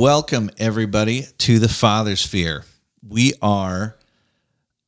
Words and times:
welcome 0.00 0.50
everybody 0.56 1.26
to 1.36 1.58
the 1.58 1.68
Father 1.68 2.16
Sphere. 2.16 2.64
We 3.06 3.34
are 3.42 3.98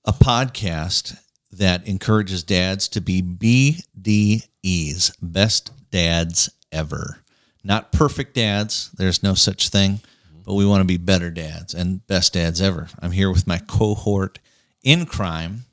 a 0.06 0.12
podcast 0.14 1.18
that 1.52 1.86
encourages 1.86 2.42
dads 2.42 2.88
to 2.88 3.02
be 3.02 3.20
BDEs, 3.20 5.14
best 5.20 5.70
dads 5.90 6.48
ever. 6.72 7.18
Not 7.62 7.92
perfect 7.92 8.32
dads, 8.32 8.90
there's 8.92 9.22
no 9.22 9.34
such 9.34 9.68
thing, 9.68 10.00
but 10.46 10.54
we 10.54 10.64
want 10.64 10.80
to 10.80 10.86
be 10.86 10.96
better 10.96 11.30
dads 11.30 11.74
and 11.74 12.06
best 12.06 12.32
dads 12.32 12.62
ever. 12.62 12.88
I'm 12.98 13.12
here 13.12 13.30
with 13.30 13.46
my 13.46 13.58
cohort 13.58 14.38
in 14.82 15.04
crime, 15.04 15.66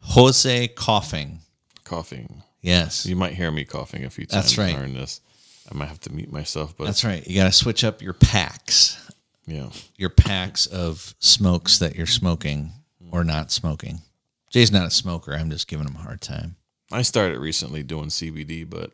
Jose 0.00 0.68
Coughing. 0.68 1.40
Coughing. 1.82 2.44
Yes. 2.60 3.04
You 3.04 3.16
might 3.16 3.34
hear 3.34 3.50
me 3.50 3.64
coughing 3.64 4.04
a 4.04 4.10
few 4.10 4.26
times 4.26 4.44
That's 4.44 4.58
right. 4.58 4.76
during 4.76 4.94
this. 4.94 5.20
I 5.70 5.74
might 5.74 5.88
have 5.88 6.00
to 6.00 6.12
mute 6.12 6.32
myself, 6.32 6.76
but 6.76 6.84
That's 6.84 7.04
right. 7.04 7.26
You 7.26 7.36
got 7.36 7.46
to 7.46 7.52
switch 7.52 7.84
up 7.84 8.02
your 8.02 8.12
packs. 8.12 9.10
yeah. 9.46 9.68
your 9.96 10.10
packs 10.10 10.66
of 10.66 11.14
smokes 11.18 11.78
that 11.78 11.94
you're 11.96 12.06
smoking 12.06 12.72
or 13.12 13.24
not 13.24 13.50
smoking. 13.50 14.00
Jay's 14.50 14.72
not 14.72 14.86
a 14.86 14.90
smoker. 14.90 15.32
I'm 15.32 15.50
just 15.50 15.68
giving 15.68 15.86
him 15.86 15.94
a 15.94 16.00
hard 16.00 16.20
time. 16.20 16.56
I 16.92 17.02
started 17.02 17.38
recently 17.38 17.82
doing 17.84 18.06
CBD, 18.06 18.68
but 18.68 18.90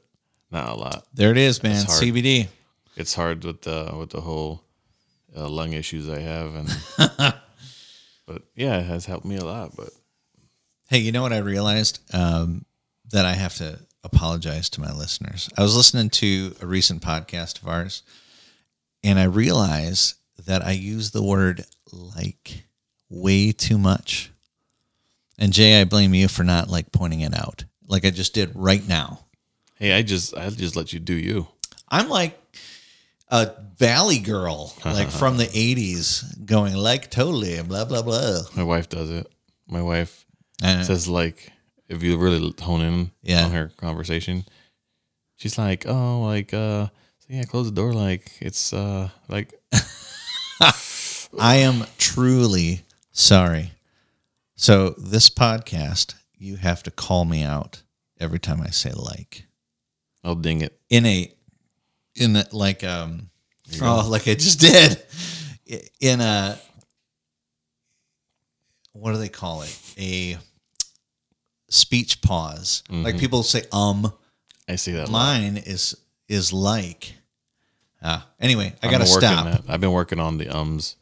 not 0.51 0.69
a 0.69 0.75
lot. 0.75 1.07
There 1.15 1.31
it 1.31 1.39
is, 1.39 1.63
man. 1.63 1.83
It's. 1.85 2.01
CBD. 2.01 2.49
It's 2.97 3.15
hard 3.15 3.45
with 3.45 3.63
the 3.63 3.95
with 3.99 4.11
the 4.11 4.21
whole 4.21 4.63
uh, 5.37 5.49
lung 5.49 5.73
issues 5.73 6.09
I 6.09 6.21
have, 6.21 6.55
and 6.55 6.69
but 8.27 8.43
yeah, 8.55 8.79
it 8.79 8.85
has 8.87 9.07
helped 9.07 9.27
me 9.27 9.37
a 9.37 9.45
lot. 9.45 9.77
But 9.77 9.91
Hey, 10.89 10.99
you 10.99 11.11
know 11.11 11.23
what 11.23 11.33
I 11.33 11.39
realized? 11.39 11.99
Um, 12.15 12.65
that 13.11 13.27
I 13.27 13.33
have 13.33 13.55
to 13.57 13.79
apologize 14.07 14.69
to 14.71 14.81
my 14.81 14.93
listeners. 14.93 15.49
I 15.57 15.63
was 15.63 15.77
listening 15.77 16.11
to 16.11 16.55
a 16.63 16.67
recent 16.67 17.03
podcast 17.03 17.61
of 17.61 17.69
ours, 17.69 18.03
and 19.05 19.19
I 19.19 19.25
realized 19.25 20.15
that 20.47 20.65
I 20.65 20.73
use 20.73 21.11
the 21.11 21.23
word 21.23 21.65
like 21.93 22.65
way 23.11 23.53
too 23.53 23.79
much. 23.79 24.31
And 25.39 25.53
Jay, 25.53 25.81
I 25.81 25.85
blame 25.85 26.15
you 26.15 26.29
for 26.29 26.45
not 26.45 26.69
like 26.71 26.93
pointing 26.93 27.21
it 27.21 27.35
out, 27.35 27.65
like 27.87 28.05
I 28.05 28.11
just 28.11 28.33
did 28.35 28.53
right 28.55 28.87
now. 28.87 29.27
hey, 29.79 29.93
I 29.93 30.03
just 30.03 30.37
I 30.37 30.49
just 30.51 30.77
let 30.77 30.93
you 30.93 31.01
do 31.01 31.15
you. 31.15 31.47
I'm 31.89 32.09
like 32.09 32.39
a 33.29 33.51
valley 33.77 34.19
girl, 34.19 34.73
like 34.85 35.11
from 35.11 35.37
the 35.37 35.45
'80s, 35.47 36.45
going 36.47 36.75
like 36.75 37.11
totally 37.11 37.61
blah 37.63 37.85
blah 37.85 38.03
blah. 38.03 38.41
My 38.55 38.65
wife 38.65 38.89
does 38.89 39.11
it. 39.11 39.31
My 39.69 39.83
wife 39.83 40.25
says 40.85 41.07
like 41.09 41.53
if 41.89 42.03
you 42.03 42.17
really 42.19 42.55
hone 42.61 42.83
in 42.83 43.11
Yeah. 43.23 43.45
on 43.47 43.51
her 43.53 43.71
conversation, 43.77 44.45
she's 45.37 45.57
like, 45.59 45.87
oh, 45.87 46.21
like 46.23 46.53
uh, 46.55 46.87
so 47.19 47.27
yeah, 47.29 47.45
close 47.45 47.67
the 47.67 47.75
door. 47.75 47.93
Like 47.93 48.33
it's 48.41 48.73
uh, 48.73 49.09
like 49.29 49.55
I 51.39 51.57
am 51.57 51.85
truly 51.99 52.83
sorry. 53.13 53.73
So 54.57 54.91
this 54.91 55.29
podcast, 55.31 56.15
you 56.39 56.57
have 56.57 56.83
to 56.85 56.91
call 56.91 57.25
me 57.25 57.43
out 57.43 57.83
every 58.19 58.39
time 58.39 58.61
I 58.63 58.71
say 58.71 58.93
like 58.93 59.45
I'll 60.25 60.35
ding 60.35 60.63
it. 60.63 60.79
in 60.89 61.05
a 61.07 61.33
in 62.15 62.37
a, 62.37 62.45
like 62.53 62.83
um 62.83 63.29
oh 63.83 64.07
like 64.09 64.27
I 64.29 64.35
just 64.35 64.61
did 64.61 65.03
in 66.01 66.21
a 66.23 66.59
what 68.93 69.13
do 69.13 69.19
they 69.19 69.29
call 69.29 69.63
it 69.63 69.79
a 69.99 70.39
speech 71.69 72.21
pause 72.23 72.83
like 72.91 73.19
people 73.19 73.43
say 73.43 73.63
um 73.73 74.13
I 74.69 74.77
see 74.77 74.93
that. 74.93 75.09
a 75.09 75.11
lot. 75.11 75.13
mine 75.13 75.57
is 75.57 75.97
is 76.29 76.53
like 76.53 77.15
ah 78.03 78.27
anyway 78.41 78.73
i 78.83 78.91
gotta 78.91 79.07
stop 79.07 79.45
that. 79.47 79.63
I've 79.69 79.81
been 79.81 79.93
working 79.93 80.21
on 80.21 80.39
the 80.39 80.49
ums. 80.49 80.97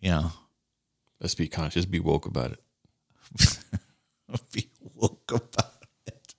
Yeah. 0.00 0.30
Let's 1.20 1.34
be 1.34 1.48
conscious. 1.48 1.86
Be 1.86 2.00
woke 2.00 2.26
about 2.26 2.52
it. 2.52 3.58
be 4.52 4.68
woke 4.94 5.30
about 5.32 5.72
it 6.06 6.34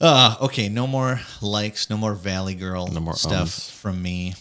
uh 0.00 0.36
okay 0.40 0.68
no 0.68 0.86
more 0.86 1.20
likes 1.42 1.88
no 1.90 1.96
more 1.96 2.14
valley 2.14 2.54
girl 2.54 2.86
No 2.88 3.00
more 3.00 3.14
stuff 3.16 3.38
ums. 3.40 3.70
from 3.70 4.00
me 4.02 4.34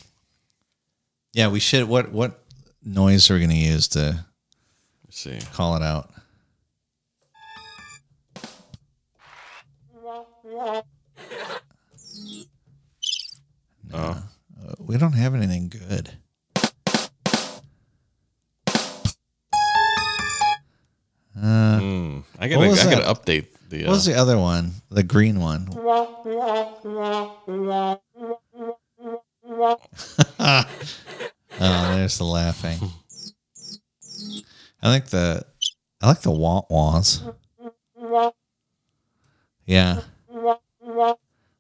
yeah 1.34 1.48
we 1.50 1.60
should 1.60 1.88
what 1.88 2.12
what 2.12 2.44
noise 2.84 3.30
are 3.32 3.36
we 3.36 3.42
gonna 3.42 3.54
use 3.54 3.88
to 3.90 4.24
Let's 5.06 5.20
see. 5.20 5.40
call 5.54 5.76
it 5.76 5.84
out 5.84 6.10
Oh, 13.94 14.24
Uh, 14.68 14.74
we 14.80 14.98
don't 14.98 15.14
have 15.14 15.36
anything 15.36 15.70
good 15.70 16.12
uh 21.38 21.80
mm. 21.80 22.24
I 22.40 22.48
gotta. 22.48 22.68
was 22.68 22.80
I 22.86 22.90
gotta 22.90 23.14
update 23.14 23.46
the. 23.70 23.84
What 23.84 23.90
Uh, 23.90 23.94
was 23.94 24.06
the 24.06 24.16
other 24.16 24.38
one? 24.38 24.72
The 24.90 25.04
green 25.04 25.40
one. 25.40 25.68
oh, 30.40 30.66
there's 31.60 32.18
the 32.18 32.24
laughing. 32.26 32.80
I 34.82 34.94
think 34.94 35.08
the 35.08 35.46
I 36.02 36.08
like 36.08 36.22
the 36.22 36.32
wah 36.32 36.64
wahs. 36.70 37.22
Yeah. 39.66 40.02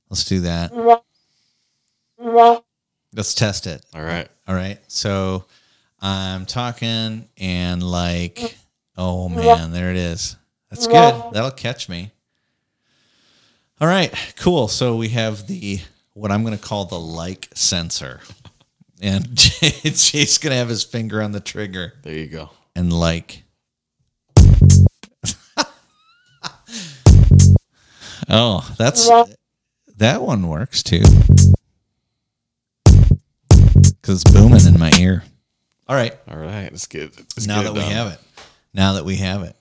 Let's 0.10 0.26
do 0.26 0.42
that. 0.42 0.72
Let's 3.14 3.34
test 3.34 3.68
it. 3.68 3.86
all 3.94 4.04
right. 4.04 4.28
All 4.48 4.56
right. 4.56 4.80
So 4.88 5.46
I'm 6.00 6.46
talking 6.46 7.28
and 7.38 7.84
like, 7.84 8.56
oh 8.96 9.28
man, 9.30 9.72
there 9.72 9.90
it 9.92 9.98
is. 9.98 10.36
That's 10.70 10.88
good. 10.88 11.34
That'll 11.34 11.52
catch 11.52 11.90
me. 11.90 12.12
All 13.80 13.88
right. 13.88 14.14
Cool. 14.38 14.68
So 14.68 14.96
we 14.96 15.10
have 15.10 15.48
the, 15.48 15.80
what 16.14 16.32
I'm 16.32 16.44
going 16.44 16.58
to 16.58 16.64
call 16.64 16.86
the 16.86 17.00
like 17.00 17.50
censor. 17.54 18.22
And 19.02 19.36
Jay, 19.36 19.70
Jay's 19.84 20.38
going 20.40 20.52
to 20.52 20.58
have 20.58 20.70
his 20.70 20.84
finger 20.84 21.22
on 21.22 21.32
the 21.32 21.40
trigger 21.40 21.94
There 22.02 22.16
you 22.16 22.28
go. 22.28 22.50
and 22.76 22.92
like. 22.92 23.44
oh, 28.30 28.68
that's, 28.78 29.10
that 29.98 30.22
one 30.22 30.48
works 30.48 30.84
too. 30.84 31.04
Because 33.50 34.22
it's 34.22 34.32
booming 34.32 34.66
in 34.66 34.80
my 34.80 34.92
ear. 35.00 35.24
All 35.88 35.96
right 35.96 36.14
All 36.30 36.38
right. 36.38 36.70
Let's 36.72 36.86
get. 36.88 37.18
Let's 37.18 37.48
now 37.48 37.62
get 37.62 37.74
that 37.74 37.80
it 37.82 37.88
we 37.88 37.94
have 37.94 38.12
it. 38.14 38.20
Now 38.74 38.94
that 38.94 39.06
we 39.06 39.18
have 39.18 39.44
it. 39.44 39.56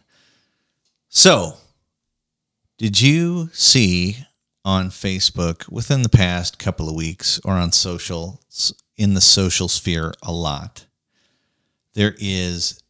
So, 1.08 1.54
did 2.78 3.00
you 3.00 3.48
see 3.52 4.18
on 4.64 4.90
Facebook 4.90 5.70
within 5.70 6.02
the 6.02 6.08
past 6.08 6.58
couple 6.58 6.88
of 6.88 6.94
weeks 6.94 7.40
or 7.44 7.54
on 7.54 7.72
social 7.72 8.40
in 8.96 9.14
the 9.14 9.20
social 9.20 9.68
sphere 9.68 10.12
a 10.22 10.32
lot? 10.32 10.86
There 11.94 12.14
is 12.18 12.82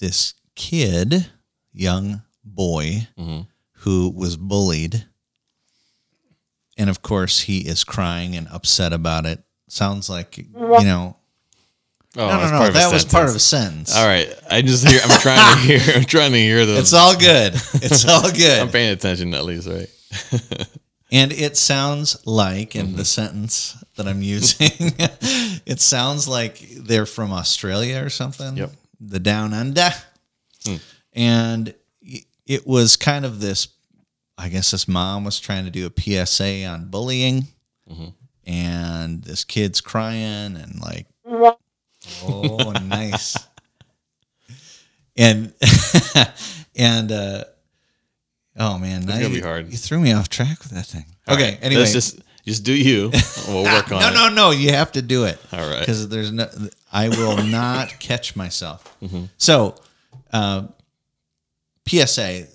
this 0.00 0.34
kid, 0.56 1.30
young 1.72 2.22
boy 2.44 3.06
Mhm. 3.18 3.46
who 3.72 4.10
was 4.10 4.36
bullied. 4.36 5.06
And 6.78 6.88
of 6.90 7.02
course, 7.02 7.40
he 7.42 7.58
is 7.60 7.84
crying 7.84 8.34
and 8.36 8.48
upset 8.48 8.92
about 8.92 9.26
it. 9.26 9.40
Sounds 9.68 10.08
like, 10.10 10.38
you 10.38 10.44
know, 10.54 11.16
Oh, 12.14 12.28
no, 12.28 12.36
no, 12.40 12.50
no, 12.50 12.58
part 12.58 12.68
of 12.68 12.74
a 12.74 12.78
that 12.78 12.92
was 12.92 13.04
part 13.06 13.28
of 13.30 13.36
a 13.36 13.38
sentence. 13.38 13.90
sentence. 13.90 13.96
All 13.96 14.06
right. 14.06 14.28
I 14.50 14.60
just 14.60 14.86
hear. 14.86 15.00
I'm 15.02 15.18
trying 15.20 15.54
to 15.56 15.60
hear. 15.62 15.96
I'm 15.96 16.04
trying 16.04 16.32
to 16.32 16.38
hear 16.38 16.66
the. 16.66 16.76
It's 16.78 16.92
all 16.92 17.16
good. 17.16 17.54
It's 17.54 18.06
all 18.06 18.30
good. 18.32 18.60
I'm 18.60 18.68
paying 18.68 18.92
attention 18.92 19.32
at 19.34 19.44
least, 19.44 19.66
right? 19.68 19.88
And 21.14 21.30
it 21.30 21.58
sounds 21.58 22.26
like, 22.26 22.74
in 22.74 22.86
Mm-hmm. 22.86 22.96
the 22.96 23.04
sentence 23.04 23.76
that 23.96 24.08
I'm 24.08 24.22
using, 24.22 24.70
it 25.66 25.78
sounds 25.78 26.26
like 26.26 26.58
they're 26.74 27.04
from 27.04 27.32
Australia 27.32 28.02
or 28.02 28.08
something. 28.08 28.56
Yep. 28.56 28.72
The 28.98 29.20
down 29.20 29.52
under. 29.52 29.90
Hmm. 30.66 30.76
And 31.12 31.74
it 32.46 32.66
was 32.66 32.96
kind 32.96 33.26
of 33.26 33.40
this, 33.42 33.68
I 34.38 34.48
guess 34.48 34.70
this 34.70 34.88
mom 34.88 35.24
was 35.24 35.38
trying 35.38 35.64
to 35.64 35.70
do 35.70 35.86
a 35.86 36.26
PSA 36.26 36.64
on 36.64 36.86
bullying. 36.86 37.46
Mm-hmm. 37.90 38.08
And 38.46 39.22
this 39.22 39.44
kid's 39.44 39.80
crying 39.80 40.56
and 40.56 40.80
like, 40.80 41.06
oh, 42.24 42.72
nice. 42.84 43.36
And, 45.14 45.52
and, 46.74 47.12
uh, 47.12 47.44
oh 48.56 48.78
man, 48.78 49.04
now 49.04 49.12
gonna 49.12 49.28
you, 49.28 49.34
be 49.34 49.40
hard. 49.42 49.70
you 49.70 49.76
threw 49.76 50.00
me 50.00 50.10
off 50.12 50.30
track 50.30 50.58
with 50.60 50.70
that 50.72 50.86
thing. 50.86 51.04
All 51.28 51.34
okay, 51.34 51.50
right. 51.50 51.58
anyway, 51.60 51.84
just 51.84 52.20
just 52.44 52.64
do 52.64 52.72
you. 52.72 53.12
We'll 53.46 53.64
work 53.64 53.92
on 53.92 54.00
no, 54.00 54.08
it. 54.08 54.14
no, 54.14 54.28
no. 54.28 54.50
You 54.50 54.72
have 54.72 54.92
to 54.92 55.02
do 55.02 55.24
it. 55.24 55.38
All 55.52 55.68
right. 55.68 55.80
Because 55.80 56.08
there's 56.08 56.32
no, 56.32 56.48
I 56.92 57.08
will 57.08 57.42
not 57.44 57.98
catch 58.00 58.34
myself. 58.34 58.96
Mm-hmm. 59.00 59.24
So, 59.36 59.76
uh, 60.32 60.66
PSA: 61.86 62.48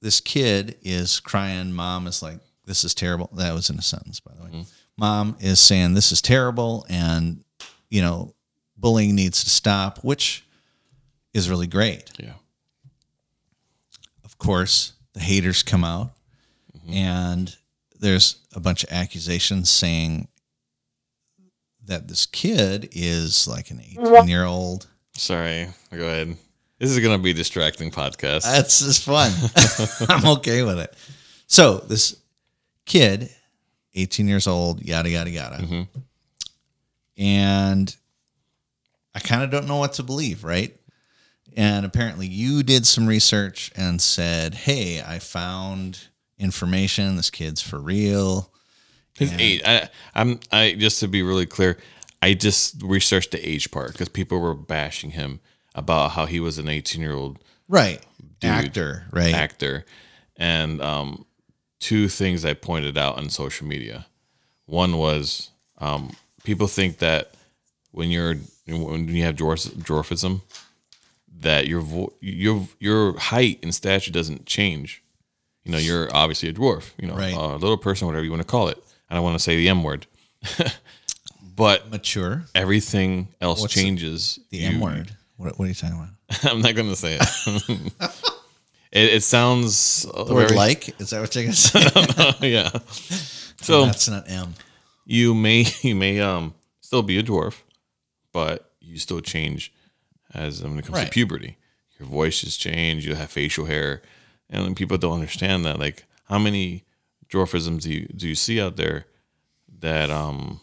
This 0.00 0.20
kid 0.20 0.76
is 0.82 1.20
crying. 1.20 1.72
Mom 1.72 2.06
is 2.06 2.22
like, 2.22 2.38
"This 2.64 2.84
is 2.84 2.94
terrible." 2.94 3.30
That 3.34 3.54
was 3.54 3.70
in 3.70 3.78
a 3.78 3.82
sentence, 3.82 4.20
by 4.20 4.32
the 4.34 4.44
way. 4.44 4.50
Mm-hmm. 4.50 4.62
Mom 4.96 5.36
is 5.40 5.60
saying, 5.60 5.94
"This 5.94 6.12
is 6.12 6.22
terrible," 6.22 6.86
and 6.88 7.44
you 7.90 8.02
know, 8.02 8.34
bullying 8.76 9.14
needs 9.14 9.42
to 9.44 9.50
stop, 9.50 9.98
which 10.04 10.44
is 11.34 11.50
really 11.50 11.66
great. 11.66 12.10
Yeah. 12.18 12.34
Of 14.24 14.38
course, 14.38 14.92
the 15.14 15.20
haters 15.20 15.62
come 15.62 15.84
out 15.84 16.12
and 16.88 17.54
there's 18.00 18.36
a 18.54 18.60
bunch 18.60 18.84
of 18.84 18.90
accusations 18.92 19.68
saying 19.68 20.28
that 21.84 22.08
this 22.08 22.26
kid 22.26 22.88
is 22.92 23.46
like 23.46 23.70
an 23.70 23.80
18 23.80 24.28
year 24.28 24.44
old. 24.44 24.86
Sorry. 25.14 25.68
Go 25.90 26.06
ahead. 26.06 26.36
This 26.78 26.90
is 26.90 27.00
gonna 27.00 27.18
be 27.18 27.30
a 27.30 27.34
distracting 27.34 27.90
podcast. 27.90 28.44
That's 28.44 28.80
just 28.80 29.04
fun. 29.04 29.32
I'm 30.08 30.26
okay 30.38 30.62
with 30.62 30.78
it. 30.78 30.94
So 31.48 31.78
this 31.78 32.16
kid, 32.84 33.30
18 33.94 34.28
years 34.28 34.46
old, 34.46 34.82
yada 34.82 35.10
yada 35.10 35.30
yada. 35.30 35.56
Mm-hmm. 35.56 35.82
And 37.16 37.96
I 39.14 39.18
kind 39.18 39.42
of 39.42 39.50
don't 39.50 39.66
know 39.66 39.78
what 39.78 39.94
to 39.94 40.04
believe, 40.04 40.44
right? 40.44 40.74
And 41.56 41.84
apparently 41.84 42.28
you 42.28 42.62
did 42.62 42.86
some 42.86 43.08
research 43.08 43.72
and 43.74 44.00
said, 44.00 44.54
"Hey, 44.54 45.02
I 45.02 45.18
found 45.18 45.98
information. 46.38 47.16
This 47.16 47.30
kid's 47.30 47.60
for 47.60 47.80
real." 47.80 48.52
His 49.14 49.32
age. 49.32 49.62
I, 49.66 49.88
I'm. 50.14 50.38
I 50.52 50.76
just 50.78 51.00
to 51.00 51.08
be 51.08 51.22
really 51.22 51.46
clear, 51.46 51.78
I 52.22 52.34
just 52.34 52.80
researched 52.84 53.32
the 53.32 53.48
age 53.48 53.72
part 53.72 53.90
because 53.90 54.08
people 54.08 54.38
were 54.38 54.54
bashing 54.54 55.10
him 55.10 55.40
about 55.74 56.12
how 56.12 56.26
he 56.26 56.40
was 56.40 56.58
an 56.58 56.68
18 56.68 57.00
year 57.00 57.12
old 57.14 57.38
Right. 57.68 58.02
Actor, 58.42 59.04
right? 59.12 59.34
actor, 59.34 59.84
and 60.36 60.80
um, 60.80 61.26
two 61.80 62.08
things 62.08 62.44
I 62.44 62.54
pointed 62.54 62.96
out 62.96 63.18
on 63.18 63.28
social 63.30 63.66
media. 63.66 64.06
One 64.66 64.96
was 64.96 65.50
um, 65.78 66.12
people 66.44 66.66
think 66.68 66.98
that 66.98 67.32
when 67.90 68.10
you're 68.10 68.36
when 68.66 69.08
you 69.08 69.24
have 69.24 69.34
dwarf, 69.36 69.68
dwarfism, 69.72 70.42
that 71.40 71.66
your 71.66 71.80
vo- 71.80 72.12
your 72.20 72.66
your 72.78 73.18
height 73.18 73.58
and 73.62 73.74
stature 73.74 74.12
doesn't 74.12 74.46
change. 74.46 75.02
You 75.64 75.72
know, 75.72 75.78
you're 75.78 76.08
obviously 76.14 76.48
a 76.48 76.54
dwarf. 76.54 76.90
You 76.98 77.08
know, 77.08 77.14
Right. 77.16 77.34
a 77.34 77.56
little 77.56 77.76
person, 77.76 78.06
whatever 78.06 78.24
you 78.24 78.30
want 78.30 78.42
to 78.42 78.48
call 78.48 78.68
it. 78.68 78.82
I 79.10 79.14
don't 79.14 79.24
want 79.24 79.34
to 79.36 79.42
say 79.42 79.56
the 79.56 79.68
M 79.68 79.82
word, 79.82 80.06
but 81.56 81.90
Mature. 81.90 82.44
everything 82.54 83.28
else 83.40 83.60
What's 83.60 83.74
changes. 83.74 84.38
The 84.50 84.64
M 84.64 84.80
word. 84.80 85.10
What, 85.38 85.58
what 85.58 85.64
are 85.64 85.68
you 85.68 85.74
talking 85.74 85.96
about? 85.96 86.44
I'm 86.52 86.60
not 86.60 86.74
going 86.74 86.90
to 86.90 86.96
say 86.96 87.16
it. 87.18 87.92
it. 88.92 89.14
It 89.14 89.22
sounds 89.22 90.02
The 90.02 90.34
word 90.34 90.50
like? 90.54 91.00
Is 91.00 91.10
that 91.10 91.20
what 91.20 91.34
you're 91.34 91.44
gonna 91.44 91.54
say? 91.54 92.48
yeah. 92.48 92.70
So 93.60 93.86
That's 93.86 94.08
not 94.08 94.30
M. 94.30 94.54
you 95.04 95.34
may 95.34 95.64
you 95.82 95.96
may 95.96 96.20
um 96.20 96.54
still 96.80 97.02
be 97.02 97.18
a 97.18 97.24
dwarf, 97.24 97.62
but 98.32 98.70
you 98.80 98.98
still 98.98 99.20
change 99.20 99.72
as 100.32 100.62
when 100.62 100.78
it 100.78 100.84
comes 100.84 100.96
Right. 100.98 101.06
to 101.06 101.10
puberty. 101.10 101.56
Your 101.98 102.08
voice 102.08 102.42
has 102.42 102.56
changed. 102.56 103.04
You 103.04 103.16
have 103.16 103.30
facial 103.32 103.64
hair, 103.66 104.02
and 104.48 104.76
people 104.76 104.96
don't 104.96 105.14
understand 105.14 105.64
that. 105.64 105.80
Like, 105.80 106.04
how 106.26 106.38
many 106.38 106.84
dwarfisms 107.28 107.82
do 107.82 107.92
you 107.92 108.06
do 108.14 108.28
you 108.28 108.36
see 108.36 108.60
out 108.60 108.76
there 108.76 109.06
that 109.80 110.08
um 110.08 110.60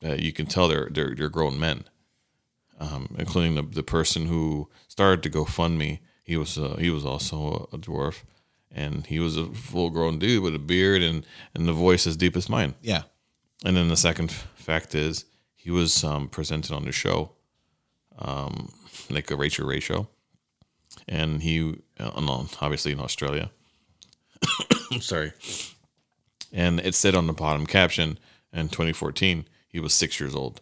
that 0.00 0.18
you 0.18 0.32
can 0.32 0.46
tell 0.46 0.66
they're 0.66 0.88
they're, 0.90 1.14
they're 1.14 1.28
grown 1.28 1.56
men, 1.58 1.84
um, 2.84 3.14
including 3.18 3.54
the 3.54 3.62
the 3.62 3.82
person 3.82 4.26
who 4.26 4.68
started 4.88 5.22
to 5.22 5.30
GoFundMe. 5.30 6.00
He 6.22 6.36
was 6.36 6.58
uh, 6.58 6.76
he 6.78 6.90
was 6.90 7.04
also 7.04 7.68
a, 7.72 7.78
dwarf. 7.78 8.22
And 8.76 9.06
he 9.06 9.20
was 9.20 9.36
a 9.36 9.46
full 9.46 9.90
grown 9.90 10.18
dude 10.18 10.42
with 10.42 10.52
a 10.52 10.58
beard 10.58 11.00
and, 11.00 11.24
and 11.54 11.68
the 11.68 11.72
voice 11.72 12.08
as 12.08 12.16
deep 12.16 12.36
as 12.36 12.48
mine. 12.48 12.74
Yeah. 12.82 13.02
And 13.64 13.76
then 13.76 13.86
the 13.86 13.96
second 13.96 14.32
fact 14.32 14.96
is 14.96 15.26
he 15.54 15.70
was 15.70 16.02
um, 16.02 16.28
presented 16.28 16.72
on 16.72 16.84
the 16.84 16.90
show, 16.90 17.30
um, 18.18 18.72
like 19.08 19.30
a 19.30 19.36
Rachael 19.36 19.66
Ray 19.66 19.80
show, 19.80 20.08
and 21.08 21.42
he 21.42 21.82
uh, 22.00 22.10
obviously 22.60 22.92
in 22.92 23.00
Australia. 23.00 23.50
Sorry, 25.00 25.32
and 26.52 26.80
it 26.80 26.94
said 26.94 27.14
on 27.14 27.26
the 27.26 27.32
bottom 27.32 27.64
caption 27.64 28.18
in 28.52 28.68
2014 28.68 29.46
he 29.68 29.80
was 29.80 29.94
six 29.94 30.20
years 30.20 30.34
old. 30.34 30.60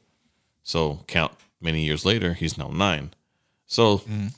So 0.62 1.04
count 1.08 1.32
many 1.62 1.84
years 1.84 2.04
later, 2.04 2.34
he's 2.34 2.58
now 2.58 2.68
nine. 2.68 3.12
So 3.66 3.98
mm-hmm. 3.98 4.28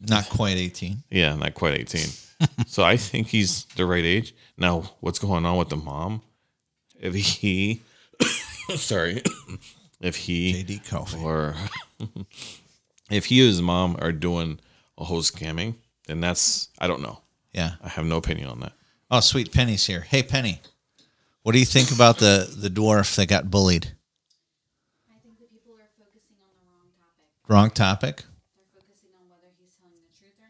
Not 0.00 0.28
quite 0.28 0.56
18. 0.56 1.02
yeah, 1.10 1.34
not 1.34 1.54
quite 1.54 1.74
18. 1.74 2.06
so 2.66 2.84
I 2.84 2.96
think 2.96 3.28
he's 3.28 3.64
the 3.76 3.84
right 3.84 4.04
age. 4.04 4.34
Now, 4.56 4.92
what's 5.00 5.18
going 5.18 5.44
on 5.44 5.56
with 5.56 5.70
the 5.70 5.76
mom? 5.76 6.22
If 7.00 7.14
he, 7.14 7.82
sorry, 8.76 9.22
if 10.00 10.16
he 10.16 10.64
JD 10.64 11.22
or 11.22 11.56
if 13.10 13.26
he 13.26 13.42
or 13.42 13.46
his 13.46 13.60
mom 13.60 13.96
are 14.00 14.12
doing 14.12 14.60
a 14.96 15.04
whole 15.04 15.22
scamming, 15.22 15.74
then 16.06 16.20
that's, 16.20 16.68
I 16.78 16.86
don't 16.86 17.02
know. 17.02 17.20
Yeah. 17.52 17.72
I 17.82 17.88
have 17.88 18.04
no 18.04 18.16
opinion 18.16 18.48
on 18.48 18.60
that. 18.60 18.72
Oh, 19.10 19.20
sweet 19.20 19.52
Penny's 19.52 19.86
here. 19.86 20.02
Hey, 20.02 20.22
Penny. 20.22 20.60
What 21.42 21.52
do 21.52 21.58
you 21.58 21.64
think 21.64 21.90
about 21.90 22.18
the 22.18 22.44
the 22.54 22.68
dwarf 22.68 23.16
that 23.16 23.26
got 23.26 23.50
bullied? 23.50 23.86
I 25.08 25.16
think 25.24 25.38
that 25.38 25.48
people 25.50 25.72
are 25.72 25.88
focusing 25.96 26.36
on 26.44 26.52
the 26.52 26.66
wrong 26.68 26.92
topic. 27.00 27.24
Wrong 27.37 27.37
topic. 27.37 27.37
They're 27.37 27.37
focusing 27.37 27.37
on 27.37 27.37
whether 27.37 27.37
he's 27.37 27.37
telling 27.37 27.37
the 27.37 27.37
truth 27.37 27.37
or 27.48 27.56
not 27.56 28.24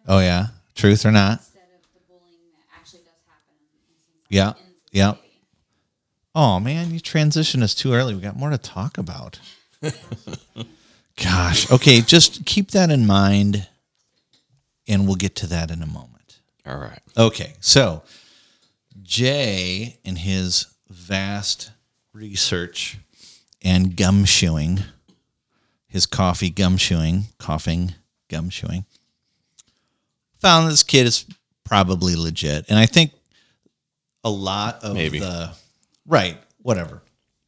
Oh 0.06 0.20
yeah, 0.20 0.46
truth 0.74 1.04
or 1.04 1.10
not? 1.12 1.38
instead 1.40 1.62
of 1.74 1.82
the 1.92 2.00
bullying 2.08 2.38
that 2.52 2.78
actually 2.80 3.00
does 3.00 3.12
happen 3.26 3.54
Yeah. 4.28 4.54
Yeah. 4.90 5.14
Oh 6.34 6.60
man, 6.60 6.92
you 6.92 7.00
transitioned 7.00 7.62
us 7.62 7.74
too 7.74 7.92
early. 7.92 8.14
We 8.14 8.20
got 8.20 8.36
more 8.36 8.50
to 8.50 8.58
talk 8.58 8.96
about. 8.98 9.38
Gosh. 11.22 11.70
Okay, 11.70 12.00
just 12.00 12.44
keep 12.46 12.70
that 12.70 12.90
in 12.90 13.06
mind, 13.06 13.66
and 14.86 15.06
we'll 15.06 15.16
get 15.16 15.34
to 15.36 15.46
that 15.48 15.70
in 15.70 15.82
a 15.82 15.86
moment. 15.86 16.38
All 16.64 16.78
right. 16.78 17.00
Okay, 17.16 17.54
so 17.60 18.02
Jay, 19.02 19.99
in 20.04 20.16
his 20.16 20.66
vast 20.88 21.70
research 22.12 22.99
and 23.62 23.96
gumshoeing, 23.96 24.84
his 25.88 26.07
coffee 26.07 26.50
gumshoeing, 26.50 27.25
coughing 27.38 27.95
gumshoeing, 28.28 28.85
found 30.40 30.71
this 30.71 30.83
kid 30.83 31.07
is 31.07 31.25
probably 31.64 32.14
legit. 32.16 32.66
And 32.68 32.78
I 32.78 32.87
think 32.87 33.12
a 34.25 34.30
lot 34.30 34.83
of 34.85 34.95
Maybe. 34.95 35.18
the 35.18 35.52
right, 36.07 36.38
whatever. 36.59 37.02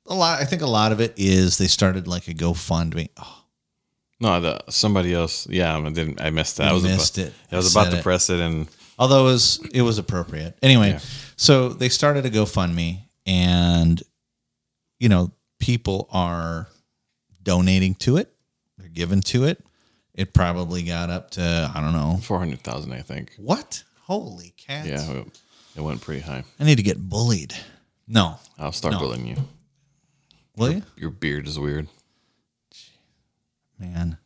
A 0.06 0.14
lot 0.14 0.40
I 0.40 0.44
think 0.44 0.62
a 0.62 0.66
lot 0.66 0.92
of 0.92 1.00
it 1.00 1.14
is 1.16 1.58
they 1.58 1.66
started 1.68 2.08
like 2.08 2.26
a 2.28 2.34
GoFundMe. 2.34 3.10
Oh, 3.16 3.44
No, 4.20 4.40
the, 4.40 4.60
somebody 4.70 5.14
else. 5.14 5.46
Yeah, 5.48 5.76
I 5.76 5.82
didn't. 5.90 6.20
I 6.20 6.30
missed 6.30 6.56
that. 6.56 6.68
I 6.68 6.72
was 6.72 6.82
missed 6.82 7.18
about, 7.18 7.28
it. 7.28 7.34
I 7.52 7.56
was 7.56 7.76
I 7.76 7.80
about 7.82 7.92
to 7.92 7.98
it. 7.98 8.02
press 8.02 8.28
it, 8.30 8.40
and 8.40 8.68
although 8.98 9.20
it 9.28 9.32
was 9.32 9.60
it 9.72 9.82
was 9.82 9.98
appropriate. 9.98 10.56
Anyway, 10.62 10.90
Yeah. 10.90 11.00
so 11.36 11.68
they 11.68 11.88
started 11.88 12.26
a 12.26 12.30
GoFundMe, 12.30 13.00
and 13.26 14.02
you 14.98 15.08
know 15.08 15.30
people 15.58 16.08
are 16.10 16.68
donating 17.42 17.94
to 17.96 18.16
it. 18.16 18.32
They're 18.78 18.88
giving 18.88 19.20
to 19.22 19.44
it. 19.44 19.64
It 20.14 20.32
probably 20.34 20.82
got 20.82 21.08
up 21.10 21.30
to 21.32 21.70
I 21.74 21.80
don't 21.80 21.92
know 21.92 22.18
four 22.22 22.38
hundred 22.38 22.60
thousand, 22.62 22.92
I 22.92 23.00
think. 23.02 23.32
what. 23.38 23.82
Holy 24.02 24.52
cats! 24.56 24.88
Yeah, 24.88 25.22
it, 25.76 25.80
went 25.80 26.00
pretty 26.00 26.20
high. 26.20 26.42
I 26.58 26.64
need 26.64 26.76
to 26.76 26.82
get 26.82 26.98
bullied. 26.98 27.54
No, 28.08 28.36
I'll 28.58 28.72
start 28.72 28.94
No. 28.94 28.98
bullying 29.00 29.26
you. 29.26 29.36
will 30.56 30.72
you, 30.72 30.82
Your 30.96 31.10
beard 31.10 31.46
is 31.46 31.58
weird. 31.60 31.86
man? 33.78 34.18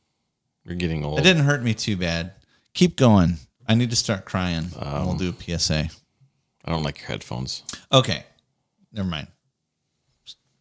You're 0.65 0.77
getting 0.77 1.05
old. 1.05 1.19
It 1.19 1.23
didn't 1.23 1.45
hurt 1.45 1.63
me 1.63 1.75
too 1.75 1.97
bad. 1.97 2.33
Keep 2.73 2.97
going. 2.97 3.37
I 3.69 3.75
need 3.75 3.91
to 3.91 3.97
start 3.97 4.25
crying. 4.25 4.71
and 4.79 4.87
Um, 4.87 5.07
we'll 5.07 5.17
do 5.17 5.29
a 5.39 5.59
PSA. 5.59 5.89
I 6.65 6.71
don't 6.71 6.83
like 6.83 6.99
your 7.01 7.09
headphones. 7.09 7.63
Okay, 7.93 8.25
never 8.93 9.09
mind. 9.09 9.29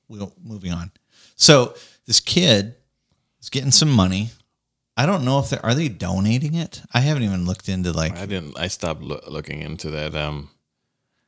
We'll 0.10 0.34
moving 0.44 0.74
on. 0.74 0.92
So 1.36 1.76
this 2.06 2.20
kid 2.20 2.76
is 3.42 3.50
getting 3.50 3.72
some 3.72 3.90
money. 3.92 4.30
I 4.96 5.06
don't 5.06 5.26
know 5.26 5.40
if 5.40 5.50
they 5.50 5.58
are 5.58 5.74
they 5.74 5.90
donating 5.90 6.54
it. 6.54 6.82
I 6.94 7.00
haven't 7.00 7.24
even 7.24 7.46
looked 7.46 7.68
into 7.70 7.92
like 7.92 8.16
I 8.18 8.26
didn't. 8.26 8.58
I 8.60 8.68
stopped 8.68 9.02
loo- 9.02 9.22
looking 9.28 9.62
into 9.62 9.90
that. 9.92 10.14
Um, 10.16 10.50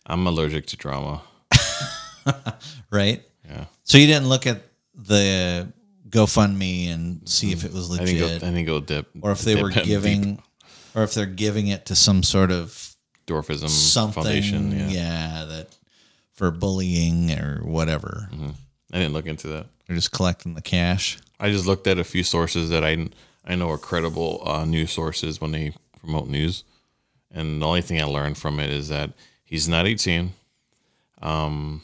I'm 0.05 0.27
allergic 0.27 0.67
to 0.67 0.77
drama. 0.77 1.22
right. 2.91 3.24
Yeah, 3.50 3.65
So 3.84 3.98
you 3.98 4.08
didn't 4.08 4.27
look 4.29 4.48
at 4.48 4.62
the 4.96 5.72
GoFundMe 6.10 6.88
and 6.94 7.27
see 7.27 7.51
if 7.51 7.63
it 7.63 7.72
was 7.74 7.91
I 7.91 8.03
think. 8.05 8.20
legit, 8.22 8.41
Go, 8.41 8.48
I 8.48 8.51
think 8.51 8.67
go 8.67 8.79
dip. 8.79 9.08
or 9.22 9.32
if 9.32 9.41
they 9.41 9.53
dip 9.53 9.63
were 9.63 9.72
in 9.72 9.84
giving, 9.86 10.22
deep 10.36 10.44
or 10.96 11.03
if 11.03 11.13
they're 11.13 11.25
giving 11.27 11.67
it 11.67 11.86
to 11.88 11.96
some 11.96 12.24
sort 12.24 12.51
of 12.51 12.96
dwarfism 13.27 13.70
something. 13.70 14.24
foundation. 14.24 14.72
Yeah. 14.72 14.88
yeah, 14.88 15.46
that 15.46 15.77
for 16.34 16.50
bullying 16.51 17.32
or 17.38 17.62
whatever. 17.63 18.29
I 18.91 18.98
didn't 19.00 19.13
look 19.13 19.25
into 19.27 19.48
that. 19.50 19.67
They're 19.86 19.96
just 19.96 20.12
collecting 20.12 20.54
the 20.56 20.62
cash. 20.62 21.20
I 21.39 21.51
just 21.51 21.65
looked 21.65 21.88
at 21.88 22.00
a 22.00 22.04
few 22.04 22.24
sources 22.24 22.70
that 22.70 22.84
I 22.84 23.10
I 23.46 23.56
know 23.56 23.70
are 23.70 23.77
credible 23.77 24.42
uh, 24.46 24.65
news 24.65 24.92
sources 24.92 25.39
when 25.39 25.51
they 25.51 25.74
promote 26.00 26.27
news, 26.27 26.63
and 27.32 27.62
the 27.62 27.65
only 27.65 27.82
thing 27.82 28.01
I 28.01 28.06
learned 28.06 28.38
from 28.38 28.60
it 28.60 28.70
is 28.70 28.89
that 28.89 29.12
he's 29.44 29.68
not 29.68 29.86
18. 29.86 30.34
Um, 31.22 31.84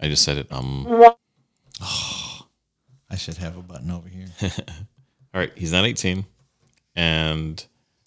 I 0.00 0.08
just 0.08 0.24
said 0.24 0.38
it. 0.38 0.50
Um, 0.50 0.86
I 0.88 1.14
I 3.10 3.16
should 3.16 3.36
have 3.36 3.56
a 3.56 3.62
button 3.62 3.90
over 3.90 4.08
here. 4.08 4.28
All 5.34 5.40
right, 5.40 5.52
he's 5.54 5.72
not 5.72 5.84
18, 5.84 6.24
and 6.96 7.64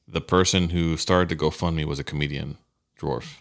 the 0.08 0.22
person 0.22 0.70
who 0.70 0.98
started 0.98 1.29
the 1.29 1.36
GoFundMe 1.36 1.86
was 1.86 2.00
a 2.00 2.03
comedian, 2.03 2.58
dwarf. 3.00 3.38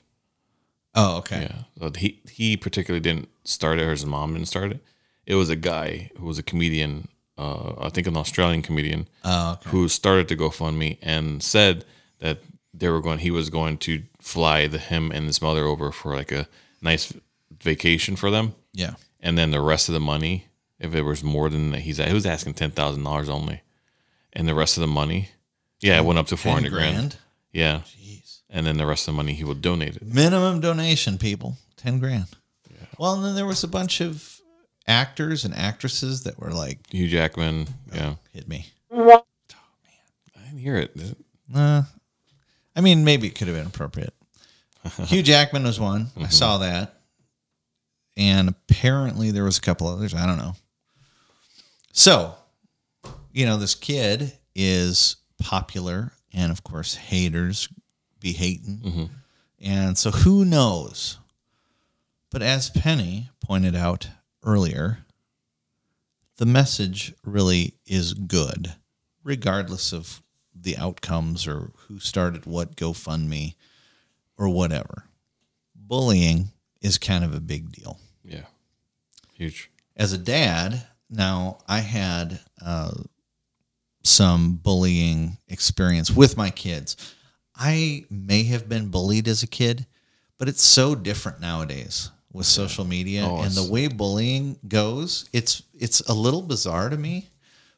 Oh, 0.95 1.19
okay. 1.19 1.43
Yeah, 1.43 1.63
so 1.79 1.91
he 1.99 2.21
he 2.31 2.57
particularly 2.57 3.01
didn't 3.01 3.29
start 3.45 3.79
it, 3.79 3.83
or 3.83 3.91
his 3.91 4.07
mom 4.07 4.35
didn't 4.35 4.49
start 4.49 4.71
it. 4.71 4.81
It 5.27 5.35
was 5.37 5.49
a 5.51 5.57
guy 5.57 6.11
who 6.19 6.27
was 6.27 6.39
a 6.39 6.43
comedian, 6.43 7.09
uh, 7.39 7.73
I 7.79 7.89
think 7.91 8.07
an 8.07 8.17
Australian 8.17 8.63
comedian, 8.63 9.09
Oh, 9.25 9.53
okay. 9.53 9.71
who 9.71 9.89
started 9.89 10.29
the 10.29 10.37
GoFundMe 10.37 10.99
and 11.03 11.43
said 11.43 11.85
that 12.21 12.39
they 12.73 12.89
were 12.89 13.01
going. 13.01 13.19
He 13.21 13.31
was 13.31 13.51
going 13.51 13.79
to 13.79 14.03
fly 14.21 14.67
the 14.67 14.79
him 14.79 15.11
and 15.13 15.27
his 15.27 15.41
mother 15.41 15.65
over 15.65 15.91
for 15.93 16.15
like 16.17 16.33
a 16.33 16.47
nice 16.83 17.13
vacation 17.63 18.17
for 18.17 18.31
them, 18.31 18.55
Yeah. 18.73 18.95
and 19.21 19.39
then 19.39 19.51
the 19.51 19.61
rest 19.61 19.89
of 19.89 19.93
the 19.95 20.01
money, 20.01 20.47
if 20.79 20.95
it 20.95 21.03
was 21.03 21.23
more 21.25 21.49
than 21.49 21.71
that, 21.71 21.81
he's 21.81 21.97
he 21.99 22.13
was 22.13 22.27
asking 22.27 22.55
ten 22.55 22.71
thousand 22.73 23.05
dollars 23.05 23.29
only, 23.29 23.63
and 24.33 24.47
the 24.49 24.55
rest 24.55 24.77
of 24.77 24.81
the 24.83 24.87
money, 24.89 25.31
yeah, 25.81 25.99
it 25.99 26.05
went 26.05 26.19
up 26.19 26.27
to 26.27 26.37
four 26.37 26.53
10 26.53 26.55
hundred 26.65 26.71
grand. 26.73 26.95
grand. 26.97 27.17
Yeah, 27.53 27.81
Jeez. 27.87 28.41
and 28.51 28.67
then 28.67 28.77
the 28.77 28.87
rest 28.87 29.07
of 29.09 29.15
the 29.15 29.17
money 29.17 29.33
he 29.35 29.45
would 29.45 29.63
donate 29.63 29.97
it. 29.97 30.03
Minimum 30.03 30.61
donation, 30.61 31.17
people. 31.19 31.57
10 31.77 32.01
grand. 32.01 32.27
Well, 32.99 33.15
and 33.15 33.25
then 33.25 33.35
there 33.35 33.47
was 33.47 33.63
a 33.65 33.69
bunch 33.69 34.01
of 34.01 34.34
actors 34.87 35.45
and 35.45 35.55
actresses 35.55 36.25
that 36.25 36.39
were 36.39 36.51
like, 36.51 36.79
Hugh 36.91 37.09
Jackman, 37.09 37.69
yeah, 37.93 38.15
hit 38.33 38.49
me. 38.49 38.67
I 40.37 40.41
didn't 40.45 40.59
hear 40.59 40.77
it. 40.77 40.97
Uh, 41.55 41.83
I 42.77 42.81
mean, 42.81 43.05
maybe 43.05 43.27
it 43.27 43.35
could 43.35 43.49
have 43.49 43.57
been 43.57 43.67
appropriate. 43.67 44.15
Hugh 45.07 45.23
Jackman 45.23 45.65
was 45.65 45.81
one. 45.81 46.09
I 46.19 46.29
saw 46.29 46.59
that. 46.59 46.95
And 48.17 48.49
apparently 48.49 49.31
there 49.31 49.45
was 49.45 49.59
a 49.59 49.61
couple 49.63 49.89
others. 49.89 50.15
I 50.15 50.27
don't 50.27 50.39
know. 50.39 50.55
So, 51.93 52.35
you 53.33 53.47
know, 53.47 53.57
this 53.57 53.75
kid 53.75 54.33
is 54.55 55.17
popular. 55.39 56.13
And 56.33 56.53
of 56.53 56.63
course, 56.63 56.95
haters 56.95 57.69
be 58.21 58.33
hating. 58.33 59.11
And 59.61 59.97
so 59.97 60.11
who 60.11 60.45
knows? 60.45 61.19
But 62.31 62.43
as 62.43 62.71
Penny 62.71 63.31
pointed 63.41 63.75
out 63.77 64.09
earlier, 64.45 64.99
the 66.37 66.47
message 66.47 67.15
really 67.25 67.75
is 67.87 68.15
good, 68.15 68.75
regardless 69.23 69.93
of 69.93 70.23
the 70.55 70.77
outcomes 70.77 71.47
or 71.47 71.73
who 71.89 71.99
started 71.99 72.47
what 72.47 72.77
GoFundMe 72.77 73.55
or 74.37 74.49
whatever. 74.49 75.05
Bullying 75.75 76.51
is 76.81 76.99
kind 76.99 77.25
of 77.25 77.35
a 77.35 77.41
big 77.41 77.73
deal. 77.73 77.99
Yeah, 78.25 78.47
huge. 79.35 79.71
As 79.97 80.13
a 80.13 80.19
dad, 80.19 80.87
now 81.11 81.59
I 81.69 81.81
had 81.81 82.41
uh, 82.65 82.93
some 84.03 84.57
bullying 84.57 85.39
experience 85.49 86.11
with 86.11 86.37
my 86.37 86.51
kids. 86.51 87.15
I 87.55 88.05
may 88.11 88.45
have 88.45 88.69
been 88.69 88.89
bullied 88.89 89.29
as 89.29 89.43
a 89.43 89.49
kid, 89.49 89.87
but 90.39 90.49
it's 90.49 90.63
so 90.63 90.95
different 90.95 91.41
nowadays 91.41 92.11
with 92.35 92.45
social 92.45 92.85
media 92.85 93.25
Oh, 93.27 93.41
and 93.41 93.53
the 93.53 93.65
way 93.73 93.87
bullying 93.89 94.59
goes. 94.69 95.27
It's 95.33 95.63
it's 95.73 96.01
a 96.01 96.13
little 96.13 96.43
bizarre 96.43 96.91
to 96.91 96.97
me 96.99 97.29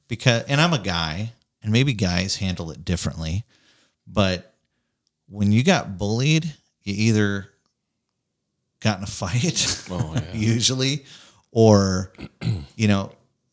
because 0.09 0.43
and 0.45 0.61
I'm 0.61 0.73
a 0.73 0.79
guy 0.81 1.33
and 1.63 1.71
maybe 1.71 1.93
guys 1.93 2.35
handle 2.37 2.71
it 2.73 2.85
differently, 2.85 3.45
but 4.09 4.55
when 5.29 5.53
you 5.53 5.63
got 5.63 5.99
bullied, 5.99 6.45
you 6.83 6.95
either 6.97 7.49
got 8.81 8.99
in 8.99 9.05
a 9.05 9.07
fight 9.23 9.85
Oh, 9.91 10.15
yeah. 10.15 10.23
usually 10.33 11.05
or 11.53 12.13
you 12.77 12.89
know 12.89 13.13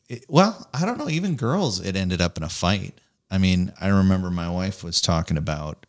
it, 0.10 0.26
well 0.28 0.68
i 0.74 0.86
don't 0.86 0.98
know 0.98 1.10
even 1.10 1.36
girls 1.36 1.80
it 1.80 1.96
ended 1.96 2.22
up 2.22 2.38
in 2.38 2.44
a 2.44 2.50
fight 2.50 3.00
i 3.32 3.38
mean 3.38 3.72
i 3.80 3.88
remember 3.88 4.30
my 4.30 4.50
wife 4.50 4.84
was 4.84 5.00
talking 5.00 5.38
about 5.38 5.86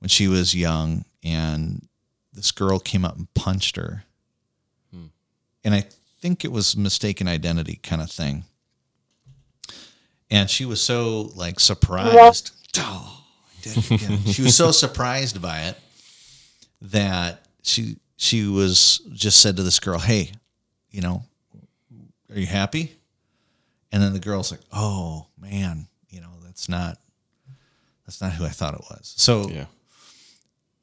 when 0.00 0.08
she 0.08 0.26
was 0.26 0.54
young 0.54 1.04
and 1.22 1.86
this 2.32 2.50
girl 2.50 2.78
came 2.78 3.04
up 3.04 3.16
and 3.16 3.32
punched 3.34 3.76
her 3.76 4.04
and 5.68 5.74
i 5.74 5.84
think 6.20 6.44
it 6.44 6.50
was 6.50 6.76
mistaken 6.76 7.28
identity 7.28 7.78
kind 7.82 8.00
of 8.00 8.10
thing 8.10 8.44
and 10.30 10.48
she 10.48 10.64
was 10.64 10.80
so 10.80 11.30
like 11.36 11.60
surprised 11.60 12.52
oh, 12.78 13.24
did 13.62 13.76
it 13.76 13.90
again. 13.90 14.18
she 14.24 14.42
was 14.42 14.56
so 14.56 14.70
surprised 14.84 15.40
by 15.42 15.62
it 15.62 15.78
that 16.80 17.46
she 17.62 17.96
she 18.16 18.46
was 18.46 18.98
just 19.12 19.40
said 19.40 19.56
to 19.56 19.62
this 19.62 19.78
girl, 19.80 19.98
"Hey, 19.98 20.32
you 20.90 21.00
know, 21.00 21.22
are 22.30 22.38
you 22.38 22.46
happy?" 22.46 22.96
And 23.92 24.02
then 24.02 24.12
the 24.12 24.18
girl's 24.18 24.50
like, 24.50 24.60
"Oh 24.72 25.26
man, 25.40 25.88
you 26.10 26.20
know, 26.20 26.30
that's 26.44 26.68
not 26.68 26.98
that's 28.06 28.20
not 28.20 28.32
who 28.32 28.44
I 28.44 28.50
thought 28.50 28.74
it 28.74 28.84
was." 28.90 29.14
So 29.16 29.48
Yeah, 29.48 29.66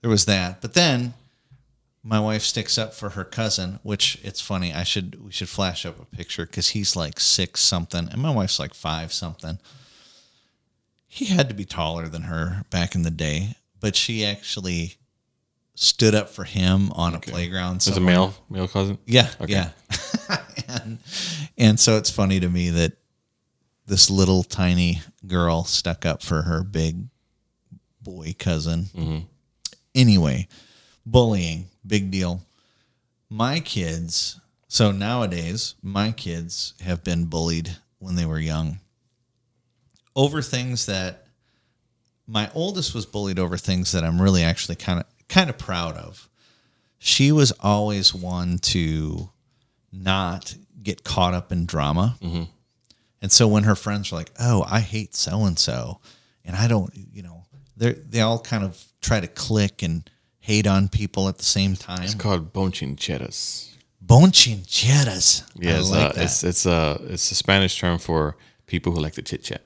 there 0.01 0.09
was 0.09 0.25
that. 0.25 0.61
But 0.61 0.73
then 0.73 1.13
my 2.07 2.19
wife 2.19 2.43
sticks 2.43 2.77
up 2.77 2.93
for 2.93 3.09
her 3.09 3.23
cousin, 3.23 3.79
which 3.81 4.19
it's 4.23 4.39
funny. 4.39 4.71
I 4.71 4.83
should 4.83 5.25
we 5.25 5.31
should 5.31 5.49
flash 5.49 5.87
up 5.87 5.99
a 5.99 6.05
picture 6.05 6.45
because 6.45 6.69
he's 6.69 6.95
like 6.95 7.19
six 7.19 7.61
something, 7.61 8.07
and 8.11 8.21
my 8.21 8.29
wife's 8.29 8.59
like 8.59 8.75
five 8.75 9.11
something. 9.11 9.57
He 11.07 11.25
had 11.25 11.49
to 11.49 11.55
be 11.55 11.65
taller 11.65 12.07
than 12.07 12.23
her 12.23 12.63
back 12.69 12.93
in 12.93 13.01
the 13.01 13.09
day, 13.09 13.55
but 13.79 13.95
she 13.95 14.23
actually 14.23 14.97
stood 15.73 16.13
up 16.13 16.29
for 16.29 16.43
him 16.43 16.91
on 16.91 17.15
a 17.15 17.19
playground. 17.19 17.77
As 17.77 17.97
a 17.97 18.01
male 18.01 18.35
male 18.51 18.67
cousin. 18.67 18.99
Yeah, 19.07 19.29
yeah. 19.47 19.71
and 20.69 20.99
and 21.57 21.79
so 21.79 21.97
it's 21.97 22.11
funny 22.11 22.39
to 22.39 22.47
me 22.47 22.69
that 22.69 22.93
this 23.87 24.11
little 24.11 24.43
tiny 24.43 25.01
girl 25.25 25.63
stuck 25.63 26.05
up 26.05 26.21
for 26.21 26.43
her 26.43 26.63
big 26.63 27.07
boy 27.99 28.35
cousin. 28.37 28.83
Mm-hmm. 28.95 29.19
Anyway, 29.95 30.47
bullying, 31.05 31.67
big 31.85 32.11
deal. 32.11 32.41
My 33.29 33.59
kids, 33.59 34.39
so 34.67 34.91
nowadays, 34.91 35.75
my 35.81 36.11
kids 36.11 36.73
have 36.81 37.03
been 37.03 37.25
bullied 37.25 37.77
when 37.99 38.15
they 38.15 38.25
were 38.25 38.39
young 38.39 38.79
over 40.15 40.41
things 40.41 40.85
that 40.85 41.27
my 42.27 42.49
oldest 42.55 42.95
was 42.95 43.05
bullied 43.05 43.37
over 43.37 43.57
things 43.57 43.91
that 43.91 44.03
I'm 44.03 44.21
really 44.21 44.43
actually 44.43 44.75
kind 44.75 44.99
of 44.99 45.05
kind 45.27 45.49
of 45.49 45.57
proud 45.57 45.97
of 45.97 46.29
she 47.05 47.31
was 47.31 47.51
always 47.59 48.15
one 48.15 48.57
to 48.57 49.29
not 49.91 50.55
get 50.81 51.03
caught 51.03 51.35
up 51.35 51.51
in 51.51 51.65
drama. 51.65 52.17
Mm-hmm. 52.21 52.43
And 53.21 53.31
so 53.31 53.47
when 53.47 53.63
her 53.63 53.75
friends 53.75 54.11
were 54.11 54.17
like, 54.17 54.31
"Oh, 54.39 54.65
I 54.67 54.79
hate 54.79 55.15
so 55.15 55.45
and 55.45 55.57
so," 55.57 55.99
and 56.43 56.55
I 56.55 56.67
don't, 56.67 56.91
you 57.13 57.21
know, 57.23 57.43
they 57.77 57.93
they 57.93 58.21
all 58.21 58.39
kind 58.39 58.63
of 58.63 58.83
try 59.01 59.19
to 59.19 59.27
click 59.27 59.83
and 59.83 60.09
hate 60.45 60.67
on 60.67 60.87
people 60.87 61.27
at 61.27 61.37
the 61.39 61.43
same 61.43 61.75
time. 61.75 62.03
It's 62.03 62.13
called 62.13 62.53
bonchicheras. 62.53 63.71
Bonchicheras. 64.05 65.43
Yeah, 65.55 65.75
I 65.75 65.79
it's, 65.79 65.89
like 65.89 66.01
uh, 66.01 66.09
a, 66.09 66.13
that. 66.13 66.23
it's 66.23 66.43
it's 66.43 66.65
a 66.67 67.01
it's 67.09 67.31
a 67.31 67.35
Spanish 67.35 67.79
term 67.79 67.97
for 67.97 68.37
people 68.67 68.93
who 68.93 68.99
like 68.99 69.13
to 69.13 69.23
chit 69.23 69.43
chat. 69.43 69.63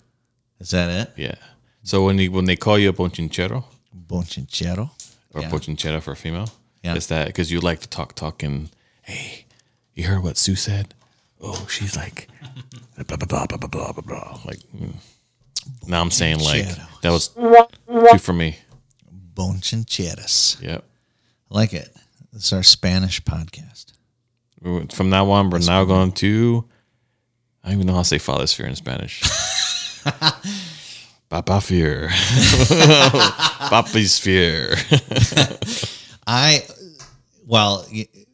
Is 0.59 0.69
that 0.71 0.89
it? 0.89 1.13
Yeah. 1.17 1.35
So 1.83 2.05
when 2.05 2.17
you, 2.17 2.31
when 2.31 2.45
they 2.45 2.55
call 2.55 2.77
you 2.77 2.89
a 2.89 2.93
bonchinchero, 2.93 3.63
bonchinchero, 4.07 4.89
or 5.33 5.41
yeah. 5.41 5.49
bonchinchera 5.49 6.01
for 6.01 6.11
a 6.11 6.15
female, 6.15 6.49
yeah, 6.83 6.95
it's 6.95 7.07
that 7.07 7.27
because 7.27 7.51
you 7.51 7.59
like 7.59 7.79
to 7.81 7.89
talk 7.89 8.15
talk 8.15 8.41
and 8.41 8.69
hey, 9.01 9.45
you 9.95 10.05
heard 10.05 10.23
what 10.23 10.37
Sue 10.37 10.55
said? 10.55 10.93
Oh, 11.41 11.67
she's 11.69 11.97
like 11.97 12.29
blah 13.07 13.17
blah 13.17 13.27
blah 13.27 13.45
blah 13.47 13.57
blah 13.57 13.91
blah 13.91 14.01
blah. 14.01 14.39
Like 14.45 14.59
mm. 14.73 14.95
now 15.87 16.01
I'm 16.01 16.11
saying 16.11 16.39
like 16.39 16.67
that 17.01 17.11
was 17.11 17.27
too 17.27 18.17
for 18.19 18.33
me. 18.33 18.57
Bonchincheras. 19.39 20.61
Yep. 20.61 20.83
I 21.49 21.55
like 21.55 21.73
it. 21.73 21.95
Is 22.33 22.51
our 22.51 22.61
Spanish 22.61 23.23
podcast. 23.23 23.93
From 24.93 25.09
now 25.09 25.31
on, 25.31 25.49
we're 25.49 25.59
now 25.59 25.85
going 25.85 26.11
to. 26.13 26.65
I 27.63 27.69
don't 27.69 27.77
even 27.77 27.87
know 27.87 27.93
how 27.93 27.99
to 27.99 28.05
say 28.05 28.17
father 28.17 28.45
sphere 28.47 28.67
in 28.67 28.75
Spanish. 28.75 29.23
Papa 31.29 31.61
fear. 31.61 32.09
Papi 32.11 34.05
sphere. 34.07 34.75
I, 36.27 36.63
well, 37.47 37.85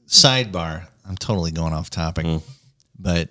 sidebar, 0.07 0.87
I'm 1.07 1.17
totally 1.17 1.51
going 1.51 1.73
off 1.73 1.89
topic, 1.89 2.25
hmm. 2.25 2.37
but 2.97 3.29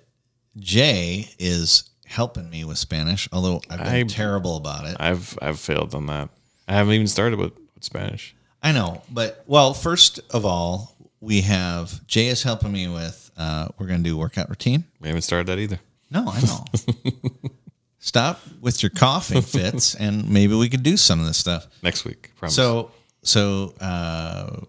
Jay 0.57 1.27
is 1.39 1.89
helping 2.05 2.49
me 2.49 2.63
with 2.63 2.77
Spanish, 2.77 3.27
although 3.33 3.59
I've 3.69 3.79
been 3.79 3.87
I- 3.87 4.03
terrible 4.03 4.55
about 4.55 4.85
it. 4.85 4.95
I've 4.99 5.37
I've 5.41 5.59
failed 5.59 5.93
on 5.93 6.05
that. 6.05 6.29
I 6.67 6.73
haven't 6.73 6.93
even 6.93 7.07
started 7.07 7.37
with, 7.37 7.53
with 7.75 7.83
Spanish. 7.83 8.35
I 8.63 8.71
know, 8.71 9.03
but 9.11 9.43
well, 9.45 9.73
first 9.73 10.19
of 10.31 10.45
all, 10.45 10.95
we 11.19 11.41
have 11.41 12.05
Jay 12.07 12.27
is 12.27 12.43
helping 12.43 12.71
me 12.71 12.87
with, 12.87 13.31
uh, 13.37 13.67
we're 13.77 13.87
going 13.87 14.03
to 14.03 14.09
do 14.09 14.17
workout 14.17 14.49
routine. 14.49 14.85
We 14.99 15.07
haven't 15.07 15.21
started 15.21 15.47
that 15.47 15.59
either. 15.59 15.79
No, 16.09 16.25
I 16.27 16.41
know. 16.41 16.65
Stop 17.99 18.39
with 18.61 18.83
your 18.83 18.91
coughing 18.91 19.41
fits 19.41 19.95
and 19.99 20.29
maybe 20.29 20.53
we 20.53 20.69
could 20.69 20.83
do 20.83 20.97
some 20.97 21.19
of 21.19 21.25
this 21.25 21.37
stuff. 21.37 21.67
Next 21.81 22.05
week, 22.05 22.31
promise. 22.37 22.55
So, 22.55 22.91
so 23.23 23.73
uh, 23.81 24.61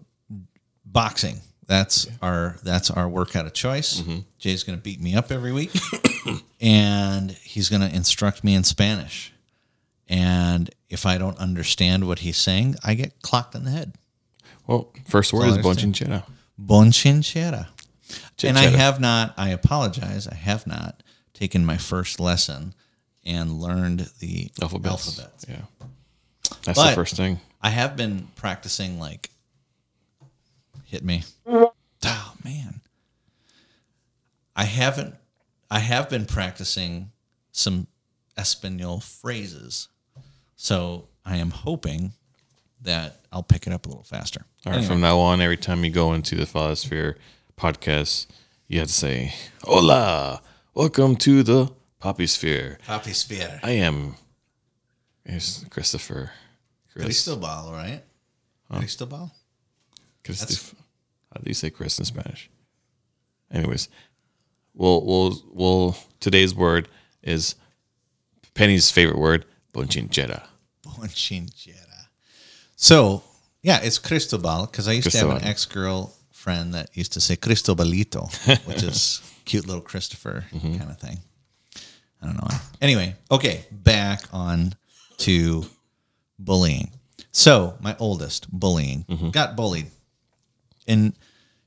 boxing. 0.85 1.41
That's 1.67 2.07
our 2.21 2.55
that's 2.63 2.89
our 2.89 3.09
workout 3.09 3.45
of 3.45 3.53
choice. 3.53 4.01
Jay's 4.39 4.63
going 4.63 4.77
to 4.79 4.81
beat 4.81 5.01
me 5.01 5.15
up 5.15 5.33
every 5.33 5.51
week, 5.51 5.71
and 6.61 7.29
he's 7.29 7.67
going 7.67 7.81
to 7.81 7.93
instruct 7.93 8.41
me 8.41 8.55
in 8.55 8.63
Spanish. 8.63 9.33
And 10.09 10.69
if 10.89 11.05
I 11.05 11.17
don't 11.17 11.37
understand 11.37 12.07
what 12.07 12.19
he's 12.19 12.37
saying, 12.37 12.75
I 12.83 12.93
get 12.93 13.21
clocked 13.21 13.55
in 13.55 13.65
the 13.65 13.71
head. 13.71 13.93
Well, 14.65 14.91
first 15.07 15.33
word 15.33 15.47
is 15.49 15.57
bonchinchera. 15.57 16.23
Bonchinchera. 16.61 17.67
And 18.43 18.57
I 18.57 18.63
have 18.67 18.99
not, 19.01 19.33
I 19.37 19.49
apologize, 19.49 20.27
I 20.27 20.35
have 20.35 20.65
not 20.65 21.03
taken 21.33 21.65
my 21.65 21.77
first 21.77 22.19
lesson 22.19 22.73
and 23.25 23.59
learned 23.61 24.09
the 24.19 24.49
alphabets. 24.61 25.19
alphabet. 25.19 25.45
Yeah, 25.47 25.87
that's 26.63 26.79
But- 26.79 26.89
the 26.89 26.95
first 26.95 27.15
thing. 27.15 27.39
I 27.61 27.69
have 27.71 27.97
been 27.97 28.27
practicing 28.35 28.99
like 28.99 29.29
hit 30.85 31.03
me. 31.03 31.23
Oh 31.45 32.33
man. 32.43 32.81
I 34.55 34.63
haven't 34.63 35.15
I 35.69 35.79
have 35.79 36.09
been 36.09 36.25
practicing 36.25 37.11
some 37.51 37.87
Espanol 38.37 38.99
phrases. 39.01 39.89
So 40.59 41.07
I 41.23 41.37
am 41.37 41.51
hoping 41.51 42.13
that 42.81 43.21
I'll 43.31 43.43
pick 43.43 43.67
it 43.67 43.73
up 43.73 43.85
a 43.85 43.89
little 43.89 44.03
faster. 44.03 44.41
All 44.65 44.73
right, 44.73 44.83
from 44.83 45.01
now 45.01 45.19
on, 45.19 45.39
every 45.39 45.55
time 45.57 45.83
you 45.85 45.91
go 45.91 46.13
into 46.13 46.35
the 46.35 46.45
Fathersphere 46.45 47.15
podcast, 47.55 48.25
you 48.67 48.79
have 48.79 48.87
to 48.87 48.93
say, 48.93 49.33
"Hola, 49.63 50.41
welcome 50.73 51.15
to 51.17 51.43
the 51.43 51.71
Poppy 51.99 52.25
Sphere. 52.25 52.79
Poppy 52.87 53.13
Sphere. 53.13 53.59
I 53.63 53.71
am." 53.71 54.15
Here's 55.25 55.63
Christopher. 55.69 56.31
Chris. 56.91 57.05
Cristobal, 57.05 57.71
right? 57.71 58.01
Cristobal? 58.71 59.31
Christoph- 60.23 60.73
How 61.33 61.39
do 61.41 61.49
you 61.49 61.53
say 61.53 61.69
Chris 61.69 61.99
in 61.99 62.05
Spanish? 62.05 62.49
Anyways, 63.51 63.89
we'll 64.73 65.05
we'll 65.05 65.43
we'll 65.51 65.97
today's 66.19 66.55
word 66.55 66.89
is 67.21 67.55
Penny's 68.55 68.89
favorite 68.89 69.19
word, 69.19 69.45
bonchinchera. 69.85 70.43
Bonchinchera. 70.85 72.07
So, 72.75 73.23
yeah, 73.61 73.79
it's 73.81 73.97
Cristobal 73.97 74.65
because 74.65 74.87
I 74.87 74.93
used 74.93 75.11
to 75.11 75.17
have 75.17 75.29
an 75.29 75.43
ex 75.43 75.65
girlfriend 75.65 76.73
that 76.73 76.95
used 76.95 77.13
to 77.13 77.21
say 77.21 77.35
Cristobalito, 77.35 78.31
which 78.67 78.83
is 78.83 79.21
cute 79.45 79.67
little 79.67 79.81
Christopher 79.81 80.45
mm-hmm. 80.51 80.77
kind 80.77 80.89
of 80.89 80.97
thing. 80.99 81.19
I 82.21 82.25
don't 82.25 82.35
know. 82.35 82.47
Anyway, 82.81 83.15
okay, 83.31 83.65
back 83.71 84.23
on 84.33 84.73
to 85.17 85.65
bullying. 86.39 86.91
So, 87.31 87.75
my 87.79 87.95
oldest, 87.99 88.47
bullying, 88.51 89.05
mm-hmm. 89.07 89.29
got 89.29 89.55
bullied. 89.55 89.87
And 90.87 91.13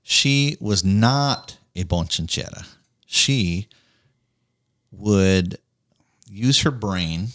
she 0.02 0.56
was 0.60 0.84
not 0.84 1.56
a 1.76 1.84
bonchinchera. 1.84 2.66
She 3.06 3.68
would 4.90 5.58
use 6.28 6.62
her 6.62 6.70
brain. 6.70 7.28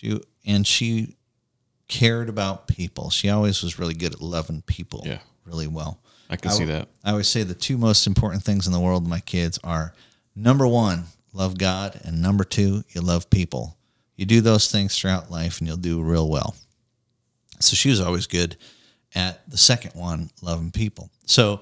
She 0.00 0.18
and 0.46 0.66
she 0.66 1.16
cared 1.88 2.28
about 2.28 2.66
people. 2.68 3.10
She 3.10 3.28
always 3.28 3.62
was 3.62 3.78
really 3.78 3.94
good 3.94 4.14
at 4.14 4.20
loving 4.22 4.62
people 4.62 5.02
Yeah. 5.04 5.18
really 5.44 5.66
well. 5.66 6.00
I 6.30 6.36
can 6.36 6.52
see 6.52 6.64
that. 6.66 6.88
I 7.04 7.10
always 7.10 7.28
say 7.28 7.42
the 7.42 7.54
two 7.54 7.76
most 7.76 8.06
important 8.06 8.42
things 8.44 8.66
in 8.66 8.72
the 8.72 8.80
world 8.80 9.04
to 9.04 9.10
my 9.10 9.20
kids 9.20 9.58
are 9.64 9.92
number 10.34 10.66
one, 10.66 11.06
love 11.32 11.58
God, 11.58 12.00
and 12.04 12.22
number 12.22 12.44
two, 12.44 12.84
you 12.90 13.00
love 13.00 13.28
people. 13.28 13.76
You 14.16 14.24
do 14.26 14.40
those 14.40 14.70
things 14.70 14.96
throughout 14.96 15.30
life 15.30 15.58
and 15.58 15.66
you'll 15.68 15.76
do 15.76 16.00
real 16.00 16.28
well. 16.28 16.54
So 17.58 17.74
she 17.74 17.90
was 17.90 18.00
always 18.00 18.26
good 18.26 18.56
at 19.14 19.48
the 19.50 19.58
second 19.58 19.92
one, 19.94 20.30
loving 20.40 20.70
people. 20.70 21.10
So 21.26 21.60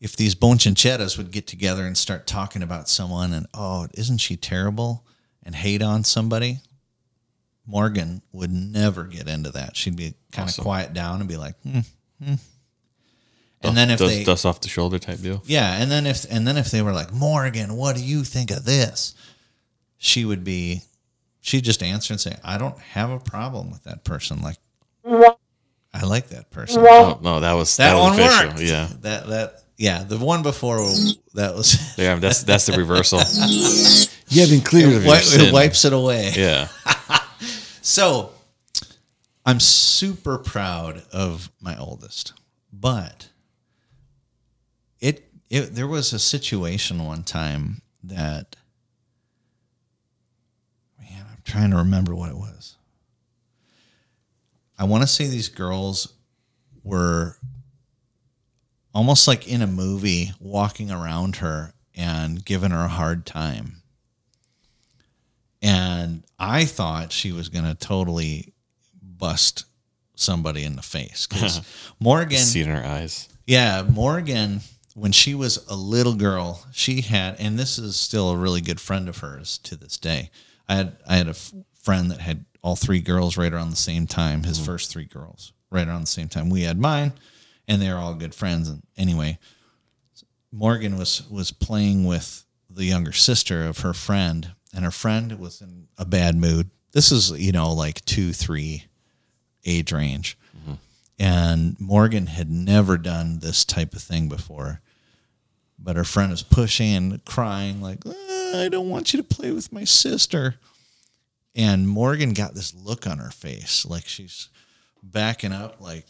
if 0.00 0.16
these 0.16 0.34
bonchincheras 0.34 1.18
would 1.18 1.32
get 1.32 1.46
together 1.46 1.84
and 1.86 1.98
start 1.98 2.26
talking 2.26 2.62
about 2.62 2.88
someone 2.88 3.32
and, 3.32 3.46
oh, 3.52 3.88
isn't 3.94 4.18
she 4.18 4.36
terrible? 4.36 5.04
And 5.42 5.54
hate 5.54 5.82
on 5.82 6.04
somebody, 6.04 6.60
Morgan 7.66 8.22
would 8.32 8.50
never 8.52 9.04
get 9.04 9.28
into 9.28 9.50
that. 9.52 9.76
She'd 9.76 9.96
be 9.96 10.14
kind 10.32 10.48
Awesome. 10.48 10.62
of 10.62 10.64
quiet 10.64 10.92
down 10.92 11.20
and 11.20 11.28
be 11.28 11.36
like, 11.36 11.54
hmm, 11.62 11.80
hmm. 12.22 12.34
And 13.62 13.74
then 13.76 13.90
if 13.90 13.98
dust, 13.98 14.14
they, 14.14 14.24
dust 14.24 14.44
off 14.44 14.60
the 14.60 14.68
shoulder 14.68 14.98
type 14.98 15.20
deal. 15.20 15.42
yeah, 15.46 15.80
and 15.80 15.90
then 15.90 16.06
if 16.06 16.26
and 16.30 16.46
then 16.46 16.58
if 16.58 16.70
they 16.70 16.82
were 16.82 16.92
like, 16.92 17.12
Morgan, 17.14 17.76
what 17.76 17.96
do 17.96 18.04
you 18.04 18.22
think 18.22 18.50
of 18.50 18.66
this? 18.66 19.14
She 19.96 20.26
would 20.26 20.44
be 20.44 20.82
she'd 21.40 21.64
just 21.64 21.82
answer 21.82 22.12
and 22.12 22.20
say, 22.20 22.36
I 22.44 22.58
don't 22.58 22.78
have 22.78 23.08
a 23.10 23.18
problem 23.18 23.70
with 23.70 23.84
that 23.84 24.04
person. 24.04 24.42
Like 24.42 24.58
I 25.06 26.04
like 26.04 26.28
that 26.28 26.50
person. 26.50 26.84
Oh, 26.86 27.18
no, 27.22 27.40
that 27.40 27.52
was 27.54 27.74
That, 27.78 27.94
that, 27.94 27.98
was 27.98 28.18
one 28.18 28.20
official. 28.20 28.48
worked. 28.48 28.60
Yeah, 28.60 28.88
That 29.00 29.26
that 29.28 29.54
yeah, 29.78 30.02
the 30.04 30.18
one 30.18 30.42
before 30.42 30.76
that 31.34 31.54
was 31.54 31.94
yeah. 31.98 32.16
That's 32.16 32.42
that's 32.42 32.66
the 32.66 32.76
reversal. 32.76 33.18
you 34.28 34.40
have 34.42 34.50
been 34.50 34.60
cleared 34.60 34.92
of 34.92 35.04
your 35.06 35.14
it 35.16 35.22
sin. 35.22 35.52
wipes 35.54 35.84
it 35.86 35.92
away. 35.94 36.32
Yeah, 36.36 36.68
So 37.86 38.30
I'm 39.44 39.60
super 39.60 40.38
proud 40.38 41.02
of 41.12 41.50
my 41.60 41.78
oldest, 41.78 42.32
but 42.72 43.28
it, 45.00 45.28
it 45.50 45.74
there 45.74 45.86
was 45.86 46.14
a 46.14 46.18
situation 46.18 47.04
one 47.04 47.24
time 47.24 47.82
that 48.02 48.56
man, 50.98 51.26
I'm 51.30 51.42
trying 51.44 51.72
to 51.72 51.76
remember 51.76 52.14
what 52.14 52.30
it 52.30 52.38
was. 52.38 52.76
I 54.78 54.84
want 54.84 55.02
to 55.02 55.06
say 55.06 55.26
these 55.26 55.50
girls 55.50 56.14
were 56.84 57.36
almost 58.94 59.28
like 59.28 59.46
in 59.46 59.60
a 59.60 59.66
movie 59.66 60.32
walking 60.40 60.90
around 60.90 61.36
her 61.36 61.74
and 61.94 62.42
giving 62.42 62.70
her 62.70 62.86
a 62.86 62.88
hard 62.88 63.26
time. 63.26 63.82
And 65.64 66.24
I 66.38 66.66
thought 66.66 67.10
she 67.10 67.32
was 67.32 67.48
going 67.48 67.64
to 67.64 67.74
totally 67.74 68.52
bust 69.02 69.64
somebody 70.14 70.62
in 70.62 70.76
the 70.76 70.82
face 70.82 71.26
because 71.26 71.62
Morgan, 72.00 72.38
see 72.38 72.60
in 72.60 72.68
her 72.68 72.84
eyes. 72.84 73.30
yeah, 73.46 73.82
Morgan, 73.82 74.60
when 74.94 75.10
she 75.10 75.34
was 75.34 75.66
a 75.68 75.74
little 75.74 76.16
girl, 76.16 76.62
she 76.70 77.00
had, 77.00 77.36
and 77.40 77.58
this 77.58 77.78
is 77.78 77.96
still 77.96 78.30
a 78.30 78.36
really 78.36 78.60
good 78.60 78.78
friend 78.78 79.08
of 79.08 79.18
hers 79.18 79.56
to 79.58 79.74
this 79.74 79.96
day. 79.96 80.30
I 80.68 80.74
had 80.74 80.96
I 81.08 81.16
had 81.16 81.28
a 81.28 81.30
f- 81.30 81.54
friend 81.72 82.10
that 82.10 82.20
had 82.20 82.44
all 82.62 82.76
three 82.76 83.00
girls 83.00 83.38
right 83.38 83.52
around 83.52 83.70
the 83.70 83.76
same 83.76 84.06
time. 84.06 84.42
His 84.42 84.58
mm-hmm. 84.58 84.66
first 84.66 84.90
three 84.90 85.06
girls 85.06 85.54
right 85.70 85.88
around 85.88 86.02
the 86.02 86.06
same 86.08 86.28
time. 86.28 86.50
We 86.50 86.62
had 86.62 86.78
mine, 86.78 87.14
and 87.66 87.80
they 87.80 87.90
were 87.90 87.98
all 87.98 88.14
good 88.14 88.34
friends. 88.34 88.68
And 88.68 88.82
anyway, 88.98 89.38
Morgan 90.52 90.98
was 90.98 91.26
was 91.30 91.52
playing 91.52 92.04
with 92.04 92.44
the 92.68 92.84
younger 92.84 93.12
sister 93.12 93.64
of 93.64 93.78
her 93.78 93.94
friend, 93.94 94.52
and 94.74 94.84
her 94.84 94.90
friend 94.90 95.38
was 95.38 95.60
in 95.60 95.88
a 95.98 96.04
bad 96.04 96.36
mood. 96.36 96.70
This 96.92 97.12
is 97.12 97.30
you 97.30 97.52
know 97.52 97.72
like 97.72 98.04
two 98.04 98.32
three 98.32 98.84
age 99.64 99.92
range, 99.92 100.36
and 101.18 101.78
Morgan 101.80 102.26
had 102.26 102.50
never 102.50 102.96
done 102.98 103.38
this 103.38 103.64
type 103.64 103.94
of 103.94 104.02
thing 104.02 104.28
before. 104.28 104.80
But 105.78 105.96
her 105.96 106.04
friend 106.04 106.30
was 106.30 106.42
pushing 106.42 106.94
and 106.94 107.24
crying 107.24 107.80
like, 107.80 107.98
"Ah, 108.06 108.62
"I 108.62 108.68
don't 108.68 108.88
want 108.88 109.12
you 109.12 109.18
to 109.18 109.24
play 109.24 109.50
with 109.52 109.72
my 109.72 109.84
sister." 109.84 110.56
And 111.56 111.88
Morgan 111.88 112.32
got 112.32 112.54
this 112.54 112.74
look 112.74 113.06
on 113.06 113.18
her 113.18 113.30
face, 113.30 113.86
like 113.86 114.06
she's 114.06 114.48
backing 115.02 115.52
up, 115.52 115.80
like, 115.80 116.04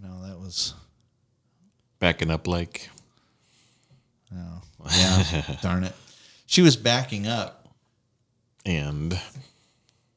no, 0.00 0.22
that 0.26 0.38
was 0.38 0.74
Backing 1.98 2.30
up 2.30 2.46
like 2.46 2.90
Oh, 4.36 4.62
yeah, 4.90 5.42
darn 5.62 5.84
it. 5.84 5.94
She 6.46 6.62
was 6.62 6.76
backing 6.76 7.26
up, 7.26 7.68
and 8.66 9.18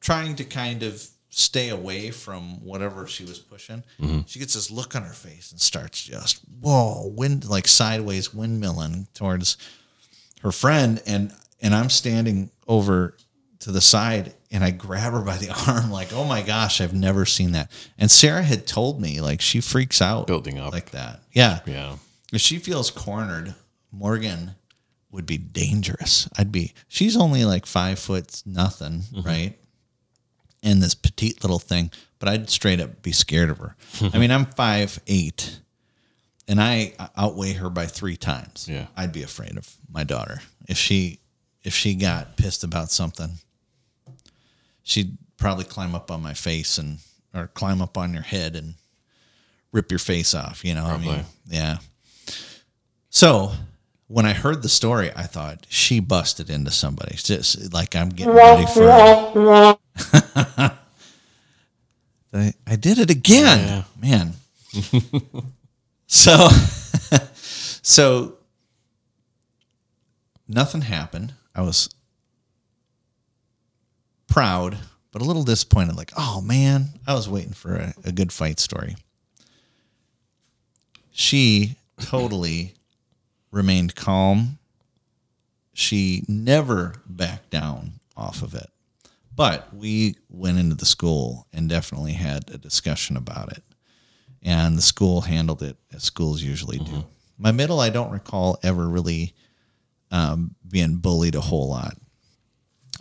trying 0.00 0.36
to 0.36 0.44
kind 0.44 0.82
of 0.82 1.06
stay 1.30 1.68
away 1.68 2.10
from 2.10 2.64
whatever 2.64 3.06
she 3.06 3.24
was 3.24 3.38
pushing. 3.38 3.82
Mm-hmm. 4.00 4.20
She 4.26 4.38
gets 4.38 4.54
this 4.54 4.70
look 4.70 4.96
on 4.96 5.02
her 5.02 5.12
face 5.12 5.52
and 5.52 5.60
starts 5.60 6.02
just 6.02 6.40
whoa, 6.60 7.06
wind 7.14 7.48
like 7.48 7.68
sideways 7.68 8.28
windmilling 8.28 9.06
towards 9.14 9.56
her 10.42 10.52
friend, 10.52 11.02
and 11.06 11.32
and 11.60 11.74
I'm 11.74 11.90
standing 11.90 12.50
over 12.66 13.16
to 13.60 13.72
the 13.72 13.80
side 13.80 14.34
and 14.50 14.62
I 14.64 14.70
grab 14.70 15.12
her 15.12 15.20
by 15.20 15.36
the 15.36 15.50
arm 15.68 15.90
like, 15.90 16.12
oh 16.12 16.24
my 16.24 16.42
gosh, 16.42 16.80
I've 16.80 16.94
never 16.94 17.26
seen 17.26 17.52
that. 17.52 17.70
And 17.98 18.10
Sarah 18.10 18.42
had 18.42 18.66
told 18.66 19.00
me 19.00 19.20
like 19.20 19.40
she 19.40 19.60
freaks 19.60 20.00
out 20.00 20.26
Building 20.26 20.58
up. 20.58 20.72
like 20.72 20.90
that. 20.92 21.20
Yeah. 21.32 21.60
yeah. 21.66 21.96
If 22.32 22.40
she 22.40 22.58
feels 22.58 22.90
cornered, 22.90 23.54
Morgan 23.90 24.52
would 25.10 25.26
be 25.26 25.38
dangerous. 25.38 26.28
I'd 26.36 26.52
be. 26.52 26.74
She's 26.88 27.16
only 27.16 27.44
like 27.44 27.66
five 27.66 27.98
foot 27.98 28.42
nothing, 28.44 29.00
mm-hmm. 29.00 29.26
right? 29.26 29.58
And 30.62 30.82
this 30.82 30.94
petite 30.94 31.42
little 31.42 31.58
thing, 31.58 31.90
but 32.18 32.28
I'd 32.28 32.50
straight 32.50 32.80
up 32.80 33.02
be 33.02 33.12
scared 33.12 33.50
of 33.50 33.58
her. 33.58 33.76
I 34.12 34.18
mean, 34.18 34.30
I'm 34.30 34.46
five 34.46 35.00
eight, 35.06 35.60
and 36.46 36.60
I 36.60 36.94
outweigh 37.16 37.54
her 37.54 37.70
by 37.70 37.86
three 37.86 38.16
times. 38.16 38.66
Yeah. 38.68 38.86
I'd 38.96 39.12
be 39.12 39.22
afraid 39.22 39.56
of 39.56 39.72
my 39.90 40.04
daughter 40.04 40.40
if 40.68 40.76
she 40.76 41.20
if 41.62 41.74
she 41.74 41.94
got 41.94 42.36
pissed 42.36 42.64
about 42.64 42.90
something. 42.90 43.30
She'd 44.82 45.16
probably 45.36 45.64
climb 45.64 45.94
up 45.94 46.10
on 46.10 46.22
my 46.22 46.34
face 46.34 46.78
and 46.78 46.98
or 47.34 47.46
climb 47.48 47.80
up 47.80 47.96
on 47.96 48.12
your 48.12 48.22
head 48.22 48.56
and 48.56 48.74
rip 49.72 49.90
your 49.92 49.98
face 49.98 50.34
off. 50.34 50.64
You 50.64 50.74
know, 50.74 50.86
I 50.86 50.96
mean, 50.96 51.04
Probably. 51.04 51.24
yeah. 51.46 51.78
So 53.10 53.52
when 54.08 54.24
I 54.24 54.32
heard 54.32 54.62
the 54.62 54.68
story, 54.70 55.10
I 55.14 55.24
thought 55.24 55.66
she 55.68 56.00
busted 56.00 56.50
into 56.50 56.70
somebody. 56.70 57.12
It's 57.12 57.22
just 57.22 57.72
like 57.72 57.94
I'm 57.94 58.08
getting 58.08 58.32
ready 58.34 58.66
for. 58.66 58.90
I, 58.90 59.76
I 62.66 62.76
did 62.76 62.98
it 62.98 63.10
again, 63.10 63.84
man. 64.00 64.32
so, 66.06 66.48
so 67.36 68.38
nothing 70.48 70.80
happened. 70.80 71.34
I 71.54 71.60
was 71.60 71.90
proud, 74.26 74.78
but 75.12 75.20
a 75.20 75.24
little 75.26 75.42
disappointed. 75.42 75.96
Like, 75.96 76.12
oh 76.16 76.40
man, 76.40 76.86
I 77.06 77.12
was 77.12 77.28
waiting 77.28 77.52
for 77.52 77.76
a, 77.76 77.94
a 78.04 78.12
good 78.12 78.32
fight 78.32 78.58
story. 78.58 78.96
She 81.10 81.76
totally 82.00 82.74
remained 83.50 83.94
calm. 83.94 84.58
She 85.72 86.24
never 86.28 86.94
backed 87.06 87.50
down 87.50 88.00
off 88.16 88.42
of 88.42 88.54
it. 88.54 88.68
But 89.34 89.72
we 89.72 90.16
went 90.28 90.58
into 90.58 90.74
the 90.74 90.84
school 90.84 91.46
and 91.52 91.68
definitely 91.68 92.14
had 92.14 92.50
a 92.50 92.58
discussion 92.58 93.16
about 93.16 93.52
it. 93.52 93.62
And 94.42 94.76
the 94.76 94.82
school 94.82 95.20
handled 95.20 95.62
it 95.62 95.76
as 95.92 96.02
schools 96.02 96.42
usually 96.42 96.78
do. 96.78 97.04
My 97.38 97.52
middle, 97.52 97.78
I 97.78 97.90
don't 97.90 98.10
recall 98.10 98.58
ever 98.64 98.88
really 98.88 99.34
um, 100.10 100.56
being 100.68 100.96
bullied 100.96 101.36
a 101.36 101.40
whole 101.40 101.68
lot. 101.68 101.96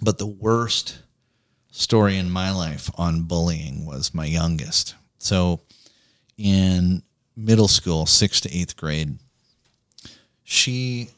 But 0.02 0.20
the 0.20 0.28
worst 0.28 1.00
story 1.72 2.18
in 2.18 2.30
my 2.30 2.52
life 2.52 2.90
on 2.96 3.24
bullying 3.24 3.86
was 3.86 4.14
my 4.14 4.26
youngest. 4.26 4.94
So 5.18 5.62
in 6.38 7.02
middle 7.36 7.68
school, 7.68 8.06
sixth 8.06 8.44
to 8.44 8.56
eighth 8.56 8.76
grade, 8.76 9.18
she, 10.50 11.10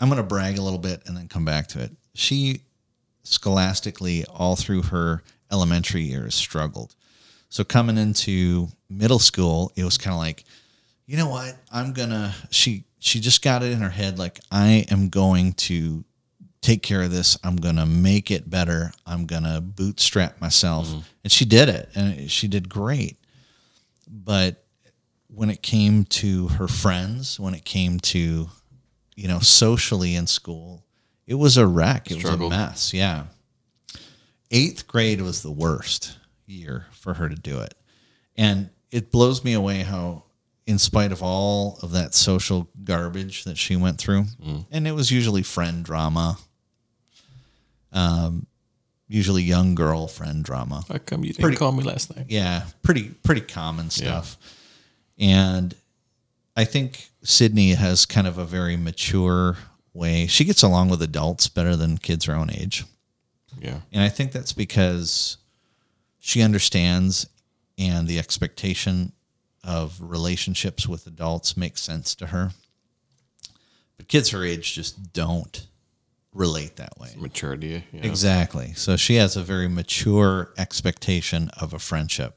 I'm 0.00 0.08
going 0.08 0.16
to 0.16 0.26
brag 0.26 0.56
a 0.56 0.62
little 0.62 0.78
bit 0.78 1.02
and 1.04 1.14
then 1.14 1.28
come 1.28 1.44
back 1.44 1.66
to 1.68 1.82
it. 1.82 1.90
She 2.14 2.62
scholastically, 3.22 4.24
all 4.34 4.56
through 4.56 4.84
her 4.84 5.22
elementary 5.52 6.00
years, 6.00 6.34
struggled. 6.34 6.94
So 7.50 7.64
coming 7.64 7.98
into 7.98 8.68
middle 8.88 9.18
school, 9.18 9.72
it 9.76 9.84
was 9.84 9.98
kind 9.98 10.14
of 10.14 10.18
like, 10.20 10.44
you 11.04 11.18
know 11.18 11.28
what? 11.28 11.54
I'm 11.70 11.92
gonna. 11.92 12.34
She 12.50 12.84
she 12.98 13.20
just 13.20 13.42
got 13.42 13.62
it 13.62 13.72
in 13.72 13.80
her 13.80 13.90
head 13.90 14.18
like 14.18 14.40
I 14.50 14.86
am 14.90 15.10
going 15.10 15.52
to 15.54 16.02
take 16.62 16.82
care 16.82 17.02
of 17.02 17.10
this. 17.10 17.36
I'm 17.44 17.56
gonna 17.56 17.84
make 17.84 18.30
it 18.30 18.48
better. 18.48 18.92
I'm 19.06 19.26
gonna 19.26 19.60
bootstrap 19.60 20.40
myself, 20.40 20.88
mm-hmm. 20.88 21.00
and 21.24 21.30
she 21.30 21.44
did 21.44 21.68
it, 21.68 21.90
and 21.94 22.30
she 22.30 22.48
did 22.48 22.70
great. 22.70 23.18
But 24.08 24.61
when 25.34 25.50
it 25.50 25.62
came 25.62 26.04
to 26.04 26.48
her 26.48 26.68
friends, 26.68 27.38
when 27.40 27.54
it 27.54 27.64
came 27.64 27.98
to 28.00 28.48
you 29.16 29.28
know 29.28 29.38
socially 29.40 30.14
in 30.14 30.26
school, 30.26 30.84
it 31.26 31.34
was 31.34 31.56
a 31.56 31.66
wreck. 31.66 32.10
It 32.10 32.18
Struggled. 32.18 32.50
was 32.52 32.58
a 32.58 32.60
mess. 32.66 32.94
Yeah. 32.94 33.24
Eighth 34.50 34.86
grade 34.86 35.20
was 35.22 35.42
the 35.42 35.50
worst 35.50 36.18
year 36.46 36.86
for 36.92 37.14
her 37.14 37.28
to 37.28 37.34
do 37.34 37.60
it. 37.60 37.74
And 38.36 38.68
it 38.90 39.10
blows 39.10 39.42
me 39.44 39.54
away 39.54 39.78
how, 39.78 40.24
in 40.66 40.78
spite 40.78 41.10
of 41.12 41.22
all 41.22 41.78
of 41.82 41.92
that 41.92 42.12
social 42.12 42.68
garbage 42.84 43.44
that 43.44 43.56
she 43.56 43.76
went 43.76 43.96
through, 43.98 44.26
and 44.70 44.86
it 44.86 44.92
was 44.92 45.10
usually 45.10 45.42
friend 45.42 45.82
drama, 45.84 46.36
um, 47.92 48.46
usually 49.08 49.42
young 49.42 49.74
girl 49.74 50.06
friend 50.08 50.44
drama 50.44 50.82
How 50.88 50.98
come 50.98 51.22
you 51.24 51.32
didn't 51.32 51.42
Pretty- 51.42 51.56
call 51.56 51.72
me 51.72 51.82
last 51.82 52.14
night? 52.14 52.26
yeah, 52.28 52.64
pretty 52.82 53.08
pretty 53.22 53.42
common 53.42 53.90
stuff. 53.90 54.36
And 55.18 55.74
I 56.56 56.64
think 56.64 57.10
Sydney 57.22 57.74
has 57.74 58.06
kind 58.06 58.26
of 58.26 58.38
a 58.38 58.44
very 58.44 58.76
mature 58.76 59.56
way. 59.94 60.26
She 60.26 60.44
gets 60.44 60.62
along 60.62 60.88
with 60.88 61.02
adults 61.02 61.48
better 61.48 61.76
than 61.76 61.98
kids 61.98 62.24
her 62.26 62.34
own 62.34 62.50
age. 62.50 62.84
Yeah. 63.58 63.80
And 63.92 64.02
I 64.02 64.08
think 64.08 64.32
that's 64.32 64.52
because 64.52 65.36
she 66.18 66.42
understands 66.42 67.26
and 67.78 68.06
the 68.06 68.18
expectation 68.18 69.12
of 69.64 69.98
relationships 70.00 70.86
with 70.86 71.06
adults 71.06 71.56
makes 71.56 71.82
sense 71.82 72.14
to 72.16 72.28
her. 72.28 72.50
But 73.96 74.08
kids 74.08 74.30
her 74.30 74.44
age 74.44 74.74
just 74.74 75.12
don't 75.12 75.66
relate 76.34 76.76
that 76.76 76.98
way. 76.98 77.10
Maturity. 77.16 77.84
Yeah. 77.92 78.00
Exactly. 78.02 78.72
So 78.74 78.96
she 78.96 79.16
has 79.16 79.36
a 79.36 79.42
very 79.42 79.68
mature 79.68 80.52
expectation 80.58 81.50
of 81.60 81.72
a 81.72 81.78
friendship. 81.78 82.36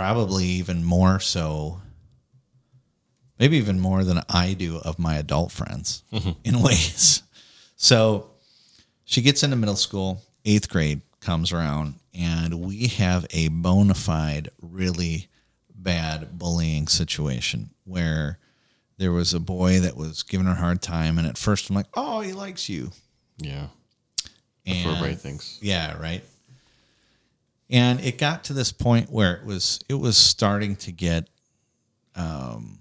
Probably 0.00 0.46
even 0.46 0.82
more 0.82 1.20
so, 1.20 1.82
maybe 3.38 3.58
even 3.58 3.78
more 3.78 4.02
than 4.02 4.22
I 4.30 4.54
do 4.54 4.78
of 4.78 4.98
my 4.98 5.16
adult 5.16 5.52
friends 5.52 6.04
mm-hmm. 6.12 6.30
in 6.42 6.62
ways. 6.62 7.22
So 7.76 8.30
she 9.04 9.20
gets 9.20 9.42
into 9.42 9.56
middle 9.56 9.76
school, 9.76 10.22
eighth 10.46 10.70
grade 10.70 11.02
comes 11.20 11.52
around, 11.52 11.96
and 12.14 12.62
we 12.62 12.86
have 12.86 13.26
a 13.30 13.48
bona 13.48 13.92
fide, 13.92 14.48
really 14.62 15.28
bad 15.74 16.38
bullying 16.38 16.88
situation 16.88 17.68
where 17.84 18.38
there 18.96 19.12
was 19.12 19.34
a 19.34 19.40
boy 19.40 19.80
that 19.80 19.96
was 19.98 20.22
giving 20.22 20.46
her 20.46 20.52
a 20.52 20.56
hard 20.56 20.80
time. 20.80 21.18
And 21.18 21.26
at 21.26 21.36
first, 21.36 21.68
I'm 21.68 21.76
like, 21.76 21.88
oh, 21.94 22.20
he 22.20 22.32
likes 22.32 22.70
you. 22.70 22.90
Yeah. 23.36 23.66
That's 24.16 24.30
what 24.66 24.76
And- 24.76 24.86
everybody 24.96 25.14
thinks. 25.16 25.58
yeah, 25.60 26.00
right. 26.00 26.24
And 27.70 28.00
it 28.00 28.18
got 28.18 28.44
to 28.44 28.52
this 28.52 28.72
point 28.72 29.10
where 29.10 29.34
it 29.36 29.44
was 29.44 29.80
it 29.88 29.94
was 29.94 30.16
starting 30.16 30.76
to 30.76 30.92
get 30.92 31.28
um 32.16 32.78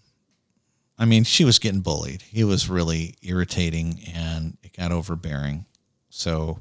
I 0.97 1.05
mean, 1.05 1.23
she 1.23 1.45
was 1.45 1.59
getting 1.59 1.79
bullied. 1.79 2.23
He 2.23 2.43
was 2.43 2.67
really 2.69 3.15
irritating 3.21 4.01
and 4.13 4.57
it 4.63 4.75
got 4.75 4.91
overbearing. 4.91 5.65
So 6.09 6.59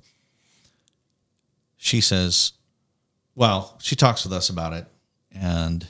she 1.77 2.01
says, 2.01 2.53
well, 3.35 3.77
she 3.83 3.97
talks 3.97 4.23
with 4.23 4.33
us 4.33 4.49
about 4.49 4.75
it 4.75 4.87
and 5.33 5.87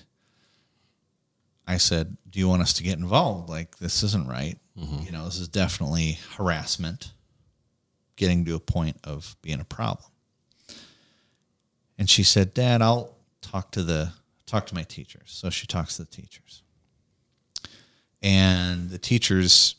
I 1.67 1.77
said, 1.77 2.17
"Do 2.31 2.39
you 2.39 2.49
want 2.49 2.63
us 2.63 2.73
to 2.75 2.83
get 2.83 2.99
involved? 2.99 3.51
Like 3.51 3.77
this 3.79 4.03
isn't 4.03 4.27
right. 4.29 4.59
You 5.05 5.13
know, 5.13 5.25
this 5.27 5.39
is 5.39 5.49
definitely 5.49 6.19
harassment 6.37 7.13
getting 8.17 8.45
to 8.47 8.55
a 8.55 8.61
point 8.61 8.97
of 9.05 9.37
being 9.43 9.61
a 9.61 9.65
problem." 9.65 10.11
And 11.99 12.09
she 12.09 12.23
said, 12.23 12.55
"Dad, 12.55 12.81
I'll 12.81 13.17
talk 13.43 13.73
to 13.73 13.83
the 13.83 14.13
talk 14.47 14.67
to 14.69 14.75
my 14.75 14.85
teachers." 14.85 15.25
So 15.27 15.51
she 15.51 15.67
talks 15.67 15.97
to 15.97 16.05
the 16.05 16.11
teachers. 16.11 16.63
And 18.23 18.91
the 18.91 18.99
teachers 18.99 19.77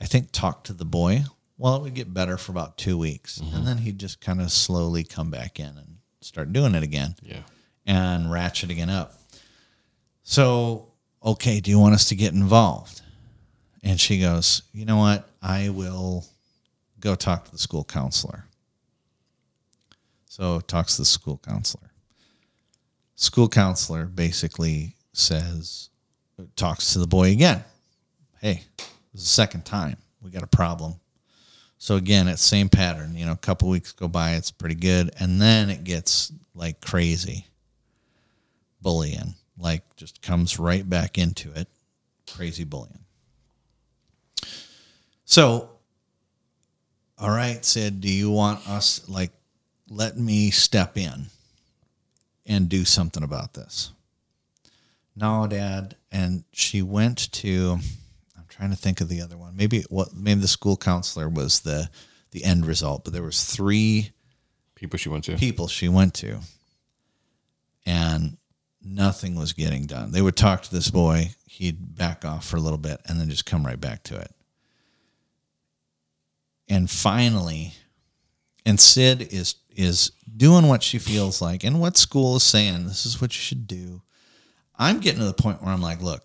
I 0.00 0.06
think 0.06 0.32
talked 0.32 0.66
to 0.66 0.72
the 0.72 0.84
boy. 0.84 1.24
Well, 1.56 1.76
it 1.76 1.82
would 1.82 1.94
get 1.94 2.12
better 2.12 2.36
for 2.36 2.52
about 2.52 2.76
2 2.78 2.98
weeks. 2.98 3.38
And 3.38 3.48
mm-hmm. 3.48 3.64
then 3.64 3.78
he'd 3.78 3.98
just 3.98 4.20
kind 4.20 4.40
of 4.40 4.50
slowly 4.50 5.04
come 5.04 5.30
back 5.30 5.60
in 5.60 5.66
and 5.66 5.98
start 6.20 6.52
doing 6.52 6.74
it 6.74 6.82
again 6.82 7.14
Yeah. 7.22 7.42
and 7.86 8.30
ratchet 8.30 8.70
again 8.70 8.90
up. 8.90 9.14
So, 10.24 10.88
okay, 11.24 11.60
do 11.60 11.70
you 11.70 11.78
want 11.78 11.94
us 11.94 12.06
to 12.06 12.16
get 12.16 12.32
involved? 12.32 13.02
And 13.82 14.00
she 14.00 14.18
goes, 14.18 14.62
you 14.72 14.84
know 14.84 14.96
what? 14.96 15.28
I 15.40 15.68
will 15.68 16.26
go 16.98 17.14
talk 17.14 17.44
to 17.44 17.52
the 17.52 17.58
school 17.58 17.84
counselor. 17.84 18.46
So 20.34 20.58
talks 20.58 20.96
to 20.96 21.02
the 21.02 21.06
school 21.06 21.40
counselor. 21.46 21.92
School 23.14 23.48
counselor 23.48 24.06
basically 24.06 24.96
says, 25.12 25.90
talks 26.56 26.92
to 26.92 26.98
the 26.98 27.06
boy 27.06 27.30
again. 27.30 27.62
Hey, 28.40 28.64
this 28.76 28.88
is 29.14 29.20
the 29.20 29.26
second 29.28 29.64
time. 29.64 29.96
We 30.20 30.32
got 30.32 30.42
a 30.42 30.48
problem. 30.48 30.94
So 31.78 31.94
again, 31.94 32.26
it's 32.26 32.42
same 32.42 32.68
pattern. 32.68 33.14
You 33.14 33.26
know, 33.26 33.30
a 33.30 33.36
couple 33.36 33.68
weeks 33.68 33.92
go 33.92 34.08
by, 34.08 34.32
it's 34.32 34.50
pretty 34.50 34.74
good, 34.74 35.12
and 35.20 35.40
then 35.40 35.70
it 35.70 35.84
gets 35.84 36.32
like 36.52 36.80
crazy 36.80 37.46
bullying, 38.82 39.36
like 39.56 39.84
just 39.94 40.20
comes 40.20 40.58
right 40.58 40.90
back 40.90 41.16
into 41.16 41.52
it. 41.52 41.68
Crazy 42.34 42.64
bullying. 42.64 43.04
So, 45.26 45.70
all 47.18 47.30
right, 47.30 47.64
Sid, 47.64 48.00
do 48.00 48.12
you 48.12 48.32
want 48.32 48.68
us 48.68 49.08
like 49.08 49.30
let 49.88 50.16
me 50.18 50.50
step 50.50 50.96
in 50.96 51.26
and 52.46 52.68
do 52.68 52.84
something 52.84 53.22
about 53.22 53.54
this? 53.54 53.92
No, 55.16 55.46
Dad. 55.46 55.96
And 56.10 56.44
she 56.52 56.82
went 56.82 57.32
to 57.32 57.78
I'm 58.36 58.44
trying 58.48 58.70
to 58.70 58.76
think 58.76 59.00
of 59.00 59.08
the 59.08 59.20
other 59.20 59.36
one. 59.36 59.56
Maybe 59.56 59.84
what 59.88 60.14
maybe 60.14 60.40
the 60.40 60.48
school 60.48 60.76
counselor 60.76 61.28
was 61.28 61.60
the 61.60 61.88
the 62.32 62.44
end 62.44 62.66
result, 62.66 63.04
but 63.04 63.12
there 63.12 63.22
was 63.22 63.44
three 63.44 64.10
People 64.74 64.98
she 64.98 65.08
went 65.08 65.24
to. 65.24 65.36
people 65.36 65.68
she 65.68 65.88
went 65.88 66.14
to 66.14 66.40
and 67.86 68.36
nothing 68.82 69.36
was 69.36 69.52
getting 69.52 69.86
done. 69.86 70.10
They 70.12 70.22
would 70.22 70.36
talk 70.36 70.62
to 70.62 70.70
this 70.70 70.90
boy, 70.90 71.30
he'd 71.46 71.96
back 71.96 72.24
off 72.24 72.46
for 72.46 72.56
a 72.56 72.60
little 72.60 72.78
bit 72.78 73.00
and 73.06 73.20
then 73.20 73.30
just 73.30 73.46
come 73.46 73.64
right 73.64 73.80
back 73.80 74.02
to 74.04 74.18
it. 74.18 74.30
And 76.68 76.90
finally, 76.90 77.74
and 78.66 78.78
Sid 78.80 79.32
is 79.32 79.56
is 79.76 80.12
doing 80.36 80.68
what 80.68 80.82
she 80.82 80.98
feels 80.98 81.42
like 81.42 81.64
and 81.64 81.80
what 81.80 81.96
school 81.96 82.36
is 82.36 82.42
saying. 82.42 82.86
This 82.86 83.04
is 83.06 83.20
what 83.20 83.34
you 83.34 83.40
should 83.40 83.66
do. 83.66 84.02
I'm 84.76 85.00
getting 85.00 85.20
to 85.20 85.26
the 85.26 85.32
point 85.32 85.62
where 85.62 85.72
I'm 85.72 85.82
like, 85.82 86.00
look, 86.02 86.22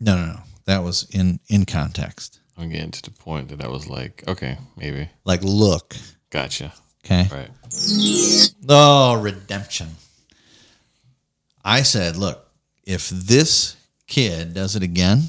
no, 0.00 0.16
no, 0.16 0.26
no. 0.26 0.40
That 0.66 0.82
was 0.82 1.06
in 1.10 1.40
in 1.48 1.64
context. 1.64 2.40
I'm 2.58 2.70
getting 2.70 2.90
to 2.90 3.02
the 3.02 3.10
point 3.10 3.48
that 3.50 3.62
I 3.62 3.68
was 3.68 3.88
like, 3.88 4.24
okay, 4.26 4.56
maybe. 4.76 5.08
Like, 5.24 5.42
look, 5.42 5.94
Gotcha. 6.30 6.72
okay. 7.04 7.28
Right. 7.30 7.50
Oh, 8.68 9.20
redemption. 9.20 9.88
I 11.64 11.82
said, 11.82 12.16
look, 12.16 12.48
if 12.84 13.10
this 13.10 13.76
kid 14.06 14.54
does 14.54 14.74
it 14.76 14.82
again, 14.82 15.24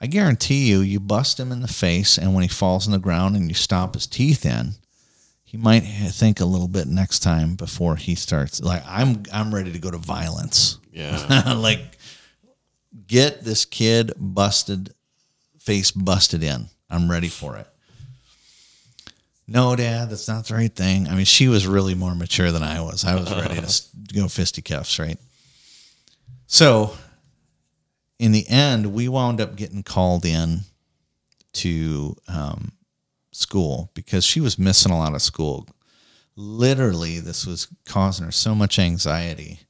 I 0.00 0.06
guarantee 0.06 0.68
you, 0.68 0.80
you 0.80 1.00
bust 1.00 1.40
him 1.40 1.50
in 1.50 1.60
the 1.60 1.68
face, 1.68 2.18
and 2.18 2.34
when 2.34 2.42
he 2.42 2.48
falls 2.48 2.86
on 2.86 2.92
the 2.92 2.98
ground 2.98 3.34
and 3.34 3.48
you 3.48 3.54
stomp 3.54 3.94
his 3.94 4.06
teeth 4.06 4.46
in, 4.46 4.74
he 5.42 5.56
might 5.56 5.80
think 5.80 6.40
a 6.40 6.44
little 6.44 6.68
bit 6.68 6.86
next 6.86 7.20
time 7.20 7.56
before 7.56 7.96
he 7.96 8.14
starts. 8.14 8.60
Like 8.62 8.82
I'm, 8.86 9.22
I'm 9.32 9.54
ready 9.54 9.72
to 9.72 9.78
go 9.78 9.90
to 9.90 9.98
violence. 9.98 10.78
Yeah. 10.92 11.54
like, 11.56 11.98
get 13.06 13.42
this 13.42 13.64
kid 13.64 14.12
busted, 14.16 14.94
face 15.58 15.90
busted 15.90 16.42
in. 16.42 16.66
I'm 16.90 17.10
ready 17.10 17.28
for 17.28 17.56
it. 17.56 17.66
No, 19.50 19.74
Dad, 19.74 20.10
that's 20.10 20.28
not 20.28 20.44
the 20.44 20.54
right 20.54 20.72
thing. 20.72 21.08
I 21.08 21.14
mean, 21.14 21.24
she 21.24 21.48
was 21.48 21.66
really 21.66 21.94
more 21.94 22.14
mature 22.14 22.52
than 22.52 22.62
I 22.62 22.82
was. 22.82 23.06
I 23.06 23.14
was 23.14 23.34
ready 23.34 23.60
to 23.60 23.82
go 24.14 24.28
fisticuffs, 24.28 24.98
right? 24.98 25.18
So, 26.46 26.92
in 28.18 28.32
the 28.32 28.48
end, 28.48 28.92
we 28.92 29.08
wound 29.08 29.40
up 29.40 29.56
getting 29.56 29.82
called 29.82 30.24
in 30.24 30.60
to 31.54 32.16
um, 32.26 32.72
school 33.32 33.90
because 33.94 34.24
she 34.24 34.40
was 34.40 34.58
missing 34.58 34.92
a 34.92 34.98
lot 34.98 35.14
of 35.14 35.22
school. 35.22 35.66
Literally, 36.36 37.20
this 37.20 37.46
was 37.46 37.68
causing 37.84 38.24
her 38.26 38.32
so 38.32 38.54
much 38.54 38.78
anxiety, 38.78 39.60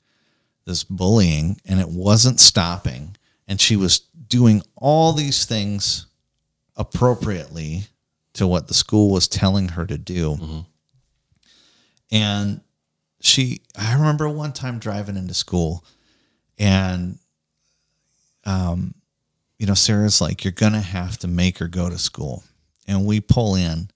this 0.67 0.85
bullying, 0.85 1.61
and 1.65 1.81
it 1.81 1.89
wasn't 1.89 2.41
stopping. 2.41 3.17
And 3.47 3.61
she 3.61 3.77
was 3.77 4.01
doing 4.29 4.63
all 4.77 5.13
these 5.13 5.47
things 5.47 6.07
appropriately 6.77 7.85
to 8.35 8.47
what 8.47 8.69
the 8.69 8.75
school 8.75 9.11
was 9.11 9.29
telling 9.29 9.69
her 9.71 9.87
to 9.87 9.99
do. 9.99 10.65
And 12.11 12.61
she, 13.21 13.63
I 13.77 13.95
remember 13.95 14.29
one 14.29 14.53
time 14.53 14.79
driving 14.79 15.17
into 15.17 15.35
school 15.35 15.85
and, 16.59 17.19
um, 18.49 18.95
you 19.59 19.67
know, 19.67 19.75
Sarah's 19.75 20.21
like, 20.21 20.45
you're 20.45 20.53
going 20.53 20.73
to 20.73 20.81
have 20.81 21.19
to 21.19 21.29
make 21.29 21.59
her 21.59 21.69
go 21.69 21.91
to 21.91 21.99
school. 21.99 22.45
And 22.87 23.05
we 23.05 23.21
pull 23.21 23.55
in 23.55 23.91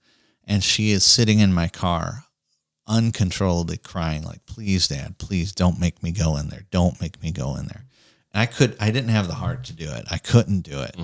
and 0.45 0.63
she 0.63 0.91
is 0.91 1.03
sitting 1.03 1.39
in 1.39 1.53
my 1.53 1.67
car 1.67 2.23
uncontrollably 2.85 3.77
crying 3.77 4.23
like 4.23 4.45
please 4.45 4.89
dad 4.89 5.17
please 5.17 5.53
don't 5.53 5.79
make 5.79 6.03
me 6.03 6.11
go 6.11 6.35
in 6.35 6.49
there. 6.49 6.65
Don't 6.69 6.99
make 7.01 7.21
me 7.23 7.31
go 7.31 7.55
in 7.55 7.65
there. 7.67 7.85
And 8.33 8.41
i 8.41 8.45
could 8.45 8.75
i 8.79 8.91
didn't 8.91 9.09
have 9.09 9.27
the 9.27 9.33
heart 9.33 9.63
to 9.65 9.73
do 9.73 9.89
it. 9.89 10.05
I 10.11 10.17
couldn't 10.17 10.61
do 10.61 10.81
it. 10.81 10.95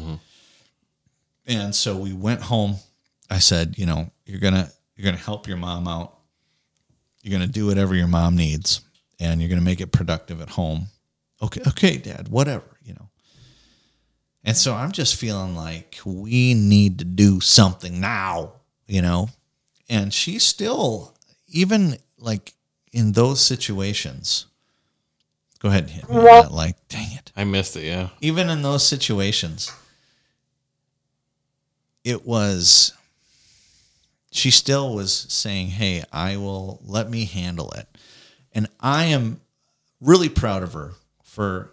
And 1.48 1.74
so 1.74 1.96
we 1.96 2.12
went 2.14 2.42
home. 2.42 2.76
I 3.30 3.40
said 3.40 3.78
you 3.78 3.86
know 3.86 4.12
you're 4.26 4.42
gonna 4.42 4.70
you're 4.96 5.06
gonna 5.06 5.18
help 5.18 5.48
your 5.48 5.58
mom 5.58 5.88
out. 5.88 6.18
You're 7.24 7.32
gonna 7.32 7.48
do 7.52 7.66
whatever 7.68 7.96
your 7.96 8.08
mom 8.08 8.36
needs 8.36 8.82
and 9.20 9.40
you're 9.42 9.50
gonna 9.50 9.62
make 9.62 9.80
it 9.82 9.94
productive 9.94 10.42
at 10.42 10.50
home. 10.50 10.88
Okay 11.42 11.62
okay 11.66 11.98
dad 11.98 12.28
whatever 12.28 12.66
and 14.44 14.56
so 14.56 14.74
i'm 14.74 14.92
just 14.92 15.16
feeling 15.16 15.56
like 15.56 16.00
we 16.06 16.54
need 16.54 17.00
to 17.00 17.06
do 17.06 17.40
something 17.40 18.00
now 18.00 18.54
you 18.88 19.02
know 19.02 19.30
and 19.90 20.14
she's 20.14 20.44
still 20.44 21.14
even 21.48 21.98
like 22.18 22.54
in 22.92 23.12
those 23.14 23.42
situations 23.42 24.46
go 25.60 25.70
ahead 25.70 25.84
and 25.84 25.92
hit 25.92 26.10
me 26.10 26.16
that 26.16 26.52
like 26.52 26.76
dang 26.88 27.12
it 27.14 27.30
I 27.40 27.46
missed 27.46 27.78
it. 27.78 27.86
Yeah. 27.86 28.10
even 28.20 28.50
in 28.50 28.64
those 28.64 28.86
situations, 28.86 29.72
it 32.04 32.26
was, 32.26 32.92
she 34.30 34.52
still 34.52 34.94
was 34.94 35.14
saying, 35.30 35.68
Hey, 35.68 36.04
I 36.12 36.36
will 36.36 36.82
let 36.84 37.10
me 37.10 37.24
handle 37.24 37.72
it. 37.72 37.88
And 38.52 38.68
I 38.82 39.06
am 39.06 39.40
really 40.02 40.28
proud 40.28 40.64
of 40.64 40.74
her 40.74 40.96
for 41.24 41.72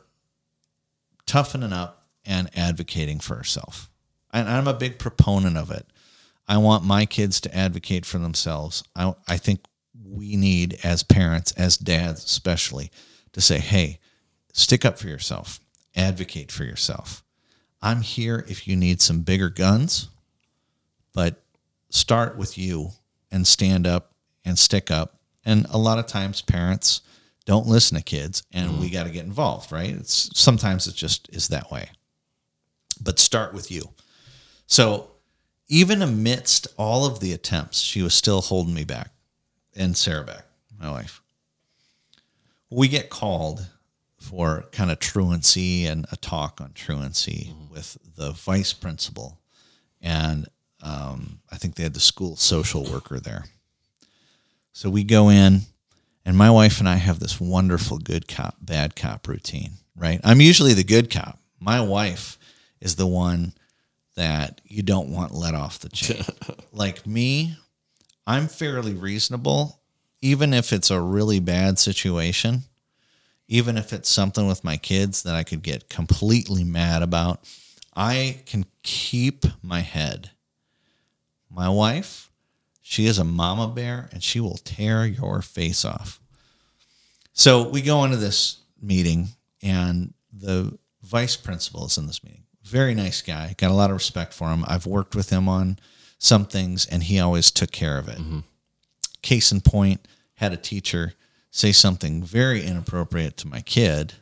toughening 1.27 1.73
up 1.73 1.96
and 2.27 2.51
advocating 2.57 3.21
for 3.21 3.37
herself. 3.37 3.91
And 4.33 4.49
I'm 4.49 4.69
a 4.69 4.75
big 4.75 4.99
proponent 4.99 5.57
of 5.57 5.71
it. 5.71 5.87
I 6.49 6.59
want 6.59 6.85
my 6.85 7.07
kids 7.07 7.41
to 7.43 7.57
advocate 7.57 8.05
for 8.07 8.19
themselves. 8.19 8.85
I, 8.95 9.15
I 9.27 9.37
think 9.37 9.61
we 10.05 10.37
need, 10.37 10.79
as 10.85 11.03
parents, 11.03 11.53
as 11.53 11.77
dads 11.77 12.25
especially, 12.25 12.91
to 13.33 13.41
say, 13.41 13.59
hey, 13.59 13.99
stick 14.53 14.85
up 14.85 14.99
for 14.99 15.09
yourself, 15.09 15.61
advocate 15.95 16.53
for 16.53 16.65
yourself. 16.65 17.25
I'm 17.83 18.03
here 18.03 18.45
if 18.49 18.67
you 18.69 18.77
need 18.77 19.01
some 19.01 19.23
bigger 19.23 19.49
guns, 19.49 20.09
but 21.13 21.43
start 21.91 22.37
with 22.37 22.57
you 22.59 22.91
and 23.31 23.47
stand 23.47 23.87
up 23.87 24.13
and 24.45 24.59
stick 24.59 24.91
up. 24.91 25.19
And 25.45 25.67
a 25.71 25.79
lot 25.79 25.99
of 25.99 26.07
times, 26.07 26.43
parents 26.43 27.03
don't 27.45 27.67
listen 27.67 27.97
to 27.97 28.03
kids, 28.03 28.43
and 28.53 28.81
we 28.81 28.91
mm. 28.91 28.93
got 28.93 29.05
to 29.05 29.11
get 29.11 29.25
involved, 29.25 29.71
right? 29.71 29.91
It's 29.91 30.31
sometimes 30.39 30.87
it 30.87 30.95
just 30.95 31.29
is 31.33 31.49
that 31.49 31.71
way. 31.71 31.91
But 33.03 33.19
start 33.19 33.53
with 33.55 33.71
you. 33.71 33.91
So, 34.67 35.11
even 35.69 36.03
amidst 36.03 36.69
all 36.77 37.07
of 37.07 37.21
the 37.21 37.33
attempts, 37.33 37.81
she 37.81 38.03
was 38.03 38.15
still 38.15 38.41
holding 38.41 38.75
me 38.75 38.85
back 38.85 39.11
and 39.75 39.97
Sarah 39.97 40.25
back, 40.25 40.45
my 40.79 40.91
wife. 40.91 41.21
We 42.71 42.89
get 42.89 43.11
called 43.11 43.67
for 44.19 44.65
kind 44.73 44.91
of 44.91 44.99
truancy 44.99 45.87
and 45.87 46.07
a 46.11 46.17
talk 46.17 46.61
on 46.61 46.73
truancy 46.73 47.53
with 47.71 47.97
the 48.17 48.33
vice 48.33 48.73
principal. 48.73 49.39
And 50.01 50.47
um, 50.83 51.41
I 51.51 51.57
think 51.57 51.75
they 51.75 51.83
had 51.85 51.95
the 51.95 52.01
school 52.01 52.37
social 52.37 52.85
worker 52.85 53.21
there. 53.21 53.45
So 54.73 54.91
we 54.91 55.05
go 55.05 55.29
in, 55.31 55.63
and 56.25 56.37
my 56.37 56.51
wife 56.51 56.81
and 56.81 56.89
I 56.89 56.97
have 56.97 57.21
this 57.21 57.41
wonderful 57.41 57.99
good 57.99 58.29
cop, 58.29 58.57
bad 58.61 58.97
cop 58.97 59.29
routine, 59.29 59.73
right? 59.95 60.21
I'm 60.25 60.41
usually 60.41 60.75
the 60.75 60.85
good 60.85 61.11
cop. 61.11 61.39
My 61.61 61.81
wife 61.81 62.37
is 62.81 62.97
the 62.97 63.07
one 63.07 63.53
that 64.17 64.61
you 64.65 64.83
don't 64.83 65.11
want 65.11 65.35
let 65.35 65.55
off 65.55 65.79
the 65.79 65.89
chain. 65.89 66.25
like 66.73 67.07
me, 67.07 67.57
I'm 68.27 68.49
fairly 68.49 68.95
reasonable, 68.95 69.81
even 70.21 70.53
if 70.53 70.73
it's 70.73 70.91
a 70.91 71.01
really 71.01 71.41
bad 71.41 71.79
situation, 71.79 72.63
even 73.49 73.77
if 73.77 73.93
it's 73.93 74.09
something 74.09 74.47
with 74.47 74.65
my 74.65 74.77
kids 74.77 75.23
that 75.23 75.35
I 75.35 75.45
could 75.45 75.63
get 75.63 75.89
completely 75.89 76.65
mad 76.65 77.03
about. 77.03 77.41
I 77.95 78.43
can 78.47 78.67
keep 78.83 79.45
my 79.63 79.81
head. 79.81 80.31
My 81.51 81.69
wife, 81.69 82.31
she 82.83 83.07
is 83.07 83.19
a 83.19 83.25
mama 83.25 83.69
bear 83.69 84.09
and 84.13 84.23
she 84.23 84.41
will 84.41 84.59
tear 84.59 85.07
your 85.07 85.41
face 85.41 85.85
off. 85.85 86.21
So 87.33 87.69
we 87.69 87.83
go 87.83 88.05
into 88.05 88.17
this 88.17 88.57
meeting, 88.81 89.29
and 89.63 90.15
the 90.33 90.79
vice 91.03 91.37
principal 91.37 91.85
is 91.85 91.99
in 91.99 92.07
this 92.07 92.25
meeting. 92.25 92.46
Very 92.67 92.95
nice 92.95 93.23
guy. 93.23 93.55
Got 93.57 93.71
a 93.71 93.75
lot 93.75 93.91
of 93.91 93.97
respect 93.97 94.33
for 94.35 94.51
him. 94.51 94.65
I've 94.67 94.87
worked 94.87 95.15
with 95.15 95.31
him 95.31 95.49
on 95.49 95.79
some 96.19 96.45
things, 96.47 96.85
and 96.87 97.03
he 97.05 97.21
always 97.21 97.51
took 97.53 97.71
care 97.71 97.97
of 97.99 98.09
it. 98.09 98.19
Case 99.23 99.53
in 99.53 99.61
point, 99.61 100.07
had 100.35 100.53
a 100.53 100.57
teacher 100.57 101.15
say 101.51 101.73
something 101.73 102.23
very 102.23 102.63
inappropriate 102.65 103.37
to 103.39 103.47
my 103.49 103.61
kid, 103.61 104.15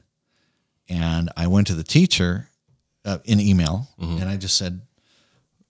and 0.89 1.31
I 1.37 1.47
went 1.47 1.67
to 1.69 1.75
the 1.75 1.83
teacher 1.83 2.49
uh, 3.05 3.19
in 3.25 3.41
email, 3.41 3.89
and 3.99 4.29
I 4.29 4.37
just 4.37 4.57
said, 4.57 4.81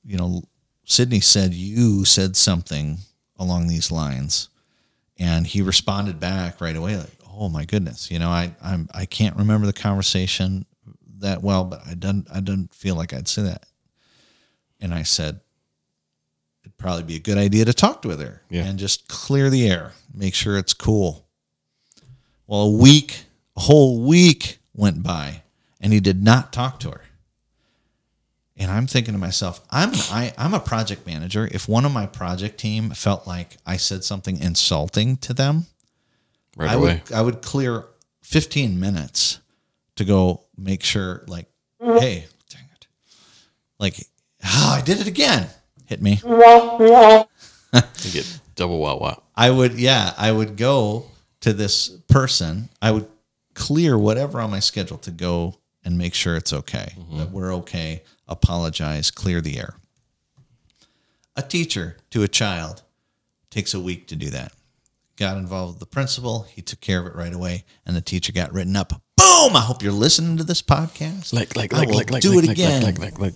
you 0.05 0.17
know, 0.19 0.43
Sydney 0.85 1.21
said 1.21 1.55
you 1.55 2.05
said 2.05 2.37
something 2.37 2.99
along 3.39 3.69
these 3.69 3.91
lines, 3.93 4.49
and 5.17 5.47
he 5.47 5.63
responded 5.63 6.19
back 6.21 6.61
right 6.61 6.77
away 6.77 6.97
like, 6.97 7.17
"Oh 7.27 7.49
my 7.49 7.65
goodness, 7.65 8.11
you 8.11 8.19
know, 8.19 8.29
I 8.31 8.55
I'm 8.63 8.89
I 8.93 9.07
can't 9.07 9.37
remember 9.37 9.67
the 9.67 9.73
conversation 9.73 10.67
that 11.21 11.43
well, 11.43 11.65
but 11.65 11.81
I 11.87 11.95
don't 11.95 12.27
I 12.33 12.41
don't 12.41 12.73
feel 12.75 12.95
like 12.97 13.13
I'd 13.13 13.29
say 13.29 13.43
that." 13.43 13.67
And 14.81 14.93
I 14.95 15.03
said, 15.03 15.41
"It'd 16.63 16.77
probably 16.77 17.05
be 17.05 17.17
a 17.17 17.21
good 17.21 17.39
idea 17.39 17.65
to 17.65 17.73
talk 17.73 18.05
with 18.05 18.21
her 18.21 18.43
Yeah. 18.51 18.65
and 18.65 18.79
just 18.79 19.09
clear 19.09 19.51
the 19.51 19.69
air, 19.69 19.93
make 20.13 20.35
sure 20.35 20.59
it's 20.59 20.75
cool." 20.75 21.27
Well, 22.47 22.63
a 22.63 22.71
week, 22.71 23.25
a 23.57 23.61
whole 23.61 24.03
week 24.03 24.59
went 24.75 25.03
by, 25.03 25.43
and 25.81 25.93
he 25.93 26.01
did 26.01 26.23
not 26.23 26.53
talk 26.53 26.79
to 26.81 26.91
her. 26.91 27.01
And 28.57 28.71
I'm 28.71 28.87
thinking 28.87 29.15
to 29.15 29.19
myself, 29.19 29.61
I'm 29.71 29.93
an, 29.93 29.99
I, 30.13 30.33
I'm 30.39 30.55
a 30.55 30.61
project 30.61 31.07
manager. 31.07 31.49
If 31.51 31.67
one 31.69 31.85
of 31.85 31.91
my 31.93 32.07
project 32.07 32.59
team 32.59 32.91
felt 32.91 33.27
like 33.27 33.57
I 33.67 33.77
said 33.79 34.05
something 34.05 34.39
insulting 34.39 35.17
to 35.19 35.35
them, 35.35 35.67
Right 36.57 36.71
I 36.71 36.75
away. 36.75 37.03
would 37.09 37.13
I 37.17 37.21
would 37.23 37.43
clear 37.43 37.85
15 38.23 38.79
minutes 38.79 39.41
to 39.97 40.05
go 40.05 40.44
make 40.57 40.83
sure 40.83 41.25
like, 41.27 41.47
hey, 41.81 42.27
dang 42.51 42.65
it. 42.75 42.87
Like, 43.79 43.97
oh, 44.45 44.77
I 44.79 44.83
did 44.83 45.01
it 45.01 45.07
again. 45.07 45.49
Hit 45.87 46.01
me. 46.01 46.21
You 47.75 48.11
get 48.13 48.41
double 48.55 48.79
wow 48.79 48.99
wow. 48.99 49.23
I 49.35 49.51
would, 49.51 49.75
yeah, 49.75 50.15
I 50.17 50.31
would 50.31 50.57
go 50.57 51.07
to 51.41 51.53
this 51.53 51.89
person. 52.09 52.69
I 52.81 52.93
would 52.93 53.09
clear 53.55 53.99
whatever 53.99 54.41
on 54.41 54.51
my 54.51 54.61
schedule 54.61 54.99
to 54.99 55.11
go 55.11 55.57
and 55.85 55.99
make 55.99 56.15
sure 56.15 56.37
it's 56.37 56.53
okay, 56.53 56.95
mm-hmm. 56.99 57.19
that 57.19 57.31
we're 57.31 57.55
okay, 57.57 58.03
apologize, 58.27 59.11
clear 59.11 59.41
the 59.41 59.59
air. 59.59 59.75
A 61.37 61.43
teacher 61.43 61.97
to 62.11 62.23
a 62.23 62.29
child 62.29 62.83
takes 63.51 63.75
a 63.75 63.81
week 63.81 64.07
to 64.09 64.17
do 64.17 64.31
that. 64.31 64.53
Got 65.17 65.37
involved 65.37 65.75
with 65.75 65.81
the 65.81 65.87
principal. 65.87 66.43
He 66.43 66.63
took 66.63 66.81
care 66.81 67.01
of 67.01 67.07
it 67.07 67.15
right 67.15 67.33
away, 67.33 67.65
and 67.85 67.95
the 67.95 68.01
teacher 68.01 68.33
got 68.33 68.53
written 68.53 68.77
up. 68.77 69.03
Boom! 69.45 69.57
I 69.57 69.61
hope 69.61 69.83
you're 69.83 69.93
listening 69.93 70.39
to 70.39 70.45
this 70.45 70.63
podcast. 70.63 71.35
Like 71.35 71.55
like 71.55 71.71
like 71.71 71.91
like 71.91 72.11
like 72.11 72.23
do 72.23 72.31
like, 72.31 72.45
it 72.45 72.47
like, 72.49 72.57
again. 72.57 72.83
Like 72.83 72.99
like 72.99 73.19
like 73.19 73.21
like. 73.21 73.35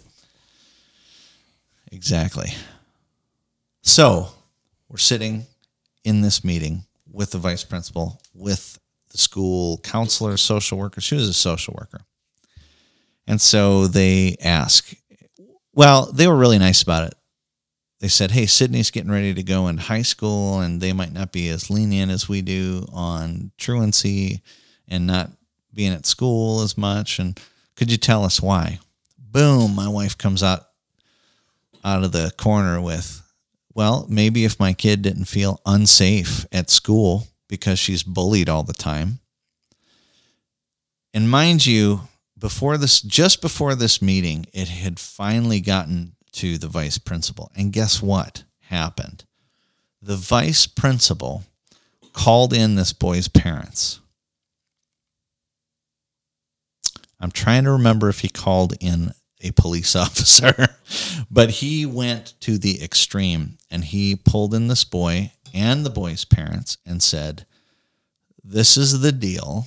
Exactly. 1.92 2.54
So 3.82 4.28
we're 4.88 4.96
sitting 4.96 5.44
in 6.04 6.22
this 6.22 6.42
meeting 6.42 6.84
with 7.12 7.32
the 7.32 7.38
vice 7.38 7.62
principal, 7.62 8.22
with 8.34 8.78
the 9.10 9.18
school 9.18 9.78
counselor, 9.78 10.38
social 10.38 10.78
worker. 10.78 11.02
She 11.02 11.14
was 11.14 11.28
a 11.28 11.34
social 11.34 11.74
worker. 11.78 12.00
And 13.26 13.38
so 13.38 13.86
they 13.86 14.36
ask, 14.42 14.94
well, 15.74 16.10
they 16.10 16.26
were 16.26 16.36
really 16.36 16.58
nice 16.58 16.80
about 16.80 17.08
it. 17.08 17.14
They 18.00 18.08
said, 18.08 18.30
hey, 18.30 18.46
Sydney's 18.46 18.90
getting 18.90 19.10
ready 19.10 19.34
to 19.34 19.42
go 19.42 19.68
in 19.68 19.76
high 19.76 20.02
school, 20.02 20.60
and 20.60 20.80
they 20.80 20.94
might 20.94 21.12
not 21.12 21.32
be 21.32 21.50
as 21.50 21.68
lenient 21.68 22.10
as 22.10 22.30
we 22.30 22.40
do 22.40 22.86
on 22.92 23.50
truancy 23.58 24.40
and 24.86 25.06
not 25.06 25.32
being 25.78 25.92
at 25.92 26.06
school 26.06 26.60
as 26.62 26.76
much. 26.76 27.20
And 27.20 27.38
could 27.76 27.88
you 27.88 27.96
tell 27.96 28.24
us 28.24 28.42
why? 28.42 28.80
Boom, 29.16 29.76
my 29.76 29.88
wife 29.88 30.18
comes 30.18 30.42
out 30.42 30.64
out 31.84 32.02
of 32.02 32.10
the 32.10 32.32
corner 32.36 32.80
with, 32.80 33.22
well, 33.74 34.04
maybe 34.08 34.44
if 34.44 34.58
my 34.58 34.72
kid 34.72 35.02
didn't 35.02 35.26
feel 35.26 35.60
unsafe 35.64 36.44
at 36.50 36.68
school 36.68 37.28
because 37.46 37.78
she's 37.78 38.02
bullied 38.02 38.48
all 38.48 38.64
the 38.64 38.72
time. 38.72 39.20
And 41.14 41.30
mind 41.30 41.64
you, 41.64 42.00
before 42.36 42.76
this, 42.76 43.00
just 43.00 43.40
before 43.40 43.76
this 43.76 44.02
meeting, 44.02 44.46
it 44.52 44.66
had 44.66 44.98
finally 44.98 45.60
gotten 45.60 46.16
to 46.32 46.58
the 46.58 46.66
vice 46.66 46.98
principal. 46.98 47.52
And 47.56 47.72
guess 47.72 48.02
what 48.02 48.42
happened? 48.62 49.24
The 50.02 50.16
vice 50.16 50.66
principal 50.66 51.44
called 52.12 52.52
in 52.52 52.74
this 52.74 52.92
boy's 52.92 53.28
parents. 53.28 54.00
I'm 57.20 57.30
trying 57.30 57.64
to 57.64 57.72
remember 57.72 58.08
if 58.08 58.20
he 58.20 58.28
called 58.28 58.74
in 58.80 59.12
a 59.40 59.50
police 59.52 59.94
officer, 60.04 60.68
but 61.30 61.50
he 61.50 61.86
went 61.86 62.34
to 62.40 62.58
the 62.58 62.82
extreme 62.82 63.58
and 63.70 63.84
he 63.84 64.16
pulled 64.16 64.54
in 64.54 64.68
this 64.68 64.84
boy 64.84 65.32
and 65.54 65.84
the 65.84 65.90
boy's 65.90 66.24
parents 66.24 66.78
and 66.86 67.02
said, 67.02 67.46
This 68.44 68.76
is 68.76 69.00
the 69.00 69.12
deal. 69.12 69.66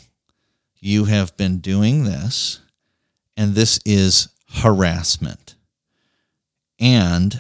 You 0.79 1.05
have 1.05 1.37
been 1.37 1.59
doing 1.59 2.05
this, 2.05 2.59
and 3.37 3.53
this 3.53 3.79
is 3.85 4.29
harassment. 4.55 5.55
And 6.79 7.39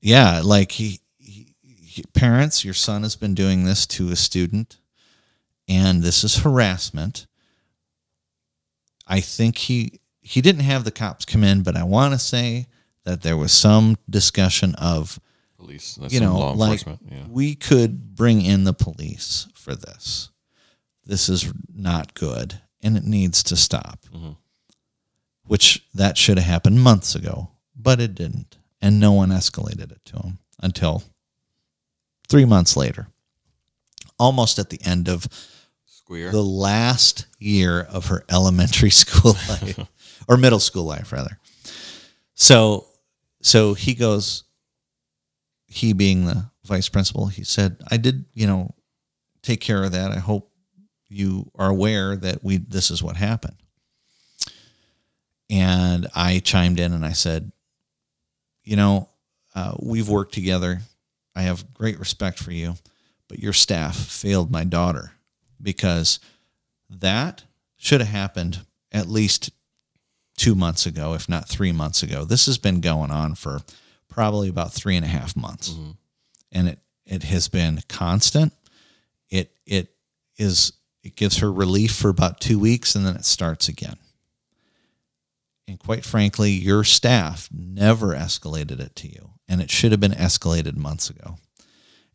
yeah, 0.00 0.40
like 0.44 0.72
he, 0.72 1.00
he, 1.18 1.54
he- 1.62 2.04
parents, 2.14 2.64
your 2.64 2.74
son 2.74 3.02
has 3.02 3.16
been 3.16 3.34
doing 3.34 3.64
this 3.64 3.86
to 3.88 4.10
a 4.10 4.16
student, 4.16 4.78
and 5.68 6.02
this 6.02 6.22
is 6.22 6.38
harassment. 6.38 7.26
I 9.10 9.20
think 9.20 9.58
he 9.58 10.00
he 10.22 10.40
didn't 10.40 10.62
have 10.62 10.84
the 10.84 10.90
cops 10.92 11.24
come 11.24 11.42
in, 11.44 11.62
but 11.62 11.76
I 11.76 11.82
want 11.82 12.14
to 12.14 12.18
say 12.18 12.66
that 13.04 13.22
there 13.22 13.36
was 13.36 13.52
some 13.52 13.96
discussion 14.08 14.74
of 14.76 15.18
Police. 15.58 15.96
That's 15.96 16.14
you 16.14 16.20
know 16.20 16.38
law 16.38 16.52
like. 16.52 16.86
Yeah. 16.86 17.26
we 17.28 17.54
could 17.54 18.14
bring 18.14 18.40
in 18.40 18.64
the 18.64 18.72
police 18.72 19.48
for 19.54 19.74
this. 19.74 20.30
This 21.04 21.28
is 21.28 21.52
not 21.74 22.14
good, 22.14 22.60
and 22.82 22.96
it 22.96 23.04
needs 23.04 23.42
to 23.42 23.56
stop. 23.56 24.06
Mhm. 24.14 24.36
Which 25.44 25.84
that 25.92 26.16
should 26.16 26.38
have 26.38 26.46
happened 26.46 26.80
months 26.80 27.14
ago, 27.14 27.50
but 27.74 28.00
it 28.00 28.14
didn't, 28.14 28.56
and 28.80 29.00
no 29.00 29.12
one 29.12 29.30
escalated 29.30 29.90
it 29.90 30.04
to 30.06 30.18
him 30.18 30.38
until 30.60 31.02
three 32.28 32.44
months 32.44 32.76
later, 32.76 33.08
almost 34.18 34.58
at 34.58 34.70
the 34.70 34.80
end 34.82 35.08
of 35.08 35.26
Square. 36.10 36.32
the 36.32 36.42
last 36.42 37.26
year 37.38 37.82
of 37.82 38.06
her 38.06 38.24
elementary 38.28 38.90
school 38.90 39.36
life 39.48 39.78
or 40.26 40.36
middle 40.36 40.58
school 40.58 40.82
life 40.82 41.12
rather. 41.12 41.38
So 42.34 42.86
so 43.42 43.74
he 43.74 43.94
goes 43.94 44.42
he 45.68 45.92
being 45.92 46.24
the 46.24 46.50
vice 46.64 46.88
principal 46.88 47.26
he 47.26 47.44
said 47.44 47.76
i 47.90 47.96
did 47.96 48.24
you 48.34 48.46
know 48.46 48.74
take 49.42 49.60
care 49.60 49.84
of 49.84 49.92
that. 49.92 50.10
I 50.10 50.18
hope 50.18 50.50
you 51.08 51.48
are 51.54 51.70
aware 51.70 52.16
that 52.16 52.42
we 52.42 52.56
this 52.56 52.90
is 52.90 53.02
what 53.04 53.16
happened. 53.16 53.56
And 55.48 56.08
i 56.12 56.40
chimed 56.40 56.80
in 56.80 56.92
and 56.92 57.06
i 57.06 57.12
said 57.12 57.52
you 58.64 58.74
know 58.74 59.08
uh, 59.54 59.76
we've 59.80 60.08
worked 60.08 60.34
together. 60.34 60.80
I 61.36 61.42
have 61.42 61.72
great 61.72 62.00
respect 62.00 62.40
for 62.40 62.50
you 62.50 62.74
but 63.28 63.38
your 63.38 63.52
staff 63.52 63.96
failed 63.96 64.50
my 64.50 64.64
daughter 64.64 65.12
because 65.62 66.20
that 66.88 67.44
should 67.76 68.00
have 68.00 68.10
happened 68.10 68.60
at 68.92 69.08
least 69.08 69.50
two 70.36 70.54
months 70.54 70.86
ago, 70.86 71.14
if 71.14 71.28
not 71.28 71.48
three 71.48 71.72
months 71.72 72.02
ago. 72.02 72.24
This 72.24 72.46
has 72.46 72.58
been 72.58 72.80
going 72.80 73.10
on 73.10 73.34
for 73.34 73.60
probably 74.08 74.48
about 74.48 74.72
three 74.72 74.96
and 74.96 75.04
a 75.04 75.08
half 75.08 75.36
months, 75.36 75.70
mm-hmm. 75.70 75.90
and 76.52 76.68
it 76.68 76.78
it 77.06 77.22
has 77.24 77.48
been 77.48 77.80
constant. 77.88 78.52
It 79.28 79.52
it 79.66 79.94
is 80.36 80.72
it 81.02 81.16
gives 81.16 81.38
her 81.38 81.52
relief 81.52 81.92
for 81.92 82.08
about 82.08 82.40
two 82.40 82.58
weeks, 82.58 82.94
and 82.94 83.06
then 83.06 83.16
it 83.16 83.24
starts 83.24 83.68
again. 83.68 83.96
And 85.68 85.78
quite 85.78 86.04
frankly, 86.04 86.50
your 86.50 86.84
staff 86.84 87.48
never 87.52 88.08
escalated 88.08 88.80
it 88.80 88.96
to 88.96 89.08
you, 89.08 89.30
and 89.48 89.60
it 89.60 89.70
should 89.70 89.92
have 89.92 90.00
been 90.00 90.12
escalated 90.12 90.76
months 90.76 91.10
ago. 91.10 91.38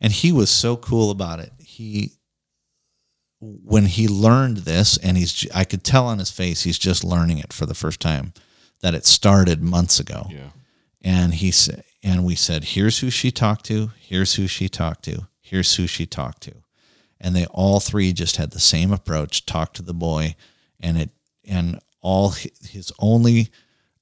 And 0.01 0.11
he 0.11 0.31
was 0.31 0.49
so 0.49 0.75
cool 0.75 1.09
about 1.09 1.39
it. 1.39 1.53
He 1.59 2.14
when 3.39 3.85
he 3.85 4.07
learned 4.07 4.57
this 4.57 4.97
and 4.97 5.17
he's 5.17 5.47
I 5.53 5.63
could 5.63 5.83
tell 5.83 6.07
on 6.07 6.19
his 6.19 6.31
face 6.31 6.63
he's 6.63 6.79
just 6.79 7.03
learning 7.03 7.39
it 7.39 7.53
for 7.53 7.65
the 7.65 7.73
first 7.73 7.99
time 7.99 8.33
that 8.81 8.93
it 8.93 9.05
started 9.05 9.61
months 9.61 9.99
ago. 9.99 10.27
yeah. 10.29 10.49
And 11.01 11.35
he 11.35 11.51
said 11.51 11.83
and 12.03 12.25
we 12.25 12.35
said 12.35 12.63
here's 12.63 12.99
who 12.99 13.09
she 13.09 13.31
talked 13.31 13.65
to, 13.65 13.91
here's 13.99 14.35
who 14.35 14.47
she 14.47 14.69
talked 14.69 15.03
to, 15.05 15.27
here's 15.41 15.75
who 15.75 15.87
she 15.87 16.05
talked 16.05 16.41
to. 16.43 16.53
And 17.19 17.35
they 17.35 17.45
all 17.47 17.79
three 17.79 18.13
just 18.13 18.37
had 18.37 18.51
the 18.51 18.59
same 18.59 18.91
approach, 18.91 19.45
talk 19.45 19.73
to 19.73 19.81
the 19.81 19.93
boy 19.93 20.35
and 20.79 20.97
it 20.97 21.09
and 21.47 21.79
all 22.01 22.29
his 22.29 22.91
only 22.99 23.49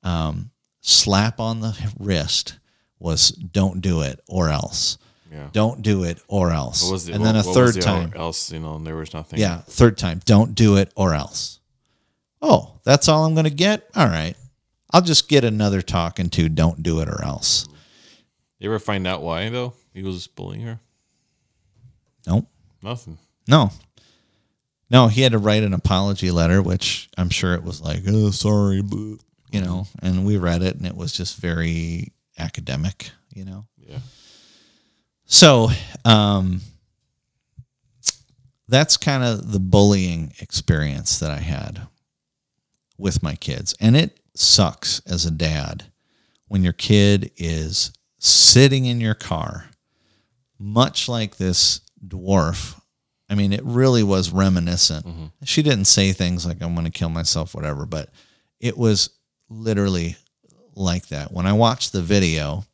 um, 0.04 0.52
slap 0.82 1.40
on 1.40 1.62
the 1.62 1.78
wrist 1.98 2.60
was 3.00 3.30
don't 3.30 3.82
do 3.82 4.02
it 4.02 4.20
or 4.28 4.50
else. 4.50 4.98
Yeah. 5.34 5.50
Don't 5.52 5.82
do 5.82 6.04
it 6.04 6.20
or 6.28 6.52
else. 6.52 6.82
The, 7.06 7.14
and 7.14 7.22
what- 7.22 7.26
then 7.34 7.36
a 7.38 7.44
third 7.44 7.74
the 7.74 7.82
time. 7.82 8.14
else, 8.16 8.52
you 8.52 8.60
know, 8.60 8.76
and 8.76 8.86
there 8.86 8.96
was 8.96 9.14
nothing. 9.14 9.40
Yeah, 9.40 9.62
third 9.62 9.98
time. 9.98 10.22
Don't 10.26 10.54
do 10.54 10.78
it 10.78 10.92
or 10.96 11.16
else. 11.16 11.60
Oh, 12.40 12.80
that's 12.84 13.08
all 13.08 13.26
I'm 13.26 13.34
going 13.34 13.46
to 13.46 13.50
get? 13.50 13.90
All 13.96 14.08
right. 14.08 14.36
I'll 14.92 15.02
just 15.02 15.28
get 15.28 15.44
another 15.44 15.82
talking 15.82 16.30
to 16.32 16.50
don't 16.50 16.84
do 16.84 17.00
it 17.00 17.10
or 17.10 17.24
else. 17.24 17.68
You 18.60 18.70
ever 18.70 18.78
find 18.80 19.08
out 19.08 19.24
why 19.24 19.50
though? 19.50 19.74
He 19.94 20.04
was 20.04 20.28
bullying 20.28 20.62
her. 20.62 20.80
Nope. 22.28 22.48
Nothing. 22.82 23.18
No. 23.48 23.72
No, 24.90 25.08
he 25.08 25.22
had 25.22 25.32
to 25.32 25.40
write 25.40 25.64
an 25.64 25.74
apology 25.74 26.30
letter, 26.30 26.62
which 26.62 27.10
I'm 27.18 27.30
sure 27.30 27.56
it 27.56 27.64
was 27.64 27.82
like, 27.82 28.04
oh, 28.08 28.30
sorry, 28.30 28.84
boo, 28.84 29.18
you 29.52 29.62
know, 29.62 29.88
and 30.04 30.26
we 30.26 30.38
read 30.38 30.62
it 30.62 30.76
and 30.76 30.86
it 30.86 30.96
was 30.96 31.12
just 31.12 31.38
very 31.38 32.12
academic, 32.38 33.10
you 33.34 33.46
know. 33.46 33.66
Yeah. 33.80 33.98
So, 35.26 35.70
um, 36.06 36.62
that's 38.68 38.98
kind 38.98 39.24
of 39.24 39.52
the 39.52 39.60
bullying 39.60 40.34
experience 40.40 41.20
that 41.20 41.32
I 41.32 41.40
had 41.40 41.82
with 42.98 43.22
my 43.22 43.36
kids. 43.36 43.76
And 43.80 43.96
it 43.96 44.20
sucks 44.36 45.02
as 45.06 45.26
a 45.26 45.32
dad 45.32 45.86
when 46.48 46.64
your 46.64 46.74
kid 46.74 47.32
is 47.38 47.92
sitting 48.20 48.86
in 48.86 49.02
your 49.02 49.14
car, 49.16 49.70
much 50.58 51.10
like 51.10 51.38
this 51.38 51.82
dwarf. 52.06 52.80
I 53.30 53.36
mean, 53.36 53.54
it 53.54 53.64
really 53.64 54.04
was 54.04 54.32
reminiscent. 54.32 55.06
She 55.44 55.62
didn't 55.62 55.86
say 55.86 56.12
things 56.14 56.46
like, 56.46 56.62
I'm 56.62 56.74
going 56.74 56.86
to 56.86 56.92
kill 56.92 57.10
myself, 57.10 57.54
whatever, 57.54 57.86
but 57.86 58.10
it 58.60 58.78
was 58.78 59.10
literally 59.50 60.16
like 60.76 61.08
that. 61.08 61.32
When 61.32 61.46
I 61.46 61.54
watched 61.54 61.92
the 61.92 62.02
video, 62.02 62.66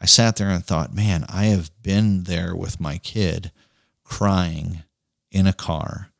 I 0.00 0.06
sat 0.06 0.36
there 0.36 0.50
and 0.50 0.64
thought, 0.64 0.94
man, 0.94 1.24
I 1.28 1.46
have 1.46 1.70
been 1.82 2.24
there 2.24 2.54
with 2.54 2.80
my 2.80 2.98
kid 2.98 3.50
crying 4.04 4.82
in 5.30 5.46
a 5.46 5.52
car 5.52 6.10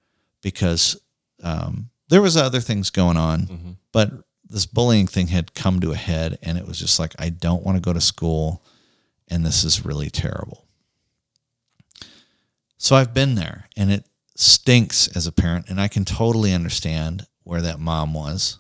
because 0.43 1.01
um, 1.43 1.91
there 2.09 2.23
was 2.23 2.37
other 2.37 2.61
things 2.61 2.91
going 2.91 3.17
on, 3.17 3.77
but 3.93 4.13
this 4.49 4.67
bullying 4.67 5.07
thing 5.07 5.27
had 5.29 5.55
come 5.55 5.81
to 5.81 5.93
a 5.93 5.97
head, 5.97 6.39
and 6.43 6.57
it 6.57 6.67
was 6.67 6.79
just 6.79 6.99
like, 6.99 7.15
I 7.19 7.31
don't 7.31 7.65
want 7.65 7.77
to 7.77 7.83
go 7.83 7.93
to 7.93 8.01
school, 8.01 8.65
and 9.29 9.45
this 9.45 9.65
is 9.65 9.85
really 9.85 10.09
terrible. 10.09 10.67
So 12.79 12.95
I've 12.95 13.15
been 13.15 13.35
there 13.35 13.69
and 13.77 13.91
it 13.91 14.07
stinks 14.37 15.09
as 15.09 15.27
a 15.27 15.33
parent, 15.33 15.69
and 15.69 15.81
I 15.81 15.89
can 15.89 16.05
totally 16.05 16.53
understand 16.53 17.27
where 17.43 17.63
that 17.63 17.81
mom 17.81 18.15
was. 18.15 18.59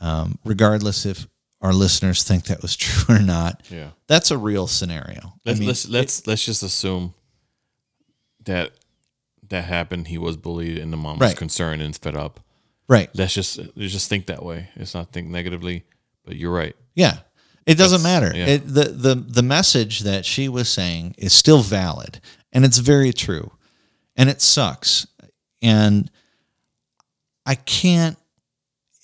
Um, 0.00 0.38
regardless 0.44 1.04
if 1.04 1.28
our 1.60 1.72
listeners 1.72 2.22
think 2.22 2.44
that 2.44 2.62
was 2.62 2.76
true 2.84 3.16
or 3.16 3.18
not, 3.20 3.62
Yeah. 3.70 3.90
that's 4.06 4.30
a 4.30 4.38
real 4.38 4.66
scenario. 4.66 5.34
Let's 5.44 5.58
mean, 5.60 5.68
let's 5.68 5.88
let's 5.88 6.26
let's 6.26 6.44
just 6.44 6.62
assume 6.62 7.14
that 8.44 8.72
that 9.48 9.64
happened. 9.64 10.08
He 10.08 10.18
was 10.18 10.36
bullied, 10.36 10.78
and 10.78 10.92
the 10.92 10.96
mom 10.96 11.18
was 11.18 11.28
Right. 11.30 11.36
concerned 11.36 11.82
and 11.82 11.94
fed 11.96 12.16
up. 12.16 12.40
right. 12.88 13.10
Let's 13.14 13.34
just 13.34 13.58
let's 13.76 13.92
just 13.92 14.08
think 14.08 14.26
that 14.26 14.44
way. 14.44 14.68
Let's 14.76 14.94
not 14.94 15.12
think 15.12 15.28
negatively. 15.28 15.84
But 16.24 16.36
you're 16.36 16.52
right. 16.52 16.76
Yeah. 16.94 17.18
It 17.66 17.76
doesn't 17.76 18.02
matter. 18.02 18.32
yeah. 18.34 18.46
It, 18.46 18.66
the, 18.66 18.84
the, 18.84 19.14
the 19.14 19.42
message 19.42 20.00
that 20.00 20.24
she 20.24 20.48
was 20.48 20.68
saying 20.68 21.14
is 21.18 21.32
still 21.32 21.62
valid 21.62 22.20
and 22.52 22.64
it's 22.64 22.78
very 22.78 23.12
true. 23.12 23.52
And 24.16 24.28
it 24.28 24.40
sucks. 24.42 25.06
And 25.62 26.10
I 27.46 27.54
can't 27.54 28.18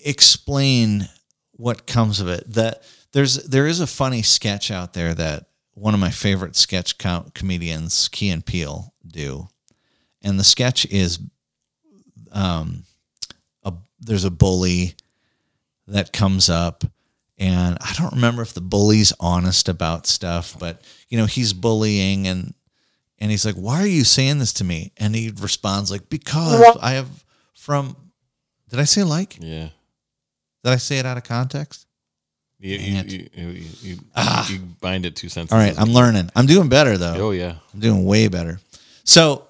explain 0.05 1.09
what 1.57 1.87
comes 1.87 2.21
of 2.21 2.29
it. 2.29 2.45
That 2.53 2.83
there's 3.13 3.37
there 3.45 3.67
is 3.67 3.81
a 3.81 3.87
funny 3.87 4.23
sketch 4.23 4.71
out 4.71 4.93
there 4.93 5.15
that 5.15 5.47
one 5.75 5.95
of 5.95 6.01
my 6.01 6.11
favorite 6.11 6.57
sketch 6.57 6.99
com- 6.99 7.31
comedians, 7.35 8.09
Key 8.09 8.31
and 8.31 8.45
Peele, 8.45 8.93
do. 9.07 9.49
And 10.23 10.39
the 10.39 10.45
sketch 10.45 10.87
is 10.87 11.19
um 12.33 12.85
a 13.63 13.73
there's 14.01 14.25
a 14.25 14.31
bully 14.31 14.95
that 15.87 16.13
comes 16.13 16.51
up 16.51 16.85
and 17.39 17.77
I 17.81 17.93
don't 17.99 18.15
remember 18.15 18.43
if 18.43 18.55
the 18.55 18.61
bully's 18.63 19.13
honest 19.21 19.69
about 19.69 20.07
stuff, 20.07 20.57
but 20.59 20.81
you 21.09 21.19
know, 21.19 21.27
he's 21.27 21.53
bullying 21.53 22.27
and 22.27 22.55
and 23.19 23.31
he's 23.31 23.45
like, 23.47 23.55
"Why 23.55 23.81
are 23.83 23.87
you 23.87 24.05
saying 24.05 24.39
this 24.39 24.55
to 24.55 24.65
me?" 24.65 24.93
And 24.97 25.15
he 25.15 25.31
responds 25.31 25.91
like, 25.91 26.09
"Because 26.09 26.77
I 26.81 26.93
have 26.93 27.09
from 27.55 27.97
Did 28.69 28.81
I 28.81 28.85
say 28.85 29.03
like? 29.05 29.37
Yeah. 29.41 29.69
Did 30.67 30.73
I 30.73 30.77
say 30.79 30.99
it 30.99 31.07
out 31.07 31.17
of 31.17 31.23
context? 31.23 31.87
You 32.59 32.77
you, 32.77 33.03
you, 33.07 33.29
you, 33.35 33.64
you, 33.83 33.99
you 34.49 34.59
bind 34.81 35.07
it 35.07 35.14
two 35.14 35.29
sentences. 35.29 35.53
All 35.53 35.61
right, 35.61 35.79
I'm 35.79 35.93
learning. 35.93 36.29
I'm 36.35 36.47
doing 36.47 36.69
better 36.69 36.99
though. 36.99 37.29
Oh 37.29 37.31
yeah. 37.31 37.55
I'm 37.73 37.79
doing 37.79 38.05
way 38.05 38.27
better. 38.27 38.59
So, 39.05 39.47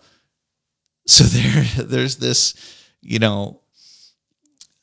so 1.07 1.25
there, 1.79 1.87
there's 1.87 2.17
this, 2.17 2.53
you 3.01 3.19
know, 3.19 3.62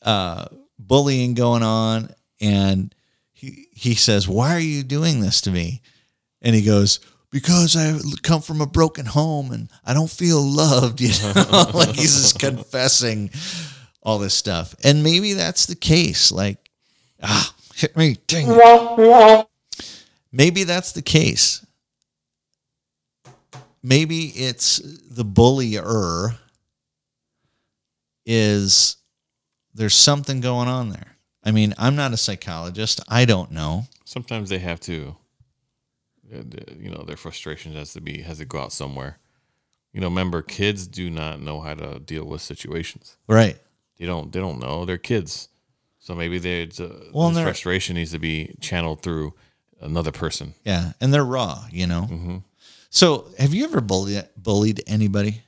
uh, 0.02 0.46
bullying 0.80 1.36
going 1.36 1.62
on, 1.62 2.10
and 2.42 2.96
he 3.32 3.68
he 3.72 3.94
says, 3.94 4.28
"Why 4.28 4.56
are 4.56 4.60
you 4.60 4.82
doing 4.82 5.20
this 5.20 5.42
to 5.42 5.52
me?" 5.52 5.84
And 6.42 6.56
he 6.56 6.64
goes, 6.64 7.00
"Because 7.30 7.76
I 7.76 8.00
come 8.24 8.42
from 8.42 8.60
a 8.60 8.66
broken 8.66 9.06
home 9.06 9.52
and 9.52 9.70
I 9.86 9.94
don't 9.94 10.10
feel 10.10 10.42
loved." 10.42 11.00
You 11.00 11.10
know, 11.10 11.70
like 11.76 11.90
he's 11.90 12.16
just 12.16 12.40
confessing 12.40 13.30
all 14.04 14.20
this 14.20 14.34
stuff, 14.34 14.76
and 14.84 15.04
maybe 15.04 15.34
that's 15.34 15.66
the 15.66 15.76
case. 15.76 16.32
Like, 16.32 16.70
ah, 17.22 17.54
hit 17.76 17.96
me, 17.98 18.18
dang 18.28 18.48
it. 18.50 19.48
Maybe 20.32 20.64
that's 20.64 20.92
the 20.92 21.02
case 21.02 21.66
maybe 23.84 24.28
it's 24.28 24.78
the 25.10 25.26
bullier 25.26 26.32
is 28.26 28.96
there's 29.74 29.94
something 29.94 30.40
going 30.40 30.70
on 30.70 30.90
there. 30.90 31.18
I 31.44 31.52
mean, 31.52 31.74
I'm 31.78 31.96
not 31.96 32.14
a 32.14 32.18
psychologist. 32.18 33.02
I 33.10 33.26
don't 33.26 33.52
know. 33.52 33.84
Sometimes 34.06 34.50
they 34.50 34.60
have 34.60 34.80
to. 34.82 35.16
uh, 36.34 36.42
You 36.80 36.90
know, 36.90 37.04
their 37.04 37.18
frustration 37.18 37.74
has 37.74 37.92
to 37.94 38.02
be 38.02 38.22
has 38.22 38.38
to 38.38 38.46
go 38.46 38.60
out 38.60 38.72
somewhere. 38.72 39.20
You 39.92 40.00
know, 40.02 40.08
remember, 40.08 40.42
kids 40.42 40.88
do 40.88 41.10
not 41.10 41.42
know 41.42 41.60
how 41.60 41.76
to 41.76 42.00
deal 42.00 42.26
with 42.26 42.42
situations. 42.42 43.18
Right. 43.28 43.60
They 44.04 44.08
don't. 44.08 44.34
They 44.34 44.42
don't 44.42 44.60
know. 44.60 44.84
They're 44.84 44.98
kids. 44.98 45.48
So 46.00 46.14
maybe 46.14 46.38
they 46.38 46.64
uh, 46.78 46.90
Well, 47.14 47.30
this 47.30 47.42
frustration 47.42 47.96
needs 47.96 48.12
to 48.12 48.20
be 48.20 48.54
channeled 48.60 49.02
through 49.02 49.34
another 49.80 50.12
person. 50.12 50.56
Yeah, 50.66 50.92
and 51.00 51.14
they're 51.14 51.24
raw, 51.24 51.64
you 51.72 51.88
know. 51.88 52.02
hmm 52.02 52.38
So, 52.90 53.28
have 53.40 53.54
you 53.54 53.64
ever 53.64 53.80
bullied 53.80 54.28
bullied 54.36 54.84
anybody? 54.88 55.44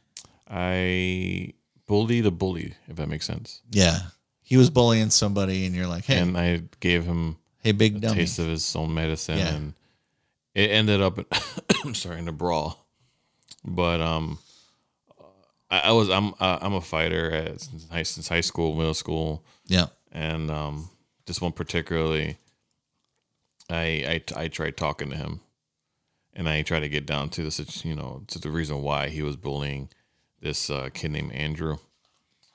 I 0.50 1.52
bullied 1.86 2.26
a 2.26 2.32
bully, 2.32 2.76
if 2.88 2.96
that 2.96 3.10
makes 3.10 3.26
sense. 3.26 3.62
Yeah. 3.72 4.00
He 4.42 4.56
was 4.56 4.70
bullying 4.70 5.10
somebody 5.10 5.66
and 5.66 5.76
you're 5.76 5.88
like, 5.88 6.06
"Hey, 6.06 6.20
And 6.20 6.38
I 6.38 6.62
gave 6.80 7.04
him 7.04 7.36
hey 7.62 7.74
big 7.74 7.98
a 7.98 8.00
dummy." 8.00 8.16
taste 8.16 8.40
of 8.40 8.48
his 8.48 8.74
own 8.76 8.94
medicine, 8.94 9.38
Yeah. 9.40 9.54
and 9.56 9.74
it 10.54 10.70
ended 10.72 11.02
up, 11.02 11.20
I'm 11.84 11.94
sorry, 11.96 12.20
in 12.20 12.30
a 12.30 12.32
brawl. 12.32 12.86
But 13.66 14.00
um, 14.00 14.38
I, 15.70 15.80
I 15.80 15.92
was 15.92 16.10
I'm 16.10 16.34
uh, 16.40 16.60
I'm 16.62 16.74
a 16.74 16.82
fighter 16.82 17.32
at, 17.32 17.62
since 17.62 17.88
high 17.90 18.04
since 18.04 18.28
high 18.28 18.42
school, 18.42 18.76
middle 18.76 18.94
school, 18.94 19.44
yeah. 19.66 19.88
and 20.12 20.50
um, 20.52 20.90
this 21.26 21.42
one 21.42 21.52
particularly, 21.52 22.38
I 23.70 24.22
I 24.36 24.44
I 24.44 24.48
tried 24.48 24.78
talking 24.78 25.10
to 25.10 25.16
him, 25.16 25.42
and 26.34 26.48
I 26.48 26.62
tried 26.62 26.82
to 26.82 26.90
get 26.90 27.06
down 27.06 27.30
to 27.32 27.44
the 27.44 27.82
you 27.84 27.96
know 27.96 28.24
to 28.28 28.40
the 28.40 28.50
reason 28.50 28.82
why 28.82 29.10
he 29.10 29.22
was 29.22 29.36
bullying 29.36 29.90
this 30.40 30.70
uh, 30.70 30.90
kid 30.94 31.12
named 31.12 31.32
Andrew. 31.34 31.78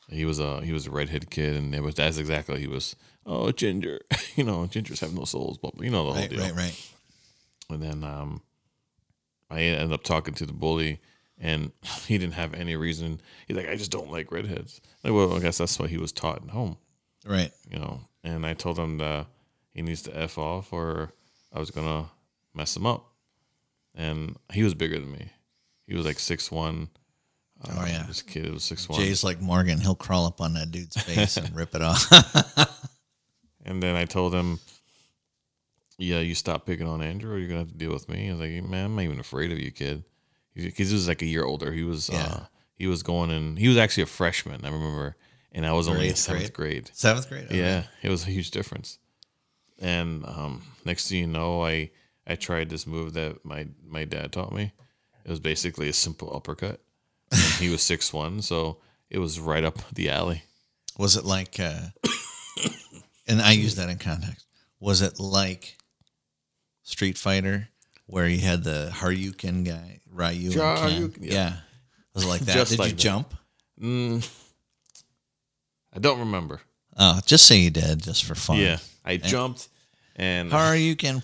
He 0.09 0.25
was 0.25 0.39
a 0.39 0.61
he 0.63 0.73
was 0.73 0.87
a 0.87 0.91
redhead 0.91 1.31
kid, 1.31 1.57
and 1.57 1.75
it 1.75 1.83
was 1.83 1.95
that's 1.97 2.19
exactly 2.19 2.61
he 2.61 2.67
was. 2.67 2.97
Oh, 3.27 3.53
ginger, 3.53 4.01
you 4.35 4.45
know, 4.45 4.63
gingers 4.67 5.01
have 5.01 5.13
no 5.15 5.25
souls, 5.25 5.59
but 5.59 5.73
you 5.81 5.91
know 5.91 6.07
the 6.07 6.13
whole 6.13 6.21
Right, 6.23 6.31
deal. 6.31 6.41
right, 6.41 6.55
right. 6.57 6.91
And 7.69 7.83
then 7.83 8.03
um, 8.03 8.41
I 9.51 9.61
ended 9.61 9.93
up 9.93 10.03
talking 10.03 10.35
to 10.35 10.47
the 10.47 10.55
bully, 10.55 11.01
and 11.41 11.73
he 12.07 12.19
didn't 12.19 12.35
have 12.35 12.55
any 12.55 12.77
reason. 12.77 13.21
He's 13.49 13.57
like, 13.57 13.69
I 13.69 13.75
just 13.77 13.91
don't 13.91 14.13
like 14.13 14.31
redheads. 14.31 14.81
Like, 15.03 15.13
well, 15.13 15.35
I 15.35 15.41
guess 15.41 15.59
that's 15.59 15.79
what 15.79 15.91
he 15.91 15.97
was 15.99 16.13
taught 16.13 16.43
at 16.45 16.51
home, 16.51 16.77
Right. 17.27 17.51
you 17.69 17.79
know. 17.79 18.03
And 18.23 18.47
I 18.47 18.55
told 18.55 18.79
him 18.79 18.99
that 18.99 19.27
he 19.73 19.83
needs 19.83 20.03
to 20.03 20.17
f 20.17 20.37
off, 20.39 20.73
or 20.73 21.13
I 21.53 21.59
was 21.59 21.71
gonna 21.71 22.11
mess 22.55 22.77
him 22.77 22.85
up. 22.87 23.07
And 23.95 24.37
he 24.53 24.63
was 24.63 24.75
bigger 24.75 24.99
than 25.01 25.11
me. 25.11 25.31
He 25.87 25.95
was 25.97 26.05
like 26.07 26.19
six 26.19 26.51
one. 26.53 26.89
Oh 27.69 27.85
yeah. 27.87 28.05
This 28.07 28.23
kid 28.23 28.53
was 28.53 28.63
six 28.63 28.89
one. 28.89 28.99
Jay's 29.01 29.25
like 29.25 29.41
Morgan. 29.41 29.81
He'll 29.81 29.95
crawl 29.95 30.27
up 30.27 30.41
on 30.41 30.53
that 30.55 30.71
dude's 30.71 30.97
face 31.03 31.37
and 31.39 31.55
rip 31.57 31.75
it 31.75 31.83
off. 31.83 32.07
And 33.65 33.83
then 33.83 33.95
I 33.95 34.07
told 34.07 34.35
him, 34.35 34.59
"Yeah, 35.99 36.21
you 36.21 36.35
stop 36.35 36.65
picking 36.65 36.89
on 36.89 37.03
Andrew, 37.03 37.35
or 37.35 37.39
you're 37.39 37.47
gonna 37.49 37.61
have 37.61 37.69
to 37.73 37.77
deal 37.77 37.93
with 37.93 38.09
me." 38.09 38.29
I 38.29 38.33
was 38.33 38.41
like, 38.41 38.65
"Man, 38.65 38.87
I'm 38.87 38.97
not 38.97 39.03
even 39.03 39.21
afraid 39.21 39.53
of 39.53 39.59
you, 39.59 39.71
kid." 39.71 40.03
Because 40.55 40.89
he 40.89 40.95
was 40.95 41.09
like 41.09 41.23
a 41.23 41.27
year 41.27 41.45
older. 41.45 41.73
He 41.73 41.83
was, 41.85 42.09
Yeah. 42.09 42.25
uh, 42.25 42.45
he 42.75 42.87
was 42.87 43.03
going 43.03 43.31
and 43.31 43.59
He 43.59 43.69
was 43.69 43.77
actually 43.77 44.03
a 44.05 44.07
freshman. 44.07 44.65
I 44.65 44.69
remember, 44.69 45.17
and 45.53 45.65
I 45.67 45.73
was 45.73 45.89
only 45.89 46.09
in 46.09 46.17
seventh 46.17 46.53
grade. 46.53 46.91
Seventh 46.93 47.29
grade. 47.29 47.47
Okay. 47.47 47.59
Yeah, 47.59 47.85
it 48.03 48.09
was 48.11 48.25
a 48.27 48.31
huge 48.31 48.51
difference. 48.51 48.99
And 49.79 50.25
um, 50.27 50.63
next 50.85 51.09
thing 51.09 51.19
you 51.19 51.27
know, 51.27 51.63
I 51.65 51.91
I 52.27 52.35
tried 52.37 52.69
this 52.71 52.87
move 52.87 53.15
that 53.15 53.45
my 53.45 53.69
my 53.87 54.05
dad 54.05 54.33
taught 54.33 54.53
me. 54.53 54.73
It 55.25 55.31
was 55.31 55.41
basically 55.41 55.89
a 55.89 55.93
simple 55.93 56.35
uppercut. 56.35 56.81
He 57.59 57.69
was 57.69 57.83
six 57.83 58.13
one, 58.13 58.43
so 58.43 58.79
it 59.09 59.19
was 59.19 59.39
right 59.41 59.65
up 59.65 59.79
the 59.93 60.11
alley. 60.11 60.43
Was 60.99 61.17
it 61.17 61.25
like, 61.25 61.59
uh, 61.61 61.81
and 63.29 63.41
I 63.41 63.53
use 63.53 63.77
that 63.77 63.89
in 63.89 63.99
context. 63.99 64.47
Was 64.81 65.01
it 65.03 65.19
like 65.21 65.79
Street 66.83 67.17
Fighter, 67.17 67.69
where 68.11 68.27
you 68.29 68.39
had 68.41 68.65
the 68.65 68.91
Haryuken 68.93 69.65
guy, 69.65 70.01
Ryu? 70.13 70.47
and 70.51 70.55
Ken? 70.55 70.77
Haryuken, 70.77 71.19
yeah. 71.21 71.33
Yeah. 71.33 71.53
Was 72.15 72.27
like 72.27 72.41
that? 72.47 72.55
Just 72.55 72.73
Did 72.73 72.79
like 72.81 72.89
you 72.91 72.95
that. 72.97 73.01
jump? 73.03 73.35
Mm, 73.81 74.31
I 75.95 75.99
don't 75.99 76.19
remember. 76.21 76.61
Oh, 76.97 77.21
just 77.25 77.47
say 77.47 77.59
you 77.59 77.71
did, 77.71 78.03
just 78.03 78.25
for 78.25 78.35
fun. 78.35 78.59
Yeah, 78.59 78.79
I 79.05 79.17
jumped 79.17 79.69
and 80.17 80.51
Haryuken. 80.53 81.23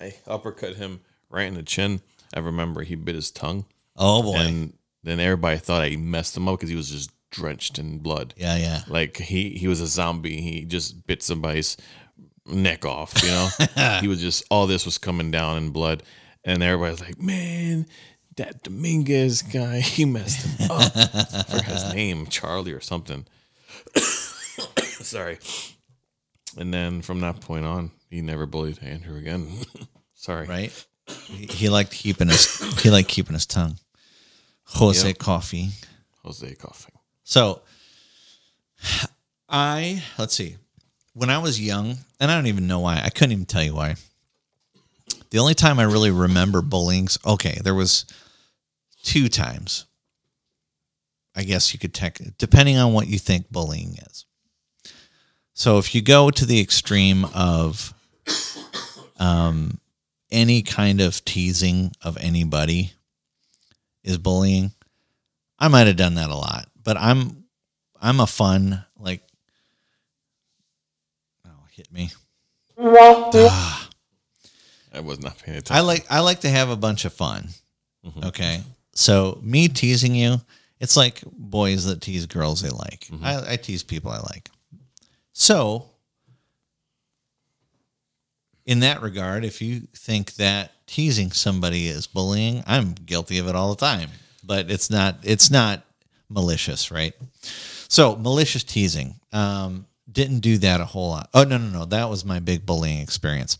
I 0.00 0.14
uppercut 0.26 0.76
him 0.76 1.00
right 1.28 1.46
in 1.46 1.54
the 1.54 1.62
chin. 1.62 2.00
I 2.34 2.40
remember 2.40 2.82
he 2.82 2.94
bit 2.94 3.14
his 3.14 3.30
tongue, 3.30 3.64
oh 3.96 4.22
boy. 4.22 4.36
and 4.36 4.72
then 5.02 5.18
everybody 5.20 5.58
thought 5.58 5.82
I 5.82 5.96
messed 5.96 6.36
him 6.36 6.48
up 6.48 6.58
because 6.58 6.70
he 6.70 6.76
was 6.76 6.90
just 6.90 7.10
drenched 7.30 7.78
in 7.78 7.98
blood. 7.98 8.32
yeah, 8.36 8.56
yeah. 8.56 8.82
Like 8.88 9.16
he 9.18 9.50
he 9.50 9.66
was 9.68 9.80
a 9.80 9.86
zombie. 9.86 10.40
He 10.40 10.64
just 10.64 11.06
bit 11.06 11.22
somebody's 11.22 11.76
neck 12.48 12.84
off. 12.84 13.14
You 13.22 13.28
know, 13.30 13.48
he 14.00 14.08
was 14.08 14.20
just 14.20 14.44
all 14.50 14.66
this 14.66 14.84
was 14.84 14.98
coming 14.98 15.30
down 15.30 15.56
in 15.58 15.70
blood, 15.70 16.02
and 16.44 16.62
everybody's 16.62 17.00
like, 17.00 17.20
"Man, 17.20 17.86
that 18.36 18.62
Dominguez 18.62 19.42
guy, 19.42 19.80
he 19.80 20.04
messed 20.04 20.46
him 20.46 20.70
up." 20.70 20.92
I 20.96 21.42
forgot 21.44 21.64
his 21.64 21.94
name, 21.94 22.26
Charlie 22.26 22.72
or 22.72 22.80
something. 22.80 23.26
Sorry. 23.98 25.38
And 26.56 26.72
then 26.74 27.02
from 27.02 27.20
that 27.20 27.40
point 27.40 27.64
on, 27.66 27.90
he 28.10 28.20
never 28.20 28.46
bullied 28.46 28.82
Andrew 28.82 29.16
again. 29.16 29.48
Sorry. 30.14 30.46
Right. 30.46 30.86
He, 31.06 31.46
he 31.46 31.68
liked 31.68 31.92
keeping 31.92 32.28
his 32.28 32.82
he 32.82 32.90
liked 32.90 33.08
keeping 33.08 33.34
his 33.34 33.46
tongue. 33.46 33.78
Jose 34.64 35.06
Yep. 35.06 35.18
Coffee. 35.18 35.70
Jose 36.24 36.54
coughing. 36.56 36.94
So 37.24 37.62
I 39.48 40.02
let's 40.18 40.34
see. 40.34 40.56
When 41.18 41.30
I 41.30 41.38
was 41.38 41.60
young, 41.60 41.98
and 42.20 42.30
I 42.30 42.36
don't 42.36 42.46
even 42.46 42.68
know 42.68 42.78
why, 42.78 43.02
I 43.02 43.10
couldn't 43.10 43.32
even 43.32 43.44
tell 43.44 43.64
you 43.64 43.74
why. 43.74 43.96
The 45.30 45.40
only 45.40 45.54
time 45.54 45.80
I 45.80 45.82
really 45.82 46.12
remember 46.12 46.62
bullying, 46.62 47.08
okay, 47.26 47.58
there 47.64 47.74
was 47.74 48.06
two 49.02 49.28
times. 49.28 49.86
I 51.34 51.42
guess 51.42 51.72
you 51.72 51.80
could 51.80 51.92
tech 51.92 52.20
depending 52.38 52.76
on 52.76 52.92
what 52.92 53.08
you 53.08 53.18
think 53.18 53.50
bullying 53.50 53.96
is. 54.08 54.26
So 55.54 55.78
if 55.78 55.92
you 55.92 56.02
go 56.02 56.30
to 56.30 56.46
the 56.46 56.60
extreme 56.60 57.24
of 57.34 57.92
um, 59.18 59.80
any 60.30 60.62
kind 60.62 61.00
of 61.00 61.24
teasing 61.24 61.90
of 62.00 62.16
anybody 62.18 62.92
is 64.04 64.18
bullying, 64.18 64.70
I 65.58 65.66
might 65.66 65.88
have 65.88 65.96
done 65.96 66.14
that 66.14 66.30
a 66.30 66.36
lot, 66.36 66.68
but 66.80 66.96
I'm 66.96 67.42
I'm 68.00 68.20
a 68.20 68.26
fun 68.28 68.84
like 68.96 69.27
hit 71.78 71.92
me. 71.92 72.10
Ah. 73.50 73.88
I 74.92 75.00
was 75.00 75.20
not 75.20 75.38
paying 75.38 75.58
attention. 75.58 75.76
I 75.76 75.80
like 75.80 76.06
I 76.10 76.20
like 76.20 76.40
to 76.40 76.48
have 76.48 76.70
a 76.70 76.76
bunch 76.76 77.04
of 77.04 77.12
fun. 77.12 77.48
Okay. 78.24 78.60
So 78.94 79.38
me 79.42 79.68
teasing 79.68 80.14
you, 80.14 80.40
it's 80.80 80.96
like 80.96 81.22
boys 81.32 81.84
that 81.86 82.00
tease 82.00 82.26
girls 82.26 82.62
they 82.62 82.70
like. 82.70 83.08
I, 83.22 83.52
I 83.52 83.56
tease 83.56 83.82
people 83.82 84.10
I 84.10 84.18
like. 84.18 84.50
So 85.32 85.90
in 88.66 88.80
that 88.80 89.02
regard, 89.02 89.44
if 89.44 89.62
you 89.62 89.82
think 89.94 90.34
that 90.34 90.72
teasing 90.86 91.32
somebody 91.32 91.86
is 91.86 92.06
bullying, 92.06 92.64
I'm 92.66 92.94
guilty 92.94 93.38
of 93.38 93.46
it 93.48 93.54
all 93.54 93.70
the 93.70 93.80
time. 93.80 94.10
But 94.42 94.70
it's 94.70 94.90
not 94.90 95.18
it's 95.22 95.50
not 95.50 95.84
malicious, 96.28 96.90
right? 96.90 97.14
So 97.88 98.16
malicious 98.16 98.64
teasing. 98.64 99.16
Um, 99.32 99.86
didn't 100.10 100.40
do 100.40 100.58
that 100.58 100.80
a 100.80 100.84
whole 100.84 101.10
lot. 101.10 101.28
Oh 101.34 101.44
no, 101.44 101.58
no, 101.58 101.68
no. 101.70 101.84
That 101.84 102.08
was 102.08 102.24
my 102.24 102.38
big 102.40 102.64
bullying 102.66 103.00
experience. 103.00 103.58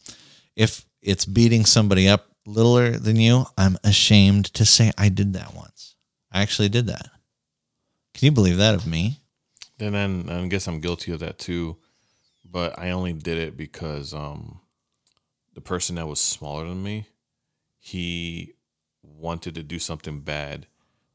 If 0.57 0.85
it's 1.03 1.25
beating 1.27 1.65
somebody 1.65 2.09
up 2.09 2.27
littler 2.47 2.93
than 2.93 3.17
you, 3.17 3.45
I'm 3.57 3.77
ashamed 3.85 4.47
to 4.55 4.65
say 4.65 4.91
I 4.97 5.09
did 5.11 5.35
that 5.35 5.55
once. 5.55 5.95
I 6.33 6.43
actually 6.43 6.69
did 6.69 6.87
that. 6.87 7.09
Can 8.15 8.27
you 8.27 8.33
believe 8.33 8.57
that 8.57 8.75
of 8.75 8.87
me? 8.87 9.21
And 9.79 9.95
then 9.95 10.29
I 10.29 10.47
guess 10.49 10.67
I'm 10.67 10.81
guilty 10.81 11.13
of 11.13 11.21
that 11.21 11.39
too, 11.39 11.77
but 12.45 12.79
I 12.79 12.91
only 12.91 13.13
did 13.13 13.39
it 13.39 13.57
because 13.57 14.13
um, 14.13 14.61
the 15.55 15.61
person 15.61 15.95
that 15.97 16.09
was 16.09 16.21
smaller 16.21 16.67
than 16.67 16.83
me, 16.83 17.07
he 17.79 18.55
wanted 19.03 19.55
to 19.55 19.63
do 19.63 19.79
something 19.79 20.21
bad 20.21 20.67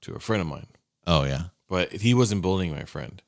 to 0.01 0.13
a 0.13 0.19
friend 0.19 0.41
of 0.41 0.47
mine, 0.47 0.67
Oh 1.05 1.23
yeah. 1.25 1.45
but 1.67 1.91
he 1.91 2.13
wasn't 2.13 2.41
bullying 2.41 2.71
my 2.71 2.85
friend. 2.85 3.21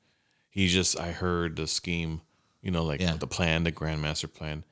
He 0.56 0.68
just 0.70 0.98
I 0.98 1.12
heard 1.12 1.58
the 1.58 1.68
scheme, 1.68 2.22
you 2.62 2.72
know, 2.72 2.84
like 2.86 3.02
Yeah. 3.02 3.18
the 3.18 3.28
plan, 3.28 3.66
the 3.66 3.72
grandmaster 3.74 4.32
plan, 4.34 4.64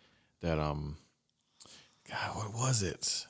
that 0.41 0.57
um, 0.57 0.95
God, 2.09 2.35
what 2.37 2.53
was 2.53 2.81
it? 2.81 3.27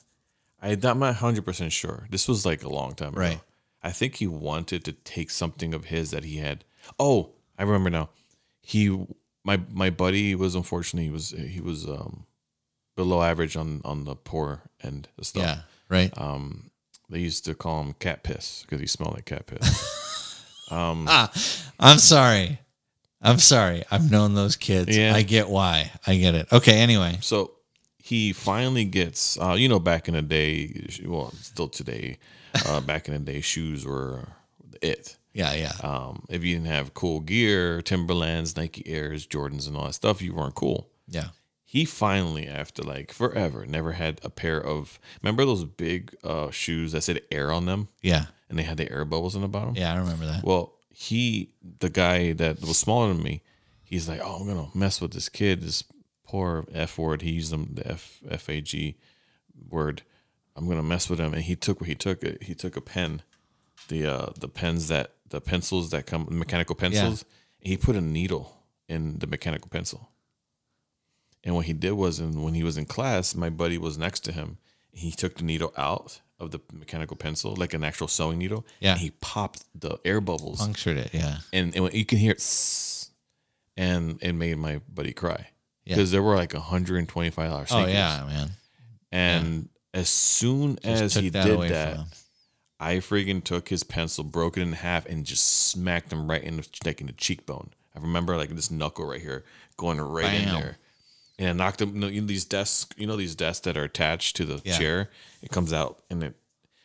I 0.61 0.77
I'm 0.83 0.99
not 0.99 1.15
hundred 1.15 1.45
percent 1.45 1.73
sure. 1.73 2.07
This 2.11 2.27
was 2.27 2.45
like 2.45 2.63
a 2.63 2.69
long 2.69 2.93
time 2.93 3.13
ago. 3.17 3.41
I 3.81 3.91
think 3.91 4.15
he 4.15 4.27
wanted 4.27 4.85
to 4.85 4.91
take 4.93 5.29
something 5.31 5.73
of 5.73 5.85
his 5.85 6.11
that 6.11 6.23
he 6.23 6.37
had. 6.37 6.63
Oh, 6.99 7.31
I 7.57 7.63
remember 7.63 7.89
now. 7.89 8.09
He 8.61 9.07
my 9.43 9.59
my 9.71 9.89
buddy 9.89 10.35
was 10.35 10.53
unfortunately 10.55 11.05
he 11.07 11.11
was 11.11 11.31
he 11.31 11.59
was 11.59 11.85
um 11.89 12.25
below 12.95 13.23
average 13.23 13.57
on 13.57 13.81
on 13.83 14.05
the 14.05 14.15
poor 14.15 14.61
end 14.83 15.09
of 15.17 15.25
stuff. 15.25 15.43
Yeah. 15.43 15.61
Right. 15.89 16.13
Um, 16.17 16.69
they 17.09 17.19
used 17.19 17.45
to 17.45 17.55
call 17.55 17.81
him 17.81 17.93
cat 17.93 18.21
piss 18.23 18.61
because 18.61 18.79
he 18.79 18.87
smelled 18.87 19.15
like 19.15 19.25
cat 19.25 19.47
piss. 19.47 19.99
um, 20.69 21.05
Ah, 21.09 21.31
I'm 21.79 21.97
sorry. 21.99 22.59
I'm 23.21 23.39
sorry. 23.39 23.83
I've 23.89 24.11
known 24.11 24.33
those 24.35 24.55
kids. 24.55 24.95
Yeah. 24.95 25.13
I 25.15 25.21
get 25.21 25.49
why. 25.49 25.91
I 26.05 26.17
get 26.17 26.35
it. 26.35 26.51
Okay. 26.51 26.79
Anyway. 26.79 27.17
so 27.21 27.51
he 27.97 28.33
finally 28.33 28.83
gets, 28.83 29.39
uh, 29.39 29.53
you 29.57 29.69
know, 29.69 29.79
back 29.79 30.07
in 30.09 30.13
the 30.13 30.21
day, 30.21 30.87
well, 31.05 31.31
still 31.41 31.69
today, 31.69 32.17
uh, 32.67 32.81
back 32.91 33.07
in 33.07 33.13
the 33.13 33.19
day, 33.19 33.39
shoes 33.39 33.85
were 33.85 34.27
it. 34.81 35.15
Yeah. 35.33 35.53
Yeah. 35.53 35.71
Um, 35.81 36.25
if 36.29 36.43
you 36.43 36.55
didn't 36.55 36.67
have 36.67 36.93
cool 36.93 37.21
gear, 37.21 37.81
Timberlands, 37.81 38.57
Nike 38.57 38.83
Airs, 38.87 39.25
Jordans, 39.25 39.67
and 39.67 39.77
all 39.77 39.85
that 39.85 39.93
stuff, 39.93 40.21
you 40.21 40.33
weren't 40.33 40.55
cool. 40.55 40.89
Yeah. 41.07 41.29
He 41.65 41.85
finally, 41.85 42.45
after 42.47 42.83
like 42.83 43.11
forever, 43.13 43.65
never 43.65 43.93
had 43.93 44.19
a 44.23 44.29
pair 44.29 44.61
of. 44.61 44.99
Remember 45.23 45.43
those 45.45 45.63
big 45.63 46.13
uh, 46.23 46.51
shoes 46.51 46.91
that 46.91 47.01
said 47.01 47.21
Air 47.31 47.51
on 47.51 47.65
them, 47.65 47.87
Yeah. 48.01 48.25
And 48.53 48.59
they 48.59 48.63
had 48.63 48.77
the 48.77 48.91
air 48.91 49.03
bubbles 49.03 49.35
in 49.35 49.41
the 49.41 49.47
bottom. 49.47 49.73
Yeah. 49.75 49.91
I 49.91 49.97
remember 49.97 50.27
that. 50.27 50.43
Well, 50.43 50.75
he, 50.91 51.49
the 51.79 51.89
guy 51.89 52.33
that 52.33 52.61
was 52.61 52.77
smaller 52.77 53.07
than 53.11 53.23
me, 53.23 53.41
he's 53.81 54.07
like, 54.07 54.21
"Oh, 54.23 54.35
I'm 54.35 54.47
gonna 54.47 54.67
mess 54.75 55.01
with 55.01 55.11
this 55.13 55.27
kid, 55.27 55.61
this 55.61 55.83
poor 56.23 56.67
f 56.71 56.99
word." 56.99 57.23
He 57.23 57.31
used 57.31 57.51
them 57.51 57.71
the 57.73 57.87
f 57.87 58.19
f 58.29 58.47
a 58.47 58.61
g 58.61 58.95
word. 59.69 60.03
I'm 60.55 60.67
gonna 60.67 60.83
mess 60.83 61.09
with 61.09 61.17
him, 61.17 61.33
and 61.33 61.41
he 61.41 61.55
took 61.55 61.81
what 61.81 61.89
he 61.89 61.95
took. 61.95 62.23
It. 62.23 62.43
He 62.43 62.53
took 62.53 62.77
a 62.77 62.81
pen, 62.81 63.23
the 63.87 64.05
uh 64.05 64.33
the 64.39 64.47
pens 64.47 64.87
that 64.89 65.13
the 65.29 65.41
pencils 65.41 65.89
that 65.89 66.05
come 66.05 66.27
mechanical 66.29 66.75
pencils. 66.75 67.25
And 67.59 67.69
he 67.71 67.75
put 67.75 67.95
a 67.95 68.01
needle 68.01 68.55
in 68.87 69.17
the 69.17 69.25
mechanical 69.25 69.69
pencil. 69.69 70.09
And 71.43 71.55
what 71.55 71.65
he 71.65 71.73
did 71.73 71.93
was, 71.93 72.19
and 72.19 72.43
when 72.43 72.53
he 72.53 72.63
was 72.63 72.77
in 72.77 72.85
class, 72.85 73.33
my 73.33 73.49
buddy 73.49 73.79
was 73.79 73.97
next 73.97 74.19
to 74.25 74.31
him. 74.31 74.59
He 74.91 75.09
took 75.09 75.37
the 75.37 75.43
needle 75.43 75.73
out 75.75 76.21
of 76.43 76.51
the 76.51 76.59
mechanical 76.71 77.17
pencil, 77.17 77.55
like 77.55 77.73
an 77.73 77.83
actual 77.83 78.07
sewing 78.07 78.37
needle. 78.39 78.65
Yeah. 78.79 78.91
And 78.93 79.01
he 79.01 79.11
popped 79.21 79.63
the 79.79 79.97
air 80.05 80.21
bubbles 80.21 80.59
Punctured 80.59 80.97
it. 80.97 81.09
Yeah. 81.13 81.37
and, 81.51 81.75
and 81.75 81.93
you 81.93 82.05
can 82.05 82.17
hear 82.17 82.31
it, 82.33 83.07
and 83.77 84.21
it 84.21 84.33
made 84.33 84.57
my 84.57 84.81
buddy 84.93 85.13
cry 85.13 85.47
Yeah. 85.85 85.95
because 85.95 86.11
there 86.11 86.21
were 86.23 86.35
like 86.35 86.53
125 86.53 87.49
dollars. 87.49 87.69
Oh 87.71 87.85
yeah, 87.85 88.23
man. 88.27 88.51
and 89.11 89.69
as 89.93 90.09
soon 90.09 90.77
Just 90.83 91.01
as 91.01 91.13
he 91.15 91.29
that 91.29 91.45
did 91.45 91.59
that. 91.71 91.99
I 92.79 92.95
friggin' 92.97 93.43
took 93.45 93.69
his 93.69 93.83
pencil, 93.83 94.25
broke 94.25 94.57
it 94.57 94.61
in 94.61 94.73
half, 94.73 95.05
and 95.05 95.25
just 95.25 95.69
smacked 95.69 96.11
him 96.11 96.29
right 96.29 96.43
in 96.43 96.57
the 96.57 96.67
like 96.83 96.99
in 96.99 97.07
the 97.07 97.13
cheekbone. 97.13 97.69
I 97.95 97.99
remember 97.99 98.35
like 98.35 98.49
this 98.49 98.69
knuckle 98.69 99.05
right 99.07 99.21
here 99.21 99.45
going 99.77 100.01
right 100.01 100.33
in 100.33 100.45
Bam. 100.45 100.59
there. 100.61 100.77
And 101.43 101.61
I 101.61 101.65
knocked 101.65 101.81
him. 101.81 102.01
You 102.01 102.21
know, 102.21 102.27
these 102.27 102.45
desks, 102.45 102.87
you 102.97 103.05
know 103.07 103.15
these 103.17 103.35
desks 103.35 103.61
that 103.65 103.77
are 103.77 103.83
attached 103.83 104.35
to 104.37 104.45
the 104.45 104.61
Yeah. 104.63 104.77
chair. 104.77 105.09
It 105.41 105.49
comes 105.51 105.73
out, 105.73 106.01
and 106.09 106.23
it. 106.23 106.35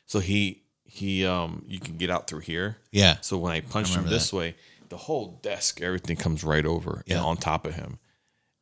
So 0.07 0.19
he 0.21 0.63
he 0.85 1.25
um 1.27 1.65
you 1.69 1.79
can 1.81 1.97
get 1.97 2.11
out 2.11 2.27
through 2.29 2.41
here. 2.41 2.79
Yeah. 2.91 3.19
So 3.21 3.37
when 3.39 3.53
I 3.53 3.61
punched 3.61 3.91
him 3.93 3.99
remember 3.99 4.15
this 4.19 4.33
way, 4.33 4.57
the 4.89 4.97
whole 4.97 5.39
desk, 5.43 5.81
everything 5.81 6.17
comes 6.17 6.43
right 6.43 6.65
over 6.67 7.03
Yeah. 7.07 7.17
and 7.19 7.27
on 7.27 7.37
top 7.37 7.67
of 7.67 7.75
him. 7.75 7.99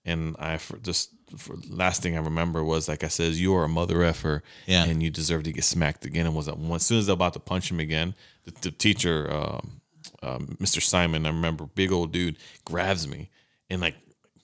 And 0.05 0.37
I 0.39 0.59
for 0.59 0.77
just 0.79 1.11
for, 1.37 1.57
last 1.69 2.03
thing 2.03 2.17
I 2.17 2.21
remember 2.21 2.63
was 2.63 2.89
like 2.89 3.03
I 3.05 3.09
says, 3.09 3.41
"You 3.41 3.55
are 3.57 3.65
a 3.65 3.69
mother 3.69 4.03
effer, 4.05 4.43
Yeah. 4.67 4.85
and 4.85 5.03
you 5.03 5.11
deserve 5.11 5.45
to 5.45 5.53
get 5.53 5.65
smacked 5.65 6.05
again." 6.05 6.27
And 6.27 6.35
was 6.37 6.47
that 6.47 6.57
as 6.59 6.87
soon 6.87 6.99
as 6.99 7.07
they're 7.07 7.15
about 7.15 7.33
to 7.35 7.41
punch 7.41 7.71
him 7.71 7.81
again, 7.81 8.15
the, 8.45 8.53
the 8.61 8.71
teacher, 8.71 9.33
um, 9.33 9.81
um, 10.23 10.57
Mr. 10.61 10.81
Simon, 10.83 11.27
I 11.27 11.31
remember, 11.31 11.67
big 11.67 11.91
old 11.93 12.13
dude, 12.13 12.39
grabs 12.65 13.09
me 13.09 13.31
and 13.71 13.81
like 13.81 13.97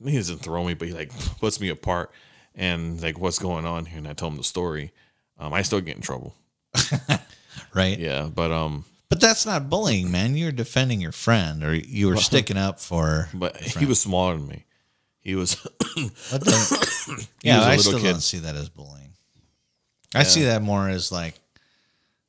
he 0.07 0.16
doesn't 0.16 0.38
throw 0.38 0.64
me, 0.64 0.74
but 0.74 0.88
he 0.88 0.94
like 0.94 1.11
puts 1.40 1.61
me 1.61 1.68
apart 1.68 2.11
and 2.55 3.00
like, 3.03 3.18
"What's 3.18 3.38
going 3.38 3.64
on 3.66 3.86
here?" 3.86 3.98
And 3.98 4.09
I 4.09 4.12
told 4.14 4.32
him 4.32 4.38
the 4.38 4.44
story. 4.44 4.92
Um, 5.38 5.53
I 5.53 5.62
still 5.62 5.80
get 5.80 5.96
in 5.96 6.03
trouble. 6.03 6.34
Right. 7.74 7.98
Yeah, 7.98 8.28
but 8.34 8.50
um, 8.50 8.84
But 9.09 9.20
that's 9.20 9.46
not 9.46 9.70
bullying, 9.70 10.11
man. 10.11 10.36
You're 10.36 10.53
defending 10.53 11.00
your 11.00 11.12
friend, 11.12 11.62
or 11.64 11.74
you 11.74 12.09
were 12.09 12.16
sticking 12.30 12.57
up 12.59 12.80
for. 12.80 13.28
but 13.32 13.57
he 13.57 13.86
was 13.86 14.00
smaller 14.00 14.36
than 14.36 14.46
me. 14.46 14.64
He 15.20 15.34
was 15.34 15.55
the- 15.78 17.26
He 17.42 17.48
yeah, 17.48 17.59
was 17.59 17.66
I 17.66 17.76
still 17.78 17.98
kid. 17.98 18.12
don't 18.12 18.20
see 18.20 18.38
that 18.40 18.57
as 18.57 18.68
bullying. 18.68 19.12
I 20.14 20.22
see 20.24 20.44
that 20.44 20.61
more 20.62 20.88
as 20.88 21.11
like, 21.11 21.34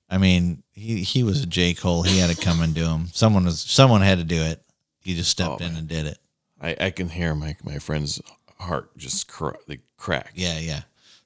I 0.09 0.17
mean, 0.17 0.63
he 0.71 1.03
he 1.03 1.24
was 1.24 1.43
a 1.43 1.45
J 1.45 1.74
Cole. 1.74 2.03
He 2.03 2.19
had 2.19 2.30
to 2.34 2.41
come 2.41 2.61
and 2.61 2.74
do 2.74 2.86
him. 2.88 3.07
Someone 3.13 3.43
was 3.45 3.59
someone 3.61 4.01
had 4.01 4.19
to 4.19 4.24
do 4.24 4.41
it. 4.41 4.61
He 5.01 5.15
just 5.15 5.30
stepped 5.32 5.61
Oh, 5.61 5.65
in 5.65 5.76
and 5.76 5.88
did 5.88 6.05
it. 6.05 6.17
I, 6.64 6.76
I 6.80 6.89
can 6.91 7.09
hear 7.09 7.36
my 7.36 7.55
my 7.64 7.78
friend's 7.78 8.22
heart 8.57 8.97
just 8.97 9.28
cra- 9.28 9.57
like 9.68 9.82
crack. 9.97 10.32
Yeah, 10.34 10.57
yeah. 10.59 10.82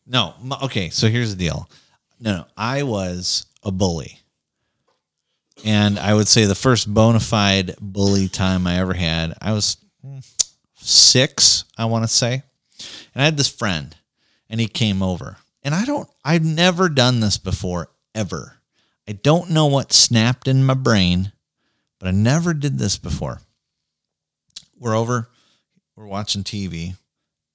No, 0.05 0.33
okay. 0.63 0.89
So 0.89 1.07
here's 1.07 1.35
the 1.35 1.39
deal. 1.39 1.69
No, 2.19 2.37
no, 2.37 2.45
I 2.57 2.83
was 2.83 3.45
a 3.63 3.71
bully, 3.71 4.19
and 5.63 5.99
I 5.99 6.13
would 6.13 6.27
say 6.27 6.45
the 6.45 6.55
first 6.55 6.91
bona 6.91 7.19
fide 7.19 7.75
bully 7.79 8.27
time 8.27 8.65
I 8.65 8.79
ever 8.79 8.93
had, 8.93 9.35
I 9.39 9.53
was 9.53 9.77
mm, 10.03 10.25
six, 10.75 11.65
I 11.77 11.85
want 11.85 12.03
to 12.03 12.07
say, 12.07 12.41
and 13.13 13.21
I 13.21 13.25
had 13.25 13.37
this 13.37 13.49
friend, 13.49 13.95
and 14.49 14.59
he 14.59 14.67
came 14.67 15.03
over, 15.03 15.37
and 15.63 15.75
I 15.75 15.85
don't, 15.85 16.09
I've 16.25 16.43
never 16.43 16.89
done 16.89 17.19
this 17.19 17.37
before 17.37 17.91
ever. 18.15 18.57
I 19.07 19.13
don't 19.13 19.51
know 19.51 19.67
what 19.67 19.93
snapped 19.93 20.47
in 20.47 20.65
my 20.65 20.73
brain, 20.73 21.31
but 21.99 22.07
I 22.07 22.11
never 22.11 22.53
did 22.53 22.79
this 22.79 22.97
before. 22.97 23.41
We're 24.79 24.95
over, 24.95 25.29
we're 25.95 26.05
watching 26.05 26.43
TV, 26.43 26.95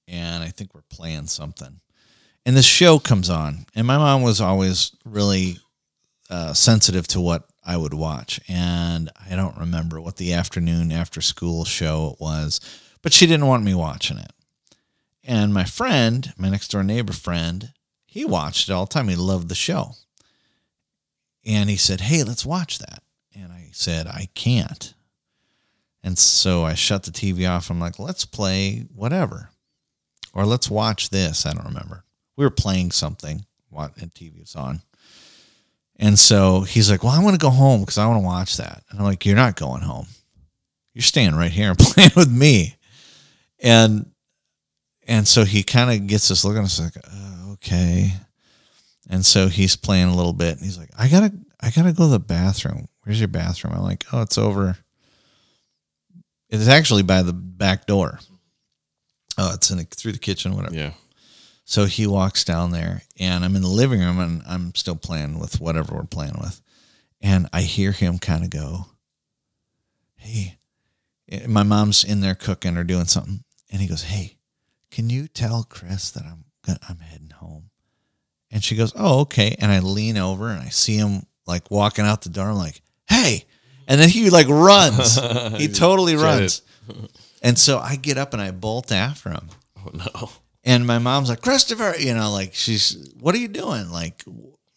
and 0.07 0.43
I 0.43 0.49
think 0.49 0.73
we're 0.73 0.81
playing 0.89 1.27
something. 1.27 1.79
And 2.45 2.57
this 2.57 2.65
show 2.65 2.99
comes 2.99 3.29
on, 3.29 3.65
and 3.75 3.87
my 3.87 3.97
mom 3.97 4.21
was 4.21 4.41
always 4.41 4.95
really 5.05 5.57
uh, 6.29 6.53
sensitive 6.53 7.07
to 7.07 7.21
what 7.21 7.47
I 7.65 7.77
would 7.77 7.93
watch. 7.93 8.39
And 8.47 9.09
I 9.29 9.35
don't 9.35 9.57
remember 9.57 10.01
what 10.01 10.17
the 10.17 10.33
afternoon 10.33 10.91
after 10.91 11.21
school 11.21 11.63
show 11.63 12.13
it 12.13 12.21
was, 12.21 12.59
but 13.01 13.13
she 13.13 13.25
didn't 13.27 13.47
want 13.47 13.63
me 13.63 13.73
watching 13.73 14.17
it. 14.17 14.31
And 15.23 15.53
my 15.53 15.63
friend, 15.63 16.33
my 16.37 16.49
next 16.49 16.69
door 16.69 16.83
neighbor 16.83 17.13
friend, 17.13 17.71
he 18.05 18.25
watched 18.25 18.69
it 18.69 18.73
all 18.73 18.85
the 18.85 18.93
time. 18.93 19.07
He 19.07 19.15
loved 19.15 19.47
the 19.47 19.55
show. 19.55 19.91
And 21.45 21.69
he 21.69 21.77
said, 21.77 22.01
Hey, 22.01 22.23
let's 22.23 22.45
watch 22.45 22.79
that. 22.79 23.03
And 23.33 23.51
I 23.51 23.69
said, 23.71 24.07
I 24.07 24.27
can't. 24.33 24.93
And 26.03 26.17
so 26.17 26.65
I 26.65 26.73
shut 26.73 27.03
the 27.03 27.11
TV 27.11 27.49
off. 27.49 27.69
I'm 27.69 27.79
like, 27.79 27.97
let's 27.97 28.25
play 28.25 28.85
whatever. 28.93 29.49
Or 30.33 30.45
let's 30.45 30.69
watch 30.69 31.09
this. 31.09 31.45
I 31.45 31.53
don't 31.53 31.65
remember. 31.65 32.03
We 32.35 32.43
were 32.43 32.51
playing 32.51 32.91
something 32.91 33.45
what 33.69 33.97
and 33.97 34.13
TV 34.13 34.39
was 34.39 34.55
on. 34.55 34.81
And 35.97 36.17
so 36.17 36.61
he's 36.61 36.89
like, 36.89 37.03
Well, 37.03 37.13
I 37.13 37.23
want 37.23 37.35
to 37.35 37.43
go 37.43 37.49
home 37.49 37.81
because 37.81 37.97
I 37.97 38.07
want 38.07 38.21
to 38.21 38.25
watch 38.25 38.57
that. 38.57 38.83
And 38.89 38.99
I'm 38.99 39.05
like, 39.05 39.25
You're 39.25 39.35
not 39.35 39.55
going 39.55 39.81
home. 39.81 40.07
You're 40.93 41.03
staying 41.03 41.35
right 41.35 41.51
here 41.51 41.69
and 41.69 41.79
playing 41.79 42.11
with 42.15 42.31
me. 42.31 42.75
And 43.59 44.11
and 45.07 45.27
so 45.27 45.43
he 45.43 45.63
kind 45.63 45.91
of 45.91 46.07
gets 46.07 46.31
us 46.31 46.45
looking 46.45 46.59
at 46.59 46.65
us 46.65 46.79
like, 46.79 46.97
uh, 46.97 47.51
okay. 47.53 48.13
And 49.09 49.25
so 49.25 49.47
he's 49.47 49.75
playing 49.75 50.07
a 50.07 50.15
little 50.15 50.33
bit 50.33 50.55
and 50.55 50.61
he's 50.61 50.77
like, 50.77 50.91
I 50.97 51.07
gotta 51.07 51.33
I 51.61 51.69
gotta 51.71 51.93
go 51.93 52.05
to 52.05 52.11
the 52.11 52.19
bathroom. 52.19 52.87
Where's 53.03 53.19
your 53.19 53.27
bathroom? 53.27 53.73
I'm 53.73 53.83
like, 53.83 54.05
oh, 54.11 54.21
it's 54.21 54.37
over. 54.37 54.77
It's 56.53 56.67
actually 56.67 57.01
by 57.01 57.23
the 57.23 57.33
back 57.33 57.87
door. 57.87 58.19
Oh, 59.39 59.55
it's 59.55 59.71
in 59.71 59.79
the, 59.79 59.85
through 59.85 60.11
the 60.11 60.19
kitchen, 60.19 60.55
whatever. 60.55 60.75
Yeah. 60.75 60.91
So 61.65 61.85
he 61.85 62.05
walks 62.05 62.43
down 62.43 62.69
there, 62.69 63.01
and 63.19 63.43
I'm 63.43 63.55
in 63.55 63.63
the 63.63 63.67
living 63.67 64.01
room, 64.01 64.19
and 64.19 64.43
I'm 64.45 64.75
still 64.75 64.95
playing 64.95 65.39
with 65.39 65.59
whatever 65.59 65.95
we're 65.95 66.03
playing 66.03 66.35
with, 66.39 66.61
and 67.21 67.49
I 67.51 67.61
hear 67.61 67.91
him 67.91 68.19
kind 68.19 68.43
of 68.43 68.51
go, 68.51 68.85
"Hey," 70.15 70.59
my 71.47 71.63
mom's 71.63 72.03
in 72.03 72.19
there 72.19 72.35
cooking 72.35 72.77
or 72.77 72.83
doing 72.83 73.05
something, 73.05 73.43
and 73.71 73.81
he 73.81 73.87
goes, 73.87 74.03
"Hey, 74.03 74.37
can 74.91 75.09
you 75.09 75.27
tell 75.27 75.63
Chris 75.63 76.11
that 76.11 76.23
I'm 76.23 76.43
gonna, 76.63 76.79
I'm 76.87 76.99
heading 76.99 77.31
home?" 77.31 77.71
And 78.51 78.63
she 78.63 78.75
goes, 78.75 78.93
"Oh, 78.95 79.21
okay." 79.21 79.55
And 79.57 79.71
I 79.71 79.79
lean 79.79 80.17
over 80.17 80.49
and 80.49 80.61
I 80.61 80.69
see 80.69 80.97
him 80.97 81.25
like 81.47 81.71
walking 81.71 82.05
out 82.05 82.21
the 82.21 82.29
door. 82.29 82.49
I'm 82.49 82.57
like, 82.57 82.83
"Hey!" 83.09 83.45
And 83.87 83.99
then 83.99 84.09
he 84.09 84.29
like 84.29 84.47
runs. 84.47 85.15
he 85.57 85.67
totally 85.67 86.15
runs. 86.15 86.61
And 87.41 87.57
so 87.57 87.79
I 87.79 87.95
get 87.95 88.17
up 88.17 88.33
and 88.33 88.41
I 88.41 88.51
bolt 88.51 88.91
after 88.91 89.29
him. 89.29 89.49
Oh 89.77 89.89
no. 89.93 90.29
And 90.63 90.87
my 90.87 90.97
mom's 90.97 91.29
like, 91.29 91.41
Christopher, 91.41 91.93
you 91.99 92.13
know, 92.13 92.31
like 92.31 92.53
she's, 92.53 93.11
what 93.19 93.35
are 93.35 93.39
you 93.39 93.49
doing? 93.49 93.89
Like, 93.91 94.23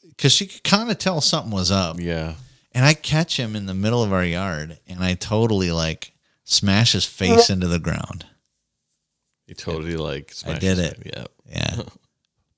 because 0.08 0.32
she 0.32 0.46
could 0.46 0.64
kind 0.64 0.90
of 0.90 0.98
tell 0.98 1.20
something 1.20 1.52
was 1.52 1.70
up. 1.70 2.00
Yeah. 2.00 2.34
And 2.72 2.84
I 2.84 2.94
catch 2.94 3.38
him 3.38 3.54
in 3.54 3.66
the 3.66 3.74
middle 3.74 4.02
of 4.02 4.12
our 4.12 4.24
yard 4.24 4.78
and 4.88 5.02
I 5.02 5.14
totally 5.14 5.70
like 5.70 6.12
smash 6.44 6.92
his 6.92 7.04
face 7.04 7.50
into 7.50 7.68
the 7.68 7.78
ground. 7.78 8.26
You 9.46 9.54
totally 9.54 9.96
like 9.96 10.32
I 10.44 10.58
did 10.58 10.78
it. 10.78 10.96
head. 10.96 11.12
Yeah. 11.14 11.26
Yeah. 11.76 11.82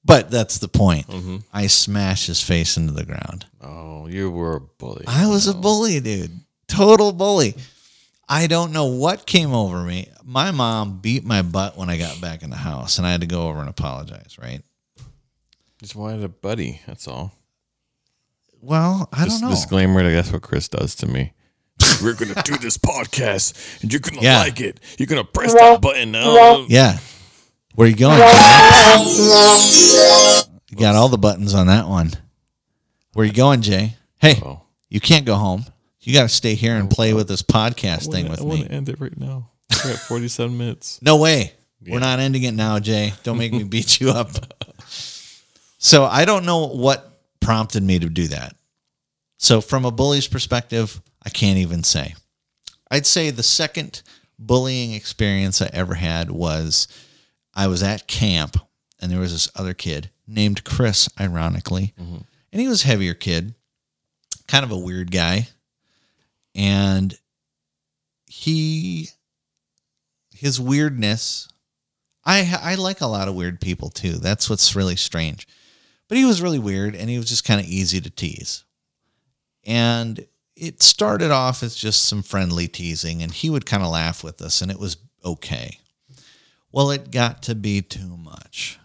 But 0.04 0.30
that's 0.30 0.58
the 0.58 0.68
point. 0.68 1.06
Mm-hmm. 1.08 1.36
I 1.52 1.66
smash 1.66 2.26
his 2.26 2.42
face 2.42 2.76
into 2.76 2.92
the 2.92 3.04
ground. 3.04 3.46
Oh, 3.60 4.06
you 4.06 4.30
were 4.30 4.56
a 4.56 4.60
bully. 4.60 5.04
I 5.06 5.26
was 5.26 5.46
a 5.46 5.54
bully, 5.54 6.00
dude. 6.00 6.30
Total 6.66 7.12
bully. 7.12 7.54
I 8.28 8.46
don't 8.46 8.72
know 8.72 8.86
what 8.86 9.26
came 9.26 9.52
over 9.52 9.82
me. 9.82 10.08
My 10.24 10.50
mom 10.50 11.00
beat 11.00 11.24
my 11.24 11.42
butt 11.42 11.76
when 11.76 11.90
I 11.90 11.96
got 11.98 12.20
back 12.20 12.42
in 12.42 12.50
the 12.50 12.56
house 12.56 12.98
and 12.98 13.06
I 13.06 13.10
had 13.12 13.22
to 13.22 13.26
go 13.26 13.48
over 13.48 13.60
and 13.60 13.68
apologize, 13.68 14.36
right? 14.40 14.62
Just 15.80 15.96
wanted 15.96 16.22
a 16.24 16.28
buddy. 16.28 16.80
That's 16.86 17.08
all. 17.08 17.32
Well, 18.60 19.08
I 19.12 19.24
Just 19.24 19.40
don't 19.40 19.50
know. 19.50 19.54
disclaimer 19.54 20.02
that 20.02 20.10
that's 20.10 20.32
what 20.32 20.42
Chris 20.42 20.68
does 20.68 20.94
to 20.96 21.06
me. 21.06 21.32
We're 22.02 22.14
gonna 22.14 22.42
do 22.44 22.56
this 22.58 22.76
podcast, 22.76 23.82
and 23.82 23.92
you're 23.92 24.00
gonna 24.00 24.20
Yeah. 24.20 24.38
like 24.40 24.60
it. 24.60 24.80
You're 24.98 25.06
gonna 25.06 25.22
press 25.24 25.54
that 25.54 25.80
button. 25.80 26.14
Oh, 26.16 26.66
Yeah. 26.68 26.98
Where 27.78 27.86
are 27.86 27.90
you 27.90 27.94
going? 27.94 28.18
Jay? 28.18 28.24
You 30.68 30.76
got 30.76 30.96
all 30.96 31.08
the 31.08 31.16
buttons 31.16 31.54
on 31.54 31.68
that 31.68 31.86
one. 31.86 32.10
Where 33.12 33.24
you 33.24 33.32
going, 33.32 33.62
Jay? 33.62 33.94
Hey, 34.20 34.40
Oh. 34.44 34.62
you 34.88 34.98
can't 34.98 35.24
go 35.24 35.36
home. 35.36 35.64
You 36.00 36.12
got 36.12 36.24
to 36.24 36.28
stay 36.28 36.56
here 36.56 36.74
and 36.74 36.90
play 36.90 37.14
with 37.14 37.28
this 37.28 37.40
podcast 37.40 38.10
thing 38.10 38.28
with 38.28 38.40
me. 38.40 38.44
I 38.44 38.48
want 38.48 38.60
me. 38.62 38.66
to 38.66 38.72
end 38.74 38.88
it 38.88 38.98
right 38.98 39.16
now. 39.16 39.50
We're 39.84 39.92
at 39.92 39.98
47 40.00 40.58
minutes. 40.58 40.98
No 41.02 41.18
way. 41.18 41.52
We're 41.86 42.00
not 42.00 42.18
ending 42.18 42.42
it 42.42 42.54
now, 42.54 42.80
Jay. 42.80 43.12
Don't 43.22 43.38
make 43.38 43.52
me 43.52 43.62
beat 43.62 44.00
you 44.00 44.10
up. 44.10 44.30
So 45.78 46.04
I 46.04 46.24
don't 46.24 46.44
know 46.44 46.66
what 46.66 47.20
prompted 47.38 47.84
me 47.84 48.00
to 48.00 48.08
do 48.08 48.26
that. 48.26 48.56
So 49.36 49.60
from 49.60 49.84
a 49.84 49.92
bully's 49.92 50.26
perspective, 50.26 51.00
I 51.24 51.30
can't 51.30 51.58
even 51.58 51.84
say. 51.84 52.16
I'd 52.90 53.06
say 53.06 53.30
the 53.30 53.44
second 53.44 54.02
bullying 54.36 54.94
experience 54.94 55.62
I 55.62 55.70
ever 55.72 55.94
had 55.94 56.32
was 56.32 56.88
I 57.54 57.66
was 57.66 57.82
at 57.82 58.06
camp 58.06 58.56
and 59.00 59.10
there 59.10 59.20
was 59.20 59.32
this 59.32 59.50
other 59.56 59.74
kid 59.74 60.10
named 60.26 60.64
Chris, 60.64 61.08
ironically. 61.18 61.94
Mm-hmm. 62.00 62.18
And 62.52 62.60
he 62.62 62.68
was 62.68 62.84
a 62.84 62.88
heavier 62.88 63.14
kid, 63.14 63.54
kind 64.46 64.64
of 64.64 64.70
a 64.70 64.78
weird 64.78 65.10
guy. 65.10 65.48
And 66.54 67.16
he 68.26 69.08
his 70.34 70.60
weirdness 70.60 71.48
I 72.24 72.58
I 72.62 72.74
like 72.74 73.00
a 73.00 73.06
lot 73.06 73.26
of 73.26 73.34
weird 73.34 73.60
people 73.60 73.88
too. 73.88 74.12
That's 74.12 74.50
what's 74.50 74.76
really 74.76 74.96
strange. 74.96 75.48
But 76.08 76.18
he 76.18 76.24
was 76.24 76.42
really 76.42 76.58
weird 76.58 76.94
and 76.94 77.08
he 77.08 77.16
was 77.16 77.28
just 77.28 77.44
kind 77.44 77.60
of 77.60 77.66
easy 77.66 78.00
to 78.00 78.10
tease. 78.10 78.64
And 79.64 80.26
it 80.56 80.82
started 80.82 81.30
off 81.30 81.62
as 81.62 81.74
just 81.74 82.04
some 82.04 82.22
friendly 82.22 82.68
teasing 82.68 83.22
and 83.22 83.32
he 83.32 83.50
would 83.50 83.66
kind 83.66 83.82
of 83.82 83.90
laugh 83.90 84.22
with 84.22 84.42
us 84.42 84.60
and 84.60 84.70
it 84.70 84.78
was 84.78 84.98
okay. 85.24 85.78
Well, 86.72 86.90
it 86.90 87.10
got 87.10 87.42
to 87.44 87.54
be 87.54 87.80
too 87.82 88.16
much. 88.16 88.78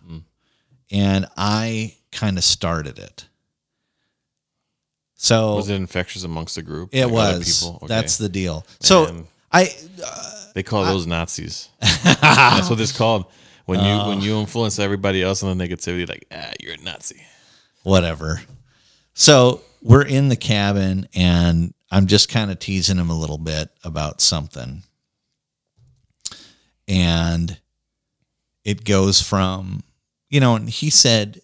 And 0.91 1.25
I 1.35 1.95
kind 2.11 2.37
of 2.37 2.43
started 2.43 2.99
it. 2.99 3.25
So 5.15 5.55
Was 5.55 5.69
it 5.69 5.75
infectious 5.75 6.23
amongst 6.23 6.55
the 6.55 6.61
group? 6.61 6.89
it 6.91 7.05
Like 7.07 7.13
was. 7.13 7.61
people? 7.61 7.75
Okay. 7.77 7.87
That's 7.87 8.17
the 8.17 8.29
deal. 8.29 8.65
So 8.79 9.05
Man. 9.05 9.27
I 9.51 9.69
They 10.53 10.61
call 10.63 10.83
those 10.85 11.07
Nazis. 11.07 11.69
That's 11.79 12.69
what 12.69 12.79
it's 12.79 12.91
called. 12.95 13.25
When 13.65 13.79
you 13.79 13.85
Oh. 13.91 14.09
when 14.09 14.21
you 14.21 14.37
influence 14.39 14.77
everybody 14.79 15.23
else 15.23 15.41
on 15.41 15.57
the 15.57 15.67
negativity, 15.67 16.07
like 16.07 16.25
ah, 16.31 16.51
you're 16.59 16.73
a 16.73 16.77
Nazi. 16.77 17.21
whatever. 17.83 18.41
So 19.15 19.61
we're 19.81 20.05
in 20.05 20.27
the 20.29 20.35
cabin 20.35 21.07
and 21.15 21.73
I'm 21.89 22.05
just 22.07 22.29
kind 22.29 22.51
of 22.51 22.59
teasing 22.59 22.97
him 22.97 23.09
a 23.09 23.17
little 23.17 23.37
bit 23.37 23.69
about 23.83 24.19
something. 24.21 24.83
And 26.87 27.57
it 28.63 28.85
goes 28.85 29.21
from, 29.21 29.83
you 30.29 30.39
know, 30.39 30.55
and 30.55 30.69
he 30.69 30.89
said, 30.89 31.41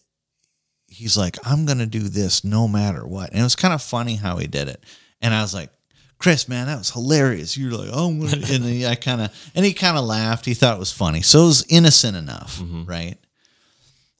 he's 0.87 1.17
like, 1.17 1.37
I'm 1.45 1.65
going 1.65 1.77
to 1.79 1.85
do 1.85 1.99
this 1.99 2.43
no 2.43 2.67
matter 2.67 3.05
what. 3.05 3.31
And 3.31 3.39
it 3.39 3.43
was 3.43 3.55
kind 3.55 3.73
of 3.73 3.81
funny 3.81 4.15
how 4.15 4.37
he 4.37 4.47
did 4.47 4.67
it. 4.67 4.83
And 5.21 5.33
I 5.33 5.41
was 5.41 5.53
like, 5.53 5.69
Chris, 6.17 6.49
man, 6.49 6.67
that 6.67 6.77
was 6.77 6.91
hilarious. 6.91 7.57
You're 7.57 7.71
like, 7.71 7.89
oh, 7.93 8.09
and 8.09 8.43
then 8.43 8.85
I 8.85 8.95
kind 8.95 9.21
of, 9.21 9.51
and 9.55 9.65
he 9.65 9.73
kind 9.73 9.97
of 9.97 10.03
laughed. 10.03 10.45
He 10.45 10.53
thought 10.53 10.75
it 10.75 10.79
was 10.79 10.91
funny. 10.91 11.21
So 11.21 11.43
it 11.43 11.45
was 11.45 11.65
innocent 11.69 12.17
enough, 12.17 12.59
mm-hmm. 12.59 12.83
right? 12.85 13.17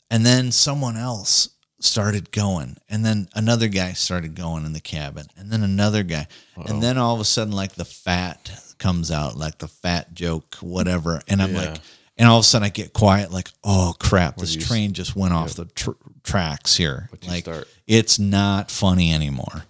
And 0.10 0.26
then 0.26 0.52
someone 0.52 0.96
else 0.96 1.50
started 1.82 2.32
going. 2.32 2.78
And 2.90 3.04
then 3.04 3.28
another 3.36 3.68
guy 3.68 3.94
started 3.94 4.36
going 4.36 4.66
in 4.66 4.74
the 4.74 4.80
cabin. 4.80 5.26
And 5.38 5.52
then 5.52 5.62
another 5.62 6.04
guy. 6.04 6.28
And 6.56 6.82
then 6.82 6.98
all 6.98 7.16
of 7.16 7.22
a 7.22 7.26
sudden, 7.26 7.54
like 7.54 7.74
the 7.74 7.86
fat 7.86 8.52
comes 8.78 9.12
out, 9.12 9.36
like 9.36 9.58
the 9.58 9.68
fat 9.68 10.14
joke, 10.14 10.56
whatever. 10.62 11.22
And 11.28 11.42
I'm 11.42 11.54
Yeah. 11.54 11.72
like, 11.72 11.82
and 12.20 12.28
all 12.28 12.38
of 12.38 12.42
a 12.42 12.44
sudden 12.44 12.66
I 12.66 12.70
get 12.70 12.92
quiet, 12.92 13.32
like, 13.32 13.50
oh 13.64 13.96
crap, 13.98 14.36
this 14.36 14.56
train 14.56 14.92
just 14.92 15.16
went 15.16 15.34
off 15.34 15.54
the 15.54 15.66
tr- 15.66 15.92
tracks 16.22 16.76
here. 16.76 17.10
Like, 17.26 17.46
start? 17.46 17.68
it's 17.88 18.20
not 18.20 18.70
funny 18.70 19.14
anymore. 19.14 19.64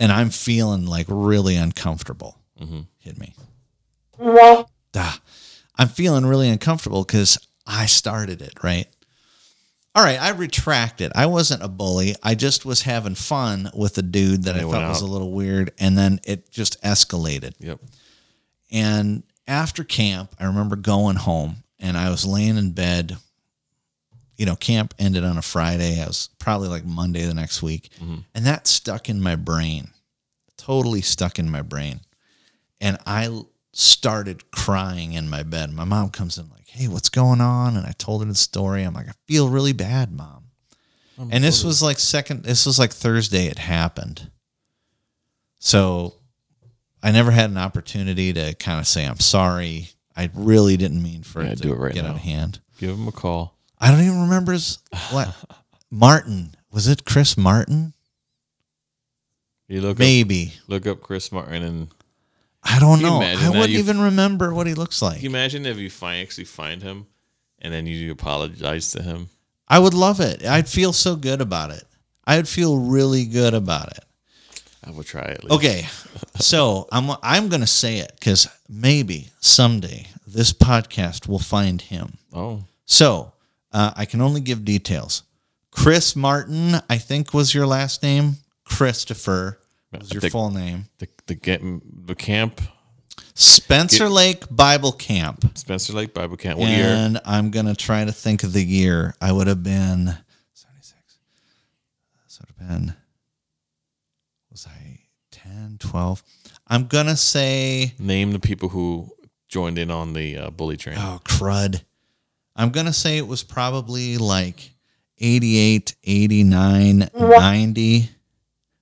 And 0.00 0.10
I'm 0.10 0.30
feeling 0.30 0.84
like 0.84 1.06
really 1.08 1.54
uncomfortable. 1.54 2.36
Mm-hmm. 2.60 2.80
Hit 2.98 3.18
me. 3.18 3.34
Duh. 4.90 5.12
I'm 5.78 5.88
feeling 5.88 6.26
really 6.26 6.48
uncomfortable 6.48 7.04
because 7.04 7.38
I 7.66 7.86
started 7.86 8.42
it, 8.42 8.62
right? 8.64 8.86
All 9.94 10.04
right, 10.04 10.20
I 10.20 10.30
retract 10.30 11.02
it. 11.02 11.12
I 11.14 11.26
wasn't 11.26 11.62
a 11.62 11.68
bully. 11.68 12.16
I 12.22 12.34
just 12.34 12.64
was 12.64 12.82
having 12.82 13.14
fun 13.14 13.70
with 13.74 13.96
a 13.98 14.02
dude 14.02 14.44
that 14.44 14.56
I 14.56 14.60
thought 14.62 14.88
was 14.88 15.02
a 15.02 15.06
little 15.06 15.32
weird, 15.32 15.72
and 15.78 15.96
then 15.96 16.18
it 16.24 16.50
just 16.50 16.82
escalated. 16.82 17.52
Yep. 17.60 17.78
And 18.70 19.22
after 19.46 19.84
camp, 19.84 20.34
I 20.40 20.46
remember 20.46 20.76
going 20.76 21.16
home 21.16 21.62
and 21.82 21.98
I 21.98 22.08
was 22.08 22.24
laying 22.24 22.56
in 22.56 22.70
bed. 22.72 23.16
You 24.38 24.46
know, 24.46 24.56
camp 24.56 24.94
ended 24.98 25.24
on 25.24 25.36
a 25.36 25.42
Friday. 25.42 26.00
I 26.00 26.06
was 26.06 26.30
probably 26.38 26.68
like 26.68 26.84
Monday 26.86 27.24
the 27.26 27.34
next 27.34 27.62
week. 27.62 27.90
Mm-hmm. 28.02 28.18
And 28.34 28.46
that 28.46 28.66
stuck 28.66 29.08
in 29.08 29.20
my 29.20 29.36
brain, 29.36 29.90
totally 30.56 31.02
stuck 31.02 31.38
in 31.38 31.50
my 31.50 31.60
brain. 31.62 32.00
And 32.80 32.96
I 33.06 33.42
started 33.72 34.50
crying 34.50 35.12
in 35.12 35.28
my 35.28 35.42
bed. 35.42 35.72
My 35.72 35.84
mom 35.84 36.10
comes 36.10 36.38
in 36.38 36.48
like, 36.50 36.66
Hey, 36.66 36.88
what's 36.88 37.10
going 37.10 37.40
on? 37.40 37.76
And 37.76 37.86
I 37.86 37.92
told 37.92 38.22
her 38.22 38.28
the 38.28 38.34
story. 38.34 38.82
I'm 38.82 38.94
like, 38.94 39.08
I 39.08 39.12
feel 39.28 39.48
really 39.48 39.74
bad, 39.74 40.10
mom. 40.10 40.44
and 41.30 41.44
this 41.44 41.62
was 41.62 41.82
like 41.82 41.98
second, 41.98 42.42
this 42.42 42.64
was 42.66 42.78
like 42.78 42.90
Thursday 42.90 43.46
it 43.46 43.58
happened. 43.58 44.30
So 45.58 46.14
I 47.02 47.12
never 47.12 47.30
had 47.30 47.50
an 47.50 47.58
opportunity 47.58 48.32
to 48.32 48.54
kind 48.54 48.80
of 48.80 48.86
say 48.86 49.04
I'm 49.04 49.20
sorry. 49.20 49.90
I 50.16 50.30
really 50.34 50.76
didn't 50.76 51.02
mean 51.02 51.22
for 51.22 51.42
Yeah, 51.42 51.50
it 51.52 51.56
to 51.56 51.62
do 51.62 51.72
it 51.72 51.78
right 51.78 51.94
get 51.94 52.04
out 52.04 52.10
now. 52.10 52.14
of 52.16 52.20
hand. 52.20 52.60
Give 52.78 52.90
him 52.90 53.08
a 53.08 53.12
call. 53.12 53.56
I 53.78 53.90
don't 53.90 54.00
even 54.02 54.22
remember 54.22 54.52
his 54.52 54.78
what 55.10 55.34
Martin. 55.90 56.54
Was 56.72 56.88
it 56.88 57.04
Chris 57.04 57.36
Martin? 57.36 57.92
You 59.68 59.80
look 59.80 59.96
up, 59.96 59.98
Maybe. 60.00 60.52
look 60.68 60.86
up 60.86 61.00
Chris 61.00 61.32
Martin 61.32 61.62
and 61.62 61.88
I 62.62 62.78
don't 62.78 63.00
know. 63.02 63.20
I 63.20 63.48
wouldn't 63.48 63.70
You- 63.70 63.78
even 63.78 64.00
remember 64.00 64.52
what 64.54 64.66
he 64.66 64.74
looks 64.74 65.00
like. 65.02 65.16
Can 65.16 65.24
you 65.24 65.30
imagine 65.30 65.66
if 65.66 65.78
you 65.78 65.90
find 65.90 66.22
actually 66.22 66.44
find 66.44 66.82
him 66.82 67.06
and 67.60 67.72
then 67.72 67.86
you 67.86 68.12
apologize 68.12 68.92
to 68.92 69.02
him? 69.02 69.28
I 69.68 69.78
would 69.78 69.94
love 69.94 70.20
it. 70.20 70.44
I'd 70.44 70.68
feel 70.68 70.92
so 70.92 71.16
good 71.16 71.40
about 71.40 71.70
it. 71.70 71.84
I'd 72.26 72.46
feel 72.48 72.78
really 72.78 73.24
good 73.24 73.54
about 73.54 73.88
it. 73.96 74.04
I 74.84 74.90
will 74.90 75.04
try 75.04 75.22
it. 75.22 75.30
at 75.38 75.44
least. 75.44 75.54
Okay, 75.54 75.86
so 76.40 76.88
I'm 76.90 77.10
I'm 77.22 77.48
gonna 77.48 77.66
say 77.66 77.98
it 77.98 78.12
because 78.18 78.48
maybe 78.68 79.28
someday 79.40 80.06
this 80.26 80.52
podcast 80.52 81.28
will 81.28 81.38
find 81.38 81.80
him. 81.80 82.18
Oh, 82.32 82.64
So 82.84 83.32
uh, 83.72 83.92
I 83.96 84.04
can 84.06 84.20
only 84.20 84.40
give 84.40 84.64
details. 84.64 85.22
Chris 85.70 86.14
Martin, 86.16 86.76
I 86.90 86.98
think 86.98 87.32
was 87.32 87.54
your 87.54 87.66
last 87.66 88.02
name. 88.02 88.36
Christopher 88.64 89.58
was 89.92 90.12
your 90.12 90.20
think- 90.20 90.32
full 90.32 90.50
name. 90.50 90.86
the 90.98 91.08
the 91.26 91.34
get 91.34 91.62
the 92.06 92.14
camp 92.14 92.60
Spencer 93.34 94.08
Lake 94.08 94.44
Bible 94.50 94.92
Camp. 94.92 95.56
Spencer 95.56 95.92
Lake 95.94 96.12
Bible 96.12 96.36
Camp. 96.36 96.58
What 96.58 96.68
year? 96.68 96.86
And 96.86 97.18
I'm 97.24 97.50
going 97.50 97.64
to 97.66 97.74
try 97.74 98.04
to 98.04 98.12
think 98.12 98.42
of 98.42 98.52
the 98.52 98.62
year. 98.62 99.14
I 99.22 99.32
would 99.32 99.46
have 99.46 99.62
been 99.62 100.14
76. 100.52 100.94
So 102.26 102.44
would 102.46 102.68
have 102.68 102.68
been, 102.68 102.94
10, 105.52 105.76
12? 105.78 106.22
I'm 106.68 106.86
going 106.86 107.06
to 107.06 107.16
say, 107.16 107.92
Name 107.98 108.32
the 108.32 108.38
people 108.38 108.68
who 108.68 109.10
joined 109.48 109.78
in 109.78 109.90
on 109.90 110.12
the 110.12 110.36
uh, 110.38 110.50
bully 110.50 110.76
train. 110.76 110.96
oh, 110.98 111.20
crud. 111.24 111.82
I'm 112.56 112.70
going 112.70 112.86
to 112.86 112.92
say 112.92 113.18
it 113.18 113.26
was 113.26 113.42
probably 113.42 114.18
like 114.18 114.70
88, 115.18 115.94
89, 116.04 117.08
90. 117.14 118.08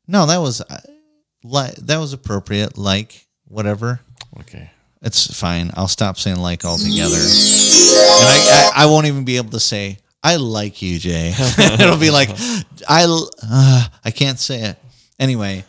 No, 0.09 0.27
that 0.27 0.39
was, 0.39 0.61
uh, 0.61 0.81
li- 1.45 1.75
that 1.79 1.99
was 1.99 2.13
appropriate. 2.13 2.77
Like, 2.77 3.27
whatever. 3.47 4.01
Okay. 4.41 4.71
It's 5.03 5.39
fine. 5.39 5.71
I'll 5.75 5.89
stop 5.89 6.19
saying 6.19 6.39
like 6.39 6.65
altogether. 6.65 7.15
And 7.17 7.25
I, 7.25 8.71
I, 8.77 8.83
I 8.83 8.87
won't 8.87 9.07
even 9.07 9.25
be 9.25 9.39
able 9.39 9.51
to 9.51 9.61
say, 9.61 9.99
I 10.23 10.37
like 10.37 10.83
you, 10.83 10.99
Jay. 10.99 11.33
It'll 11.59 11.97
be 11.97 12.11
like, 12.11 12.29
I, 12.89 13.05
uh, 13.43 13.85
I 14.05 14.11
can't 14.11 14.39
say 14.39 14.63
it. 14.63 14.79
Anyway, 15.19 15.65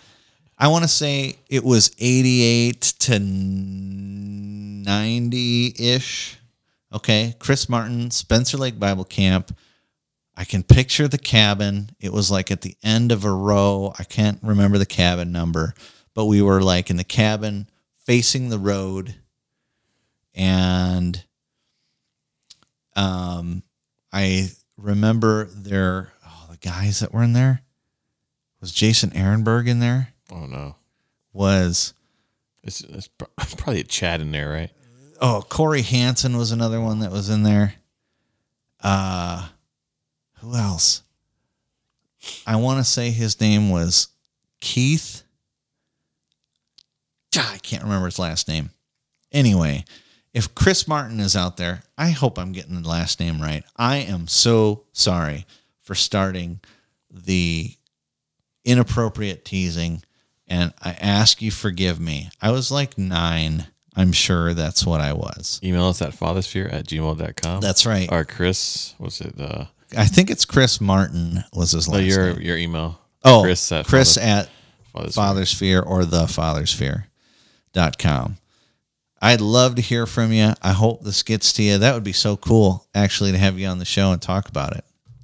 I 0.61 0.67
want 0.67 0.83
to 0.83 0.87
say 0.87 1.37
it 1.49 1.63
was 1.63 1.95
88 1.97 2.81
to 2.99 3.19
90 3.19 5.73
ish. 5.79 6.37
Okay. 6.93 7.33
Chris 7.39 7.67
Martin, 7.67 8.11
Spencer 8.11 8.57
Lake 8.57 8.77
Bible 8.77 9.03
Camp. 9.03 9.57
I 10.37 10.43
can 10.43 10.61
picture 10.61 11.07
the 11.07 11.17
cabin. 11.17 11.89
It 11.99 12.13
was 12.13 12.29
like 12.29 12.51
at 12.51 12.61
the 12.61 12.77
end 12.83 13.11
of 13.11 13.25
a 13.25 13.31
row. 13.31 13.91
I 13.97 14.03
can't 14.03 14.37
remember 14.43 14.77
the 14.77 14.85
cabin 14.85 15.31
number, 15.31 15.73
but 16.13 16.27
we 16.27 16.43
were 16.43 16.61
like 16.61 16.91
in 16.91 16.97
the 16.97 17.03
cabin 17.03 17.67
facing 18.05 18.49
the 18.49 18.59
road 18.59 19.15
and 20.35 21.23
um 22.95 23.63
I 24.13 24.51
remember 24.77 25.45
there 25.45 26.13
oh 26.25 26.47
the 26.51 26.57
guys 26.57 26.99
that 26.99 27.13
were 27.13 27.23
in 27.23 27.33
there 27.33 27.61
was 28.59 28.71
Jason 28.71 29.09
Ehrenberg 29.11 29.67
in 29.67 29.79
there 29.79 30.13
Oh 30.31 30.45
no. 30.45 30.75
was 31.33 31.93
It's, 32.63 32.81
it's 32.81 33.09
probably 33.57 33.81
a 33.81 33.83
Chad 33.83 34.21
in 34.21 34.31
there, 34.31 34.49
right? 34.49 34.71
oh 35.19 35.43
Corey 35.47 35.83
Hansen 35.83 36.37
was 36.37 36.51
another 36.51 36.81
one 36.81 36.99
that 36.99 37.11
was 37.11 37.29
in 37.29 37.43
there 37.43 37.75
uh 38.83 39.47
who 40.39 40.55
else 40.55 41.03
I 42.47 42.55
want 42.55 42.79
to 42.79 42.83
say 42.83 43.11
his 43.11 43.39
name 43.39 43.69
was 43.69 44.07
Keith 44.59 45.23
I 47.37 47.59
can't 47.61 47.83
remember 47.83 48.07
his 48.07 48.17
last 48.17 48.47
name 48.47 48.71
anyway 49.31 49.85
if 50.33 50.55
Chris 50.55 50.87
Martin 50.87 51.19
is 51.19 51.35
out 51.35 51.57
there, 51.57 51.83
I 51.97 52.11
hope 52.11 52.39
I'm 52.39 52.53
getting 52.53 52.81
the 52.81 52.87
last 52.87 53.19
name 53.19 53.41
right. 53.41 53.63
I 53.75 53.97
am 53.97 54.27
so 54.27 54.85
sorry 54.93 55.45
for 55.81 55.93
starting 55.93 56.61
the 57.09 57.71
inappropriate 58.63 59.43
teasing, 59.43 60.03
and 60.51 60.73
I 60.81 60.91
ask 60.99 61.41
you 61.41 61.49
forgive 61.49 61.99
me. 61.99 62.29
I 62.41 62.51
was 62.51 62.71
like 62.71 62.97
nine. 62.97 63.67
I'm 63.95 64.11
sure 64.11 64.53
that's 64.53 64.85
what 64.85 64.99
I 64.99 65.13
was. 65.13 65.61
Email 65.63 65.85
us 65.85 66.01
at 66.01 66.11
fathersphere 66.11 66.71
at 66.71 66.85
gmail.com. 66.85 67.61
That's 67.61 67.85
right. 67.85 68.11
Or 68.11 68.25
Chris, 68.25 68.93
was 68.99 69.21
it? 69.21 69.39
Uh, 69.39 69.65
I 69.97 70.05
think 70.05 70.29
it's 70.29 70.43
Chris 70.43 70.81
Martin 70.81 71.45
was 71.53 71.71
his 71.71 71.87
no, 71.87 71.97
last 71.97 72.05
your, 72.05 72.33
name. 72.33 72.41
your 72.41 72.57
email. 72.57 72.99
Oh, 73.23 73.43
Chris 73.43 73.71
at 73.71 73.87
Chris 73.87 74.15
Father- 74.15 74.27
at 74.27 74.49
Fathersphere. 74.93 75.15
Fathersphere 75.15 75.87
or 75.87 76.03
the 76.03 76.23
Fathersphere.com. 76.23 78.37
I'd 79.21 79.41
love 79.41 79.75
to 79.75 79.81
hear 79.81 80.05
from 80.05 80.33
you. 80.33 80.51
I 80.61 80.73
hope 80.73 81.03
this 81.03 81.23
gets 81.23 81.53
to 81.53 81.63
you. 81.63 81.77
That 81.77 81.93
would 81.93 82.03
be 82.03 82.11
so 82.11 82.35
cool, 82.35 82.87
actually, 82.93 83.31
to 83.31 83.37
have 83.37 83.57
you 83.57 83.67
on 83.67 83.79
the 83.79 83.85
show 83.85 84.11
and 84.11 84.21
talk 84.21 84.49
about 84.49 84.75
it. 84.75 84.83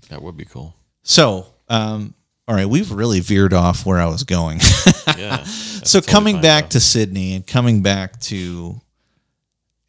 That 0.10 0.22
would 0.22 0.38
be 0.38 0.46
cool. 0.46 0.74
So, 1.04 1.48
um, 1.68 2.14
all 2.48 2.56
right, 2.56 2.68
we've 2.70 2.92
really 2.92 3.20
veered 3.20 3.54
off 3.54 3.86
where 3.86 4.00
I 4.00 4.06
was 4.06 4.24
going. 4.24 4.60
Yeah. 5.18 5.44
so, 5.46 6.00
coming 6.02 6.42
back 6.42 6.70
to 6.72 6.80
Sydney 6.80 7.34
and 7.34 7.48
coming 7.48 7.82
back 7.82 8.20
to 8.22 8.80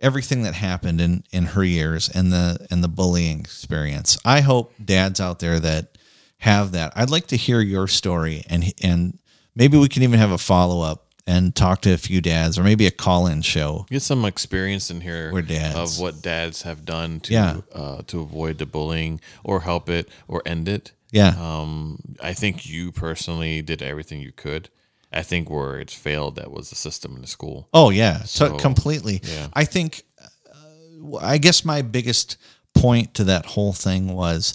everything 0.01 0.43
that 0.45 0.55
happened 0.55 1.01
in, 1.01 1.25
in 1.33 1.45
her 1.45 1.65
years 1.65 2.09
and 2.09 2.33
the 2.33 2.67
and 2.71 2.83
the 2.83 2.89
bullying 2.89 3.41
experience, 3.41 4.17
I 4.25 4.41
hope 4.41 4.73
dads 4.83 5.21
out 5.21 5.39
there 5.41 5.61
that 5.61 5.99
have 6.39 6.73
that. 6.73 6.93
I'd 6.97 7.11
like 7.11 7.27
to 7.29 7.37
hear 7.37 7.61
your 7.61 7.89
story 7.89 8.45
and 8.49 8.73
and 8.83 9.19
maybe 9.55 9.77
we 9.77 9.89
can 9.89 10.03
even 10.03 10.19
have 10.19 10.31
a 10.31 10.39
follow 10.39 10.81
up 10.83 11.07
and 11.27 11.55
talk 11.55 11.83
to 11.83 11.93
a 11.93 11.99
few 11.99 12.23
dads 12.23 12.59
or 12.59 12.63
maybe 12.63 12.87
a 12.87 12.91
call 12.91 13.27
in 13.27 13.43
show. 13.43 13.85
get 13.91 14.01
some 14.01 14.25
experience 14.25 14.91
in 14.91 15.03
here 15.03 15.31
We're 15.33 15.43
dads. 15.43 15.99
of 15.99 16.01
what 16.03 16.23
dads 16.23 16.63
have 16.63 16.87
done 16.87 17.21
to 17.21 17.33
Yeah. 17.35 17.61
uh, 17.75 18.03
to 18.07 18.21
avoid 18.21 18.57
the 18.59 18.67
bullying 18.67 19.21
or 19.45 19.61
help 19.61 19.91
it 19.91 20.09
or 20.27 20.43
end 20.47 20.69
it. 20.69 20.93
Yeah. 21.11 21.35
Um, 21.39 21.99
I 22.23 22.35
think 22.35 22.67
you 22.67 22.93
personally 22.93 23.63
did 23.63 23.83
everything 23.83 24.21
you 24.21 24.33
could. 24.33 24.69
I 25.13 25.23
think 25.23 25.49
where 25.49 25.81
it's 25.81 25.95
failed 25.95 26.37
that 26.37 26.51
was 26.51 26.69
the 26.69 26.77
system 26.77 27.15
in 27.17 27.23
the 27.23 27.27
school. 27.29 27.69
Oh 27.73 27.89
yeah, 27.91 28.25
so, 28.25 28.49
So, 28.49 28.57
completely. 28.59 29.21
yeah. 29.25 29.49
I 29.55 29.65
think, 29.65 30.03
uh, 30.23 31.17
I 31.21 31.39
guess 31.39 31.65
my 31.65 31.81
biggest 31.81 32.37
point 32.75 33.15
to 33.15 33.25
that 33.25 33.47
whole 33.47 33.73
thing 33.73 34.13
was, 34.15 34.55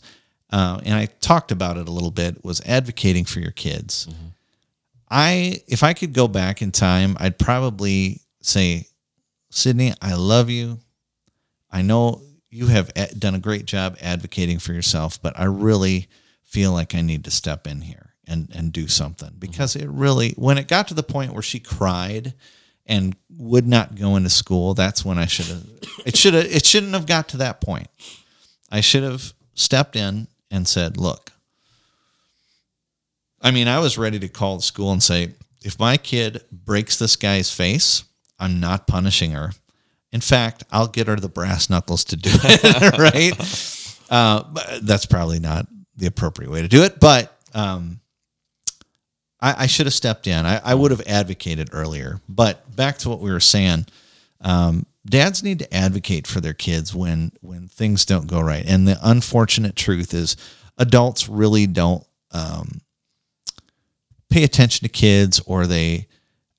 uh, 0.51 0.80
and 0.86 0.93
I 0.93 1.08
talked 1.22 1.51
about 1.51 1.78
it 1.78 1.88
a 1.88 1.91
little 1.91 2.12
bit, 2.12 2.43
was 2.45 2.62
advocating 2.62 3.26
for 3.26 3.39
your 3.39 3.51
kids. 3.51 4.08
I, 5.10 5.62
if 5.68 5.84
I 5.84 5.93
could 5.93 6.14
go 6.14 6.28
back 6.28 6.62
in 6.62 6.72
time, 6.72 7.18
I'd 7.20 7.38
probably 7.39 8.22
say, 8.41 8.88
Sydney, 9.49 9.93
I 10.01 10.14
love 10.16 10.49
you. 10.49 10.80
I 11.72 11.82
know 11.82 12.22
you 12.49 12.68
have 12.68 12.91
done 13.18 13.34
a 13.36 13.39
great 13.39 13.66
job 13.66 13.97
advocating 14.01 14.60
for 14.60 14.74
yourself, 14.74 15.20
but 15.22 15.38
I 15.39 15.45
really 15.45 16.08
feel 16.54 16.72
like 16.72 16.93
I 16.93 17.01
need 17.01 17.24
to 17.26 17.32
step 17.32 17.66
in 17.66 17.82
here 17.82 18.14
and 18.28 18.49
and 18.54 18.72
do 18.72 18.88
something 18.88 19.32
because 19.39 19.76
it 19.76 19.89
really 19.89 20.32
when 20.38 20.58
it 20.58 20.68
got 20.68 20.88
to 20.89 20.93
the 20.93 21.04
point 21.04 21.34
where 21.34 21.41
she 21.41 21.60
cried 21.60 22.34
and 22.86 23.16
would 23.38 23.68
not 23.68 23.95
go 23.95 24.16
into 24.16 24.30
school, 24.30 24.74
that's 24.74 25.04
when 25.04 25.18
I 25.18 25.26
should 25.26 25.47
have 25.47 25.64
it 26.06 26.16
should 26.16 26.36
have 26.36 26.45
it 26.45 26.66
shouldn't 26.66 26.93
have 26.93 27.08
got 27.08 27.30
to 27.30 27.38
that 27.38 27.60
point. 27.60 27.88
I 28.72 28.82
should 28.82 29.04
have 29.04 29.34
stepped 29.56 29.95
in 29.95 30.28
and 30.51 30.68
said, 30.68 30.97
"Look, 30.97 31.32
I 33.41 33.51
mean, 33.51 33.68
I 33.68 33.80
was 33.80 33.97
ready 33.97 34.20
to 34.20 34.30
call 34.30 34.58
the 34.58 34.64
school 34.64 34.91
and 34.91 35.01
say, 35.04 35.34
if 35.64 35.80
my 35.80 35.97
kid 35.97 36.41
breaks 36.51 36.97
this 36.97 37.16
guy's 37.16 37.51
face, 37.51 38.04
I'm 38.39 38.60
not 38.60 38.88
punishing 38.88 39.32
her. 39.32 39.51
In 40.12 40.22
fact, 40.22 40.64
I'll 40.72 40.88
get 40.88 41.08
her 41.08 41.16
the 41.16 41.30
brass 41.30 41.70
knuckles 41.70 42.04
to 42.06 42.16
do 42.16 42.30
it, 42.32 42.97
right? 42.97 43.80
Uh, 44.10 44.43
but 44.43 44.80
that's 44.84 45.08
probably 45.08 45.39
not 45.39 45.66
the 45.96 46.08
appropriate 46.08 46.52
way 46.52 46.62
to 46.62 46.68
do 46.68 46.84
it, 46.84 47.00
but 47.00 47.38
um, 47.54 48.00
I, 49.39 49.64
I 49.64 49.68
should 49.68 49.86
have 49.86 49.94
stepped 49.94 50.26
in. 50.26 50.46
I, 50.46 50.60
I 50.64 50.74
would 50.74 50.91
have 50.91 51.04
advocated 51.06 51.70
earlier. 51.74 52.22
But 52.28 52.76
back 52.76 52.98
to 53.00 53.10
what 53.10 53.20
we 53.20 53.32
were 53.32 53.39
saying, 53.39 53.86
um, 54.41 54.86
dads 55.06 55.44
need 55.44 55.60
to 55.60 55.74
advocate 55.74 56.26
for 56.26 56.39
their 56.41 56.54
kids 56.54 56.96
when 56.96 57.34
when 57.41 57.68
things 57.68 58.06
don't 58.06 58.28
go 58.28 58.39
right. 58.41 58.66
And 58.66 58.88
the 58.88 58.98
unfortunate 59.04 59.76
truth 59.76 60.14
is, 60.14 60.38
adults 60.78 61.30
really 61.30 61.68
don't 61.68 62.06
um, 62.32 62.82
pay 64.30 64.44
attention 64.44 64.88
to 64.88 64.89
kids, 64.89 65.39
or 65.46 65.68
they. 65.68 66.08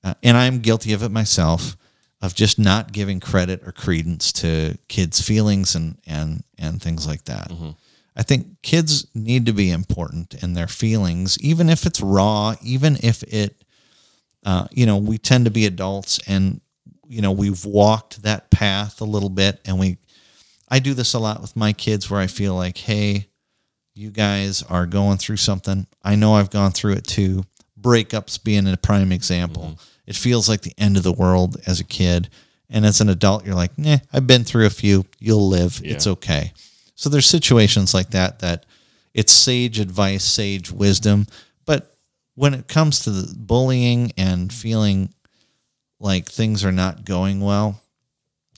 Uh, 0.03 0.13
and 0.21 0.37
I'm 0.37 0.59
guilty 0.59 0.93
of 0.93 1.01
it 1.01 1.09
myself, 1.09 1.75
of 2.21 2.35
just 2.35 2.59
not 2.59 2.91
giving 2.91 3.19
credit 3.19 3.67
or 3.67 3.71
credence 3.71 4.31
to 4.33 4.77
kids' 4.87 5.19
feelings 5.19 5.73
and 5.75 5.97
and 6.05 6.43
and 6.59 6.81
things 6.81 7.07
like 7.07 7.25
that. 7.25 7.49
I 8.15 8.23
think 8.23 8.61
kids 8.61 9.07
need 9.13 9.45
to 9.47 9.53
be 9.53 9.71
important 9.71 10.35
in 10.41 10.53
their 10.53 10.67
feelings, 10.67 11.37
even 11.41 11.69
if 11.69 11.85
it's 11.85 11.99
raw, 12.01 12.55
even 12.63 12.97
if 13.03 13.23
it, 13.23 13.63
uh, 14.45 14.67
you 14.71 14.85
know, 14.85 14.97
we 14.97 15.17
tend 15.17 15.45
to 15.45 15.51
be 15.51 15.65
adults 15.65 16.19
and, 16.27 16.61
you 17.07 17.21
know, 17.21 17.31
we've 17.31 17.65
walked 17.65 18.21
that 18.23 18.49
path 18.51 19.01
a 19.01 19.05
little 19.05 19.29
bit. 19.29 19.59
And 19.65 19.77
we, 19.79 19.97
I 20.69 20.79
do 20.79 20.93
this 20.93 21.13
a 21.13 21.19
lot 21.19 21.41
with 21.41 21.55
my 21.55 21.73
kids 21.73 22.09
where 22.09 22.21
I 22.21 22.27
feel 22.27 22.55
like, 22.55 22.77
hey, 22.77 23.27
you 23.93 24.11
guys 24.11 24.63
are 24.63 24.85
going 24.85 25.17
through 25.17 25.37
something. 25.37 25.85
I 26.03 26.15
know 26.15 26.35
I've 26.35 26.49
gone 26.51 26.71
through 26.71 26.93
it 26.93 27.05
too. 27.05 27.43
breakups 27.79 28.41
being 28.43 28.67
a 28.67 28.77
prime 28.77 29.11
example. 29.11 29.77
It 30.07 30.15
feels 30.15 30.47
like 30.49 30.61
the 30.61 30.73
end 30.77 30.97
of 30.97 31.03
the 31.03 31.13
world 31.13 31.57
as 31.67 31.79
a 31.79 31.83
kid. 31.85 32.29
And 32.69 32.85
as 32.85 32.99
an 33.01 33.09
adult, 33.09 33.45
you're 33.45 33.55
like, 33.55 33.77
nah, 33.77 33.97
I've 34.11 34.25
been 34.25 34.43
through 34.43 34.65
a 34.65 34.71
few. 34.71 35.05
You'll 35.19 35.47
live. 35.49 35.81
It's 35.83 36.07
okay. 36.07 36.51
So 36.95 37.09
there's 37.09 37.25
situations 37.25 37.93
like 37.93 38.11
that 38.11 38.39
that 38.39 38.65
it's 39.13 39.31
sage 39.31 39.79
advice, 39.79 40.23
sage 40.23 40.71
wisdom. 40.71 41.27
But 41.65 41.95
when 42.35 42.53
it 42.53 42.67
comes 42.67 43.01
to 43.01 43.11
the 43.11 43.33
bullying 43.35 44.11
and 44.17 44.51
feeling 44.51 45.13
like 45.99 46.27
things 46.27 46.65
are 46.65 46.71
not 46.71 47.05
going 47.05 47.41
well, 47.41 47.81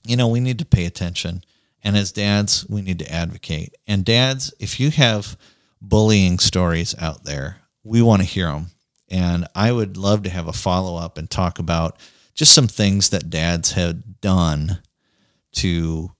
you 0.04 0.16
know, 0.16 0.28
we 0.28 0.40
need 0.40 0.58
to 0.60 0.64
pay 0.64 0.86
attention. 0.86 1.42
And 1.82 1.96
as 1.96 2.12
dads, 2.12 2.66
we 2.68 2.82
need 2.82 2.98
to 3.00 3.12
advocate. 3.12 3.74
And 3.86 4.04
dads, 4.04 4.52
if 4.58 4.80
you 4.80 4.90
have 4.90 5.36
bullying 5.80 6.38
stories 6.38 6.94
out 6.98 7.24
there, 7.24 7.58
we 7.84 8.02
want 8.02 8.22
to 8.22 8.28
hear 8.28 8.48
them. 8.48 8.66
And 9.08 9.46
I 9.54 9.72
would 9.72 9.96
love 9.96 10.24
to 10.24 10.30
have 10.30 10.48
a 10.48 10.52
follow 10.52 10.96
up 10.96 11.18
and 11.18 11.30
talk 11.30 11.58
about 11.58 11.98
just 12.34 12.54
some 12.54 12.68
things 12.68 13.10
that 13.10 13.30
dads 13.30 13.72
have 13.72 14.20
done 14.20 14.80
to 15.52 16.10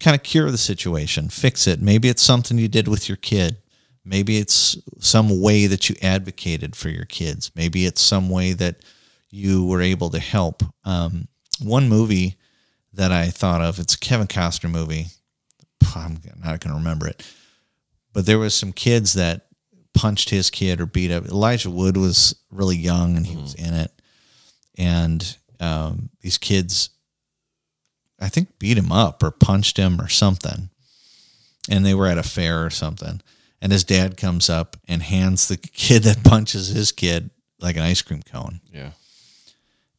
kind 0.00 0.16
of 0.16 0.22
cure 0.22 0.50
the 0.50 0.58
situation, 0.58 1.28
fix 1.28 1.66
it. 1.66 1.80
Maybe 1.80 2.08
it's 2.08 2.22
something 2.22 2.58
you 2.58 2.68
did 2.68 2.88
with 2.88 3.08
your 3.08 3.16
kid. 3.16 3.58
Maybe 4.04 4.38
it's 4.38 4.78
some 4.98 5.40
way 5.40 5.66
that 5.66 5.88
you 5.88 5.96
advocated 6.02 6.74
for 6.74 6.88
your 6.88 7.04
kids. 7.04 7.50
Maybe 7.54 7.84
it's 7.84 8.00
some 8.00 8.30
way 8.30 8.54
that 8.54 8.76
you 9.30 9.66
were 9.66 9.82
able 9.82 10.10
to 10.10 10.18
help. 10.18 10.62
Um, 10.84 11.28
one 11.60 11.88
movie 11.88 12.36
that 12.94 13.12
I 13.12 13.26
thought 13.26 13.60
of, 13.60 13.78
it's 13.78 13.94
a 13.94 13.98
Kevin 13.98 14.26
Costner 14.26 14.70
movie. 14.70 15.06
I'm 15.94 16.20
not 16.38 16.60
going 16.60 16.72
to 16.72 16.78
remember 16.78 17.06
it, 17.06 17.24
but 18.12 18.26
there 18.26 18.38
was 18.38 18.54
some 18.54 18.72
kids 18.72 19.14
that 19.14 19.46
punched 19.94 20.30
his 20.30 20.50
kid 20.50 20.80
or 20.80 20.86
beat 20.86 21.10
up. 21.10 21.26
Elijah 21.26 21.70
Wood 21.70 21.96
was 21.96 22.34
really 22.50 22.76
young 22.76 23.16
and 23.16 23.26
he 23.26 23.36
was 23.36 23.54
in 23.54 23.74
it, 23.74 23.90
and 24.78 25.36
um, 25.58 26.10
these 26.20 26.38
kids, 26.38 26.90
I 28.20 28.28
think, 28.28 28.58
beat 28.58 28.78
him 28.78 28.92
up 28.92 29.22
or 29.22 29.30
punched 29.30 29.76
him 29.76 30.00
or 30.00 30.08
something, 30.08 30.70
and 31.68 31.84
they 31.84 31.94
were 31.94 32.06
at 32.06 32.18
a 32.18 32.22
fair 32.22 32.64
or 32.64 32.70
something. 32.70 33.20
And 33.62 33.72
his 33.72 33.84
dad 33.84 34.16
comes 34.16 34.48
up 34.48 34.76
and 34.88 35.02
hands 35.02 35.48
the 35.48 35.56
kid 35.56 36.04
that 36.04 36.24
punches 36.24 36.68
his 36.68 36.92
kid 36.92 37.30
like 37.60 37.76
an 37.76 37.82
ice 37.82 38.02
cream 38.02 38.22
cone. 38.22 38.60
Yeah. 38.72 38.90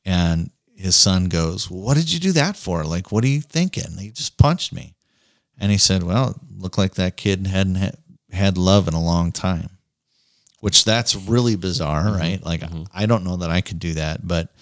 And 0.04 0.50
his 0.76 0.96
son 0.96 1.26
goes, 1.26 1.70
well, 1.70 1.82
What 1.82 1.98
did 1.98 2.12
you 2.12 2.20
do 2.20 2.32
that 2.34 2.58
for? 2.58 2.84
Like, 2.84 3.12
what 3.12 3.24
are 3.24 3.28
you 3.28 3.42
thinking? 3.42 3.98
He 4.00 4.10
just 4.10 4.38
punched 4.38 4.74
me. 4.74 4.96
And 5.60 5.72
he 5.72 5.78
said, 5.78 6.04
Well, 6.04 6.32
it 6.32 6.38
looked 6.58 6.78
like 6.78 6.96
that 6.96 7.18
kid 7.18 7.46
hadn't 7.48 7.76
ha- 7.76 7.92
had 8.32 8.58
love 8.58 8.88
in 8.88 8.94
a 8.94 9.04
long 9.04 9.32
time, 9.32 9.70
which 10.60 10.84
that's 10.84 11.16
really 11.16 11.56
bizarre, 11.56 12.06
mm-hmm. 12.06 12.20
right? 12.20 12.44
Like, 12.44 12.62
mm-hmm. 12.62 12.84
I 12.94 13.06
don't 13.06 13.24
know 13.24 13.38
that 13.38 13.52
I 13.52 13.62
could 13.62 13.80
do 13.80 13.94
that, 13.94 14.28
but 14.28 14.54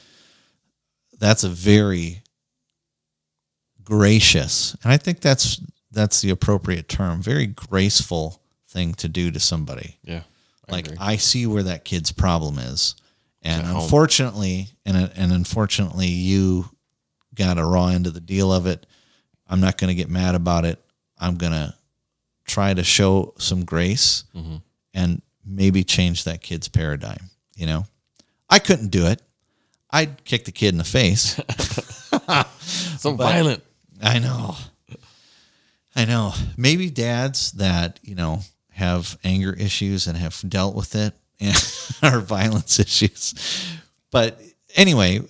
that's 1.19 1.43
a 1.43 1.49
very 1.49 2.21
gracious, 3.89 4.75
and 4.83 4.91
I 4.93 4.97
think 4.97 5.19
that's 5.21 5.59
that's 5.91 6.21
the 6.21 6.29
appropriate 6.29 6.87
term, 6.87 7.21
very 7.21 7.47
graceful 7.47 8.41
thing 8.69 8.93
to 8.93 9.07
do 9.09 9.31
to 9.31 9.39
somebody 9.39 9.97
Yeah. 10.03 10.21
I 10.67 10.71
like 10.71 10.85
agree. 10.85 10.97
I 10.99 11.15
see 11.15 11.47
where 11.47 11.63
that 11.63 11.83
kid's 11.83 12.11
problem 12.11 12.59
is, 12.59 12.95
and 13.41 13.65
home. 13.65 13.81
unfortunately, 13.83 14.69
and 14.85 14.95
and 15.15 15.31
unfortunately, 15.31 16.07
you 16.07 16.69
got 17.33 17.57
a 17.57 17.65
raw 17.65 17.87
end 17.87 18.05
of 18.05 18.13
the 18.13 18.19
deal 18.21 18.53
of 18.53 18.67
it. 18.67 18.85
I'm 19.47 19.59
not 19.61 19.77
going 19.79 19.87
to 19.87 19.95
get 19.95 20.09
mad 20.09 20.35
about 20.35 20.65
it. 20.65 20.79
I'm 21.17 21.35
going 21.37 21.53
to 21.53 21.73
try 22.45 22.73
to 22.73 22.83
show 22.83 23.33
some 23.39 23.65
grace 23.65 24.25
Mm-hmm. 24.35 24.57
and 24.93 25.21
maybe 25.43 25.83
change 25.83 26.25
that 26.25 26.41
kid's 26.43 26.67
paradigm. 26.67 27.31
You 27.55 27.65
know, 27.65 27.85
I 28.49 28.59
couldn't 28.59 28.89
do 28.89 29.07
it. 29.07 29.21
I'd 29.89 30.23
kick 30.23 30.45
the 30.45 30.51
kid 30.51 30.69
in 30.69 30.77
the 30.77 30.83
face. 30.83 31.39
so 33.01 33.13
violent. 33.15 33.63
I 34.01 34.19
know. 34.19 34.55
I 35.95 36.05
know. 36.05 36.33
Maybe 36.57 36.89
dads 36.89 37.51
that, 37.53 37.99
you 38.03 38.15
know, 38.15 38.41
have 38.71 39.17
anger 39.23 39.53
issues 39.53 40.07
and 40.07 40.17
have 40.17 40.41
dealt 40.47 40.75
with 40.75 40.95
it 40.95 41.13
and 41.39 41.55
are 42.01 42.19
violence 42.19 42.79
issues. 42.79 43.33
But 44.11 44.39
anyway, 44.75 45.21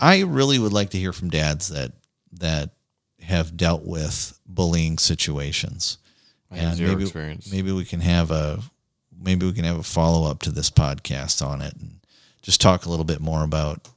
I 0.00 0.20
really 0.22 0.58
would 0.58 0.72
like 0.72 0.90
to 0.90 0.98
hear 0.98 1.12
from 1.12 1.30
dads 1.30 1.68
that 1.68 1.92
that 2.34 2.70
have 3.20 3.56
dealt 3.56 3.84
with 3.84 4.38
bullying 4.46 4.98
situations. 4.98 5.98
I 6.50 6.56
have 6.56 6.76
zero 6.76 6.90
maybe 6.90 7.04
experience. 7.04 7.52
maybe 7.52 7.72
we 7.72 7.84
can 7.84 8.00
have 8.00 8.30
a 8.30 8.60
maybe 9.20 9.46
we 9.46 9.52
can 9.52 9.64
have 9.64 9.78
a 9.78 9.82
follow 9.82 10.28
up 10.28 10.40
to 10.42 10.50
this 10.50 10.70
podcast 10.70 11.44
on 11.44 11.62
it 11.62 11.74
and 11.74 12.00
just 12.42 12.60
talk 12.60 12.84
a 12.84 12.90
little 12.90 13.04
bit 13.04 13.20
more 13.20 13.44
about 13.44 13.88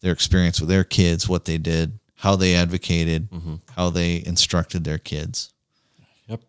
their 0.00 0.12
experience 0.12 0.58
with 0.60 0.68
their 0.68 0.84
kids, 0.84 1.28
what 1.28 1.44
they 1.44 1.58
did, 1.58 1.98
how 2.22 2.36
they 2.36 2.54
advocated, 2.54 3.28
Mm-hmm. 3.30 3.54
how 3.76 3.90
they 3.90 4.22
instructed 4.24 4.84
their 4.84 4.98
kids. 4.98 5.52
Yep. 6.28 6.40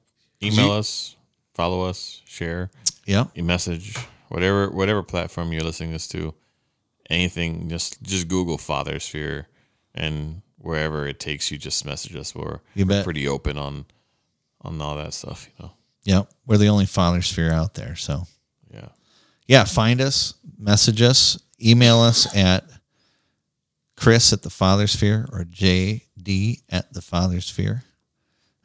Email 0.41 0.71
us, 0.71 1.15
follow 1.55 1.81
us, 1.89 2.21
share, 2.25 2.69
Yeah. 3.07 3.25
a 3.35 3.41
message, 3.41 3.95
whatever 4.29 4.69
whatever 4.69 5.01
platform 5.03 5.51
you're 5.51 5.63
listening 5.63 5.91
this 5.91 6.07
to, 6.09 6.33
anything, 7.09 7.69
just 7.69 8.01
just 8.03 8.27
Google 8.27 8.57
Father 8.57 8.99
Sphere 8.99 9.47
and 9.95 10.41
wherever 10.59 11.07
it 11.07 11.19
takes 11.19 11.51
you, 11.51 11.57
just 11.57 11.85
message 11.85 12.15
us. 12.15 12.33
We're, 12.35 12.59
You 12.75 12.85
bet. 12.85 13.03
pretty 13.03 13.27
open 13.27 13.57
on 13.57 13.85
on 14.61 14.79
all 14.81 14.95
that 14.97 15.13
stuff, 15.13 15.47
you 15.47 15.65
know. 15.65 15.71
Yeah. 16.05 16.23
We're 16.45 16.57
the 16.57 16.67
only 16.69 16.85
father 16.85 17.21
sphere 17.21 17.51
out 17.51 17.73
there. 17.73 17.95
So 17.95 18.27
Yeah. 18.73 18.89
yeah, 19.47 19.63
find 19.65 19.99
us, 20.01 20.35
message 20.57 21.01
us, 21.01 21.37
email 21.59 21.99
us 21.99 22.27
at 22.35 22.63
Chris 23.95 24.33
at 24.33 24.41
the 24.41 24.49
Father 24.49 24.87
Sphere 24.87 25.27
or 25.31 25.43
JD 25.43 26.61
at 26.69 26.93
the 26.93 27.01
Father 27.01 27.41
Sphere 27.41 27.83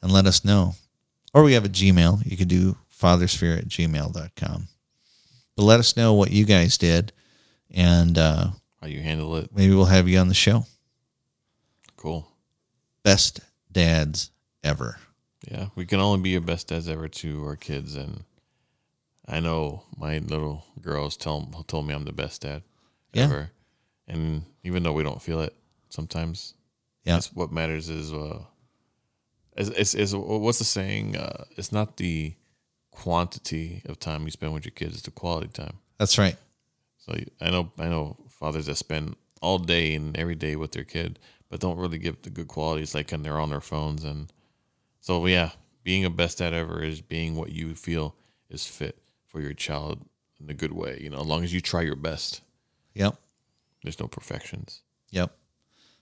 and 0.02 0.10
let 0.12 0.26
us 0.26 0.44
know. 0.44 0.74
Or 1.34 1.42
we 1.42 1.52
have 1.52 1.64
a 1.64 1.68
Gmail. 1.68 2.24
You 2.24 2.36
could 2.36 2.48
do 2.48 2.76
fathersphere 2.92 3.58
at 3.58 3.68
gmail.com. 3.68 4.68
But 5.56 5.62
let 5.62 5.78
us 5.80 5.96
know 5.96 6.14
what 6.14 6.30
you 6.30 6.44
guys 6.44 6.78
did 6.78 7.12
and 7.70 8.16
uh, 8.16 8.48
How 8.80 8.86
you 8.86 9.00
handle 9.00 9.36
it. 9.36 9.50
maybe 9.54 9.74
we'll 9.74 9.84
have 9.84 10.08
you 10.08 10.18
on 10.18 10.28
the 10.28 10.34
show. 10.34 10.64
Cool. 11.96 12.26
Best 13.02 13.40
dads 13.70 14.30
ever. 14.64 14.98
Yeah, 15.50 15.66
we 15.74 15.86
can 15.86 16.00
only 16.00 16.20
be 16.20 16.30
your 16.30 16.40
best 16.40 16.68
dads 16.68 16.88
ever 16.88 17.08
to 17.08 17.44
our 17.46 17.56
kids, 17.56 17.94
and 17.94 18.24
I 19.26 19.40
know 19.40 19.84
my 19.96 20.18
little 20.18 20.64
girls 20.80 21.16
tell 21.16 21.42
told 21.68 21.86
me 21.86 21.94
I'm 21.94 22.04
the 22.04 22.12
best 22.12 22.42
dad 22.42 22.62
Yeah. 23.12 23.24
ever, 23.24 23.50
and 24.06 24.42
even 24.68 24.82
though 24.82 24.92
we 24.92 25.02
don't 25.02 25.22
feel 25.22 25.40
it 25.40 25.54
sometimes, 25.88 26.54
Yeah. 27.04 27.14
that's 27.14 27.32
what 27.32 27.50
matters 27.50 27.88
is 27.88 28.12
uh, 28.12 28.42
is 29.56 29.70
is, 29.70 29.94
is 29.94 30.14
what's 30.14 30.58
the 30.58 30.64
saying? 30.78 31.16
Uh, 31.16 31.44
it's 31.56 31.72
not 31.72 31.96
the 31.96 32.34
quantity 32.90 33.82
of 33.86 33.98
time 33.98 34.24
you 34.24 34.30
spend 34.30 34.52
with 34.54 34.64
your 34.64 34.72
kids; 34.80 34.94
it's 34.94 35.02
the 35.02 35.10
quality 35.10 35.48
time. 35.48 35.78
That's 35.98 36.18
right. 36.18 36.36
So 36.98 37.14
I 37.40 37.50
know 37.50 37.72
I 37.78 37.88
know 37.88 38.16
fathers 38.28 38.66
that 38.66 38.76
spend 38.76 39.16
all 39.40 39.58
day 39.58 39.94
and 39.94 40.16
every 40.16 40.34
day 40.34 40.54
with 40.56 40.72
their 40.72 40.84
kid, 40.84 41.18
but 41.48 41.60
don't 41.60 41.78
really 41.78 41.98
give 41.98 42.20
the 42.22 42.30
good 42.30 42.48
qualities 42.48 42.94
like 42.94 43.10
when 43.10 43.22
they're 43.22 43.40
on 43.40 43.50
their 43.50 43.60
phones. 43.72 44.04
And 44.04 44.32
so 45.00 45.24
yeah, 45.26 45.50
being 45.82 46.04
a 46.04 46.10
best 46.10 46.38
dad 46.38 46.52
ever 46.52 46.82
is 46.82 47.00
being 47.00 47.34
what 47.36 47.50
you 47.52 47.74
feel 47.74 48.14
is 48.50 48.66
fit 48.66 48.98
for 49.26 49.40
your 49.40 49.54
child 49.54 50.04
in 50.40 50.50
a 50.50 50.54
good 50.54 50.72
way. 50.72 50.98
You 51.00 51.10
know, 51.10 51.20
as 51.20 51.26
long 51.26 51.42
as 51.44 51.52
you 51.54 51.60
try 51.60 51.82
your 51.82 51.96
best. 51.96 52.42
Yep. 52.94 53.16
There's 53.82 53.98
no 54.00 54.06
perfections. 54.08 54.82
Yep. 55.10 55.32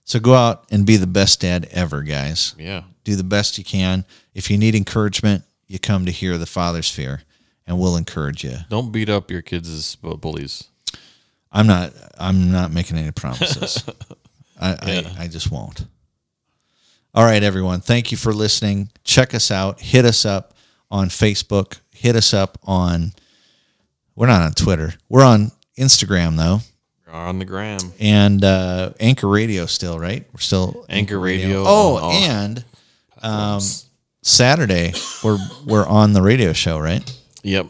So 0.05 0.21
go 0.21 0.35
out 0.35 0.67
and 0.71 0.87
be 0.87 0.97
the 0.97 1.07
best 1.07 1.41
dad 1.41 1.69
ever, 1.73 2.03
guys. 2.03 2.55
Yeah. 2.59 2.83
do 3.05 3.17
the 3.17 3.25
best 3.25 3.59
you 3.59 3.65
can. 3.65 4.05
If 4.35 4.51
you 4.51 4.59
need 4.59 4.75
encouragement, 4.75 5.45
you 5.67 5.79
come 5.79 6.07
to 6.07 6.13
hear 6.13 6.39
the 6.39 6.47
Father 6.47 6.83
Sphere, 6.83 7.23
and 7.67 7.79
we'll 7.79 7.97
encourage 7.97 8.45
you. 8.45 8.59
Don't 8.69 8.93
beat 8.93 9.09
up 9.09 9.31
your 9.31 9.43
kids 9.43 9.69
as 9.69 9.97
bullies. 9.97 10.69
I'm 11.51 11.67
not. 11.67 11.93
I'm 12.19 12.53
not 12.53 12.71
making 12.73 12.99
any 12.99 13.11
promises. 13.13 13.85
I, 14.61 14.73
I, 15.19 15.25
I 15.25 15.29
just 15.29 15.51
won't. 15.51 15.87
All 17.15 17.25
right, 17.25 17.43
everyone. 17.43 17.81
Thank 17.81 18.13
you 18.13 18.19
for 18.19 18.33
listening. 18.33 18.91
Check 19.03 19.35
us 19.35 19.51
out. 19.51 19.81
Hit 19.81 20.05
us 20.05 20.25
up 20.25 20.55
on 20.91 21.09
Facebook. 21.09 21.81
Hit 21.93 22.15
us 22.15 22.33
up 22.35 22.59
on. 22.65 23.13
We're 24.15 24.27
not 24.27 24.43
on 24.43 24.53
Twitter. 24.53 24.95
We're 25.09 25.25
on 25.25 25.51
Instagram 25.79 26.37
though, 26.37 26.61
on 27.17 27.39
the 27.39 27.45
gram. 27.45 27.79
and 28.01 28.45
uh, 28.45 28.93
Anchor 29.01 29.29
Radio 29.29 29.67
still 29.67 29.99
right. 29.99 30.25
We're 30.33 30.41
still 30.41 30.87
Anchor 30.89 31.19
Radio. 31.19 31.65
Oh, 31.67 32.11
and 32.13 32.65
um. 33.23 33.61
Saturday 34.23 34.93
we're 35.23 35.39
we're 35.65 35.87
on 35.87 36.13
the 36.13 36.21
radio 36.21 36.53
show, 36.53 36.81
right? 36.81 37.17
yep. 37.45 37.69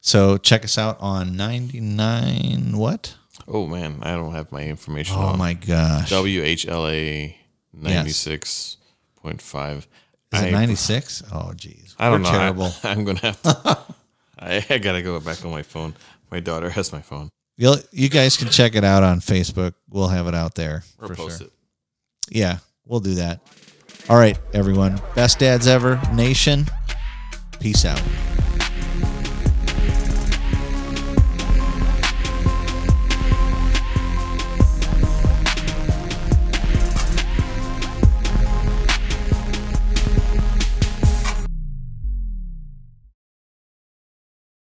So 0.00 0.36
check 0.38 0.64
us 0.64 0.78
out 0.78 0.98
on 1.00 1.36
99 1.36 2.76
what? 2.76 3.16
Oh 3.48 3.66
man, 3.66 3.98
I 4.02 4.12
don't 4.12 4.32
have 4.34 4.52
my 4.52 4.62
information. 4.62 5.16
Oh 5.18 5.22
on. 5.22 5.38
my 5.38 5.54
gosh. 5.54 6.10
WHLA 6.12 7.34
ninety 7.72 8.10
six 8.10 8.76
point 9.16 9.42
five. 9.42 9.88
Is 10.32 10.42
it 10.42 10.52
96? 10.52 11.24
Oh 11.32 11.52
geez. 11.54 11.96
I 11.98 12.08
don't 12.08 12.22
We're 12.22 12.30
know. 12.30 12.38
terrible. 12.38 12.72
I, 12.84 12.92
am 12.92 13.04
gonna 13.04 13.18
have 13.18 13.42
to. 13.42 13.78
I, 14.38 14.64
I 14.70 14.78
gotta 14.78 15.02
go 15.02 15.18
back 15.18 15.44
on 15.44 15.50
my 15.50 15.62
phone. 15.62 15.94
My 16.30 16.38
daughter 16.40 16.70
has 16.70 16.92
my 16.92 17.02
phone. 17.02 17.30
You'll, 17.62 17.76
you 17.92 18.08
guys 18.08 18.36
can 18.36 18.48
check 18.48 18.74
it 18.74 18.82
out 18.82 19.04
on 19.04 19.20
Facebook. 19.20 19.74
We'll 19.88 20.08
have 20.08 20.26
it 20.26 20.34
out 20.34 20.56
there 20.56 20.82
Or 20.98 21.06
for 21.06 21.14
post 21.14 21.38
sure. 21.38 21.46
it. 21.46 21.52
Yeah, 22.28 22.58
we'll 22.86 22.98
do 22.98 23.14
that. 23.14 23.40
All 24.08 24.16
right, 24.16 24.36
everyone. 24.52 25.00
Best 25.14 25.38
dads 25.38 25.68
ever, 25.68 26.00
nation. 26.12 26.66
Peace 27.60 27.84
out. 27.84 28.02